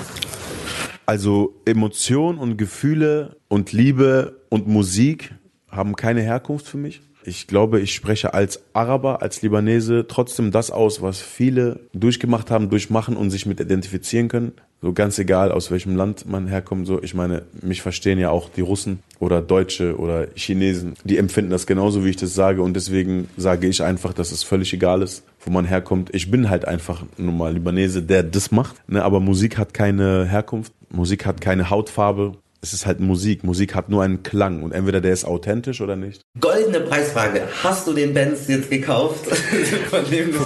Also 1.06 1.54
Emotion 1.64 2.36
und 2.36 2.58
Gefühle 2.58 3.36
und 3.48 3.72
Liebe 3.72 4.36
und 4.50 4.68
Musik 4.68 5.34
haben 5.70 5.96
keine 5.96 6.20
Herkunft 6.20 6.68
für 6.68 6.76
mich. 6.76 7.00
Ich 7.24 7.46
glaube, 7.46 7.80
ich 7.80 7.94
spreche 7.94 8.34
als 8.34 8.60
Araber, 8.72 9.22
als 9.22 9.40
Libanese 9.42 10.04
trotzdem 10.06 10.52
das 10.52 10.70
aus, 10.70 11.02
was 11.02 11.20
viele 11.20 11.80
durchgemacht 11.92 12.50
haben, 12.50 12.68
durchmachen 12.68 13.16
und 13.16 13.30
sich 13.30 13.46
mit 13.46 13.58
identifizieren 13.58 14.28
können. 14.28 14.52
So 14.82 14.92
ganz 14.92 15.18
egal, 15.18 15.52
aus 15.52 15.70
welchem 15.70 15.96
Land 15.96 16.28
man 16.28 16.46
herkommt. 16.48 16.86
So, 16.86 17.02
ich 17.02 17.14
meine, 17.14 17.42
mich 17.62 17.82
verstehen 17.82 18.18
ja 18.18 18.30
auch 18.30 18.50
die 18.50 18.60
Russen 18.60 19.00
oder 19.18 19.40
Deutsche 19.40 19.98
oder 19.98 20.28
Chinesen. 20.34 20.94
Die 21.04 21.16
empfinden 21.16 21.50
das 21.50 21.66
genauso, 21.66 22.04
wie 22.04 22.10
ich 22.10 22.16
das 22.16 22.34
sage. 22.34 22.62
Und 22.62 22.74
deswegen 22.74 23.28
sage 23.36 23.66
ich 23.66 23.82
einfach, 23.82 24.12
dass 24.12 24.32
es 24.32 24.42
völlig 24.42 24.72
egal 24.74 25.02
ist, 25.02 25.24
wo 25.40 25.50
man 25.50 25.64
herkommt. 25.64 26.14
Ich 26.14 26.30
bin 26.30 26.50
halt 26.50 26.66
einfach 26.66 27.02
nun 27.16 27.38
mal 27.38 27.54
Libanese, 27.54 28.02
der 28.02 28.22
das 28.22 28.50
macht. 28.50 28.76
Ne? 28.88 29.02
Aber 29.02 29.20
Musik 29.20 29.56
hat 29.56 29.72
keine 29.72 30.26
Herkunft. 30.26 30.72
Musik 30.90 31.24
hat 31.24 31.40
keine 31.40 31.70
Hautfarbe. 31.70 32.32
Es 32.60 32.72
ist 32.72 32.84
halt 32.84 33.00
Musik. 33.00 33.44
Musik 33.44 33.74
hat 33.74 33.88
nur 33.88 34.02
einen 34.02 34.22
Klang. 34.24 34.62
Und 34.62 34.72
entweder 34.72 35.00
der 35.00 35.12
ist 35.12 35.24
authentisch 35.24 35.80
oder 35.80 35.96
nicht. 35.96 36.20
Goldene 36.38 36.80
Preisfrage. 36.80 37.42
Hast 37.62 37.86
du 37.86 37.94
den 37.94 38.12
Benz 38.12 38.46
jetzt 38.48 38.70
gekauft? 38.70 39.26
Von 39.90 40.04
dem 40.10 40.32
du 40.32 40.38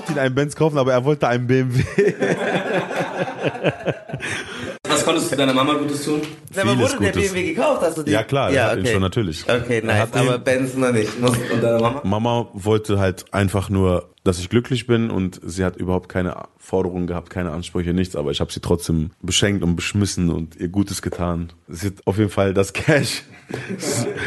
wollte 0.00 0.12
ihn 0.12 0.18
einen 0.18 0.34
Benz 0.34 0.56
kaufen, 0.56 0.78
aber 0.78 0.92
er 0.92 1.04
wollte 1.04 1.28
einen 1.28 1.46
BMW. 1.46 1.82
Was 4.88 5.04
konntest 5.04 5.30
du 5.32 5.36
deiner 5.36 5.52
Mama 5.54 5.74
Gutes 5.74 6.04
tun? 6.04 6.20
Aber 6.56 6.72
Vieles 6.72 6.92
wurde 6.92 7.04
der 7.04 7.12
Gutes. 7.12 7.32
BMW 7.32 7.54
gekauft? 7.54 7.82
Hast 7.82 7.98
du 7.98 8.02
den? 8.02 8.12
Ja, 8.14 8.22
klar, 8.24 8.50
er 8.50 8.70
hat 8.72 8.78
ihn 8.78 8.86
schon 8.86 9.00
natürlich. 9.02 9.44
Okay, 9.48 9.78
Er 9.78 9.84
nice. 9.84 10.00
hat 10.00 10.16
Aber 10.16 10.38
Benz 10.38 10.74
noch 10.74 10.92
nicht. 10.92 11.10
Und 11.20 11.62
deine 11.62 11.78
Mama? 11.78 12.00
Mama 12.04 12.48
wollte 12.54 12.98
halt 12.98 13.24
einfach 13.32 13.68
nur, 13.68 14.10
dass 14.24 14.38
ich 14.38 14.48
glücklich 14.48 14.86
bin 14.86 15.10
und 15.10 15.40
sie 15.44 15.64
hat 15.64 15.76
überhaupt 15.76 16.08
keine 16.08 16.36
Forderungen 16.58 17.06
gehabt, 17.06 17.30
keine 17.30 17.52
Ansprüche, 17.52 17.94
nichts, 17.94 18.16
aber 18.16 18.30
ich 18.30 18.40
habe 18.40 18.52
sie 18.52 18.60
trotzdem 18.60 19.10
beschenkt 19.22 19.62
und 19.62 19.76
beschmissen 19.76 20.30
und 20.30 20.56
ihr 20.56 20.68
Gutes 20.68 21.02
getan. 21.02 21.52
Sie 21.68 21.88
hat 21.88 21.94
auf 22.04 22.18
jeden 22.18 22.30
Fall 22.30 22.52
das 22.52 22.72
Cash 22.72 23.22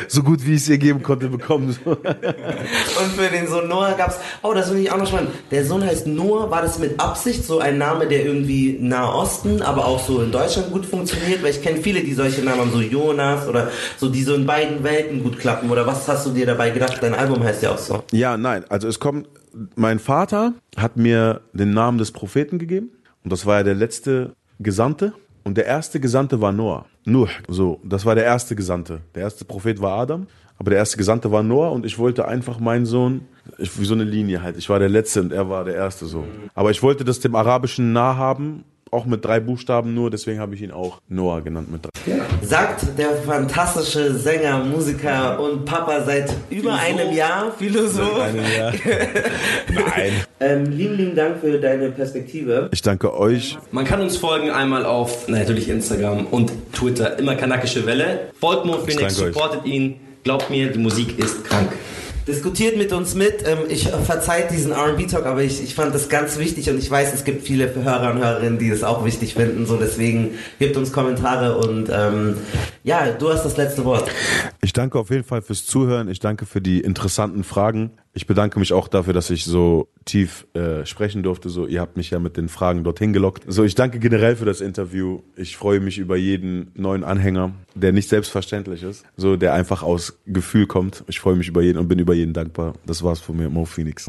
so 0.07 0.23
gut 0.23 0.45
wie 0.45 0.55
ich 0.55 0.61
es 0.61 0.69
ihr 0.69 0.77
geben 0.77 1.03
konnte 1.03 1.29
bekommen. 1.29 1.75
Und 1.85 3.11
für 3.15 3.29
den 3.31 3.47
Sohn 3.47 3.67
Noah 3.67 3.93
gab's. 3.93 4.17
Oh, 4.41 4.53
das 4.53 4.67
finde 4.67 4.81
ich 4.81 4.91
auch 4.91 4.97
noch 4.97 5.07
spannend. 5.07 5.31
Der 5.51 5.65
Sohn 5.65 5.83
heißt 5.83 6.07
Noah. 6.07 6.51
War 6.51 6.61
das 6.61 6.79
mit 6.79 6.99
Absicht 6.99 7.45
so 7.45 7.59
ein 7.59 7.77
Name, 7.77 8.07
der 8.07 8.25
irgendwie 8.25 8.77
Nahosten, 8.79 9.61
aber 9.61 9.85
auch 9.85 10.05
so 10.05 10.21
in 10.21 10.31
Deutschland 10.31 10.71
gut 10.71 10.85
funktioniert? 10.85 11.43
Weil 11.43 11.51
ich 11.51 11.61
kenne 11.61 11.81
viele, 11.81 12.01
die 12.01 12.13
solche 12.13 12.43
Namen 12.43 12.61
haben, 12.61 12.71
so 12.71 12.81
Jonas 12.81 13.47
oder 13.47 13.71
so, 13.97 14.09
die 14.09 14.23
so 14.23 14.33
in 14.35 14.45
beiden 14.45 14.83
Welten 14.83 15.23
gut 15.23 15.39
klappen. 15.39 15.69
Oder 15.69 15.87
was 15.87 16.07
hast 16.07 16.25
du 16.25 16.31
dir 16.31 16.45
dabei 16.45 16.71
gedacht? 16.71 16.97
Dein 17.01 17.13
Album 17.13 17.43
heißt 17.43 17.63
ja 17.63 17.71
auch 17.71 17.77
so. 17.77 18.03
Ja, 18.11 18.37
nein, 18.37 18.65
also 18.69 18.87
es 18.87 18.99
kommt, 18.99 19.27
mein 19.83 19.99
Vater 19.99 20.53
hat 20.77 20.95
mir 20.95 21.41
den 21.51 21.71
Namen 21.71 21.97
des 21.97 22.13
Propheten 22.13 22.57
gegeben 22.57 22.91
und 23.25 23.33
das 23.33 23.45
war 23.45 23.57
ja 23.57 23.63
der 23.63 23.75
letzte 23.75 24.33
Gesandte 24.59 25.11
und 25.43 25.57
der 25.57 25.65
erste 25.65 25.99
Gesandte 25.99 26.39
war 26.39 26.53
Noah. 26.53 26.85
Nuh, 27.03 27.27
so, 27.49 27.81
das 27.83 28.05
war 28.05 28.15
der 28.15 28.23
erste 28.23 28.55
Gesandte. 28.55 29.01
Der 29.13 29.23
erste 29.23 29.43
Prophet 29.43 29.81
war 29.81 29.99
Adam, 29.99 30.27
aber 30.57 30.69
der 30.69 30.79
erste 30.79 30.95
Gesandte 30.95 31.33
war 31.33 31.43
Noah 31.43 31.73
und 31.73 31.85
ich 31.85 31.99
wollte 31.99 32.25
einfach 32.25 32.61
meinen 32.61 32.85
Sohn, 32.85 33.25
ich, 33.57 33.77
wie 33.77 33.83
so 33.83 33.93
eine 33.93 34.05
Linie 34.05 34.41
halt, 34.41 34.55
ich 34.55 34.69
war 34.69 34.79
der 34.79 34.87
Letzte 34.87 35.19
und 35.19 35.33
er 35.33 35.49
war 35.49 35.65
der 35.65 35.75
Erste 35.75 36.05
so. 36.05 36.23
Aber 36.55 36.71
ich 36.71 36.81
wollte 36.81 37.03
das 37.03 37.19
dem 37.19 37.35
Arabischen 37.35 37.91
nah 37.91 38.15
haben, 38.15 38.63
auch 38.91 39.05
mit 39.05 39.25
drei 39.25 39.39
Buchstaben 39.39 39.93
nur, 39.93 40.09
deswegen 40.09 40.39
habe 40.39 40.55
ich 40.55 40.61
ihn 40.61 40.71
auch 40.71 40.99
Noah 41.09 41.41
genannt 41.41 41.71
mit 41.71 41.83
drei. 41.83 41.89
Sagt 42.41 42.97
der 42.97 43.15
fantastische 43.15 44.13
Sänger, 44.13 44.63
Musiker 44.63 45.39
und 45.39 45.65
Papa 45.65 46.03
seit 46.03 46.33
über 46.49 46.73
einem 46.73 47.11
Jahr, 47.13 47.51
Philosoph. 47.51 48.17
Nein. 48.33 50.11
Ähm, 50.39 50.65
lieben, 50.65 50.95
lieben 50.95 51.15
Dank 51.15 51.39
für 51.39 51.59
deine 51.59 51.89
Perspektive. 51.89 52.69
Ich 52.71 52.81
danke 52.81 53.17
euch. 53.17 53.57
Man 53.71 53.85
kann 53.85 54.01
uns 54.01 54.17
folgen 54.17 54.51
einmal 54.51 54.85
auf 54.85 55.27
na, 55.27 55.39
natürlich 55.39 55.69
Instagram 55.69 56.27
und 56.27 56.51
Twitter, 56.73 57.17
immer 57.17 57.35
kanakische 57.35 57.85
Welle. 57.85 58.31
Folgt 58.39 58.65
Mo 58.65 58.73
Phoenix, 58.79 59.15
supportet 59.15 59.65
ihn. 59.65 59.95
Glaubt 60.23 60.49
mir, 60.49 60.71
die 60.71 60.79
Musik 60.79 61.19
ist 61.19 61.43
krank. 61.43 61.69
Diskutiert 62.27 62.77
mit 62.77 62.93
uns 62.93 63.15
mit. 63.15 63.45
Ähm, 63.45 63.59
ich 63.67 63.89
verzeiht 63.89 64.51
diesen 64.51 64.71
R&B-Talk, 64.71 65.25
aber 65.25 65.41
ich, 65.41 65.61
ich 65.61 65.75
fand 65.75 65.93
das 65.93 66.07
ganz 66.07 66.37
wichtig 66.37 66.69
und 66.69 66.77
ich 66.77 66.89
weiß, 66.89 67.13
es 67.13 67.25
gibt 67.25 67.45
viele 67.45 67.73
Hörer 67.75 68.11
und 68.11 68.19
Hörerinnen, 68.19 68.59
die 68.59 68.69
das 68.69 68.83
auch 68.83 69.03
wichtig 69.03 69.33
finden. 69.33 69.65
So 69.65 69.75
deswegen 69.75 70.37
gebt 70.59 70.77
uns 70.77 70.93
Kommentare 70.93 71.57
und 71.57 71.89
ähm, 71.91 72.37
ja, 72.83 73.11
du 73.11 73.29
hast 73.29 73.43
das 73.43 73.57
letzte 73.57 73.83
Wort. 73.83 74.09
Ich 74.73 74.75
danke 74.75 74.97
auf 74.97 75.11
jeden 75.11 75.23
Fall 75.23 75.43
fürs 75.43 75.67
Zuhören. 75.67 76.09
Ich 76.09 76.19
danke 76.19 76.47
für 76.47 76.59
die 76.59 76.81
interessanten 76.81 77.43
Fragen. 77.43 77.91
Ich 78.15 78.25
bedanke 78.25 78.57
mich 78.57 78.73
auch 78.73 78.87
dafür, 78.87 79.13
dass 79.13 79.29
ich 79.29 79.45
so 79.45 79.87
tief 80.03 80.47
äh, 80.55 80.83
sprechen 80.87 81.21
durfte. 81.21 81.49
So, 81.49 81.67
ihr 81.67 81.79
habt 81.79 81.95
mich 81.95 82.09
ja 82.09 82.17
mit 82.17 82.37
den 82.37 82.49
Fragen 82.49 82.83
dorthin 82.83 83.13
gelockt. 83.13 83.43
So, 83.45 83.63
ich 83.63 83.75
danke 83.75 83.99
generell 83.99 84.35
für 84.35 84.45
das 84.45 84.61
Interview. 84.61 85.19
Ich 85.35 85.57
freue 85.57 85.79
mich 85.79 85.99
über 85.99 86.17
jeden 86.17 86.71
neuen 86.73 87.03
Anhänger, 87.03 87.53
der 87.75 87.91
nicht 87.91 88.09
selbstverständlich 88.09 88.81
ist, 88.81 89.05
so 89.15 89.35
der 89.35 89.53
einfach 89.53 89.83
aus 89.83 90.17
Gefühl 90.25 90.65
kommt. 90.65 91.03
Ich 91.05 91.19
freue 91.19 91.35
mich 91.35 91.47
über 91.47 91.61
jeden 91.61 91.77
und 91.77 91.87
bin 91.87 91.99
über 91.99 92.15
jeden 92.15 92.33
dankbar. 92.33 92.73
Das 92.83 93.03
war's 93.03 93.19
von 93.19 93.37
mir, 93.37 93.51
Mo 93.51 93.65
Phoenix. 93.65 94.07